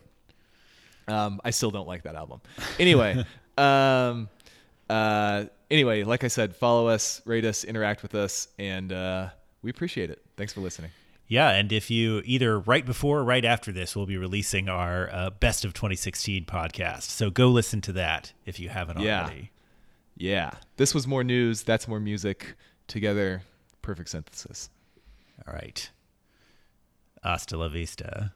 Um, 1.08 1.40
I 1.44 1.50
still 1.50 1.70
don't 1.70 1.86
like 1.86 2.04
that 2.04 2.14
album. 2.14 2.40
Anyway, 2.78 3.22
um, 3.58 4.30
uh, 4.88 5.44
anyway, 5.70 6.04
like 6.04 6.24
I 6.24 6.28
said, 6.28 6.54
follow 6.56 6.88
us, 6.88 7.20
rate 7.24 7.44
us, 7.44 7.64
interact 7.64 8.02
with 8.02 8.14
us, 8.14 8.48
and 8.58 8.92
uh, 8.92 9.28
we 9.62 9.70
appreciate 9.70 10.10
it. 10.10 10.22
Thanks 10.36 10.52
for 10.52 10.60
listening. 10.60 10.90
Yeah, 11.32 11.48
and 11.52 11.72
if 11.72 11.90
you 11.90 12.20
either 12.26 12.58
right 12.60 12.84
before 12.84 13.20
or 13.20 13.24
right 13.24 13.44
after 13.44 13.72
this, 13.72 13.96
we'll 13.96 14.04
be 14.04 14.18
releasing 14.18 14.68
our 14.68 15.08
uh, 15.10 15.30
best 15.30 15.64
of 15.64 15.72
2016 15.72 16.44
podcast. 16.44 17.04
So 17.04 17.30
go 17.30 17.48
listen 17.48 17.80
to 17.82 17.92
that 17.94 18.34
if 18.44 18.60
you 18.60 18.68
haven't 18.68 19.00
Yeah. 19.00 19.22
already. 19.24 19.50
Yeah, 20.14 20.50
this 20.76 20.92
was 20.94 21.06
more 21.06 21.24
news. 21.24 21.62
That's 21.62 21.88
more 21.88 22.00
music. 22.00 22.54
Together, 22.86 23.40
perfect 23.80 24.10
synthesis. 24.10 24.68
All 25.48 25.54
right. 25.54 25.90
Hasta 27.22 27.56
la 27.56 27.68
vista. 27.68 28.34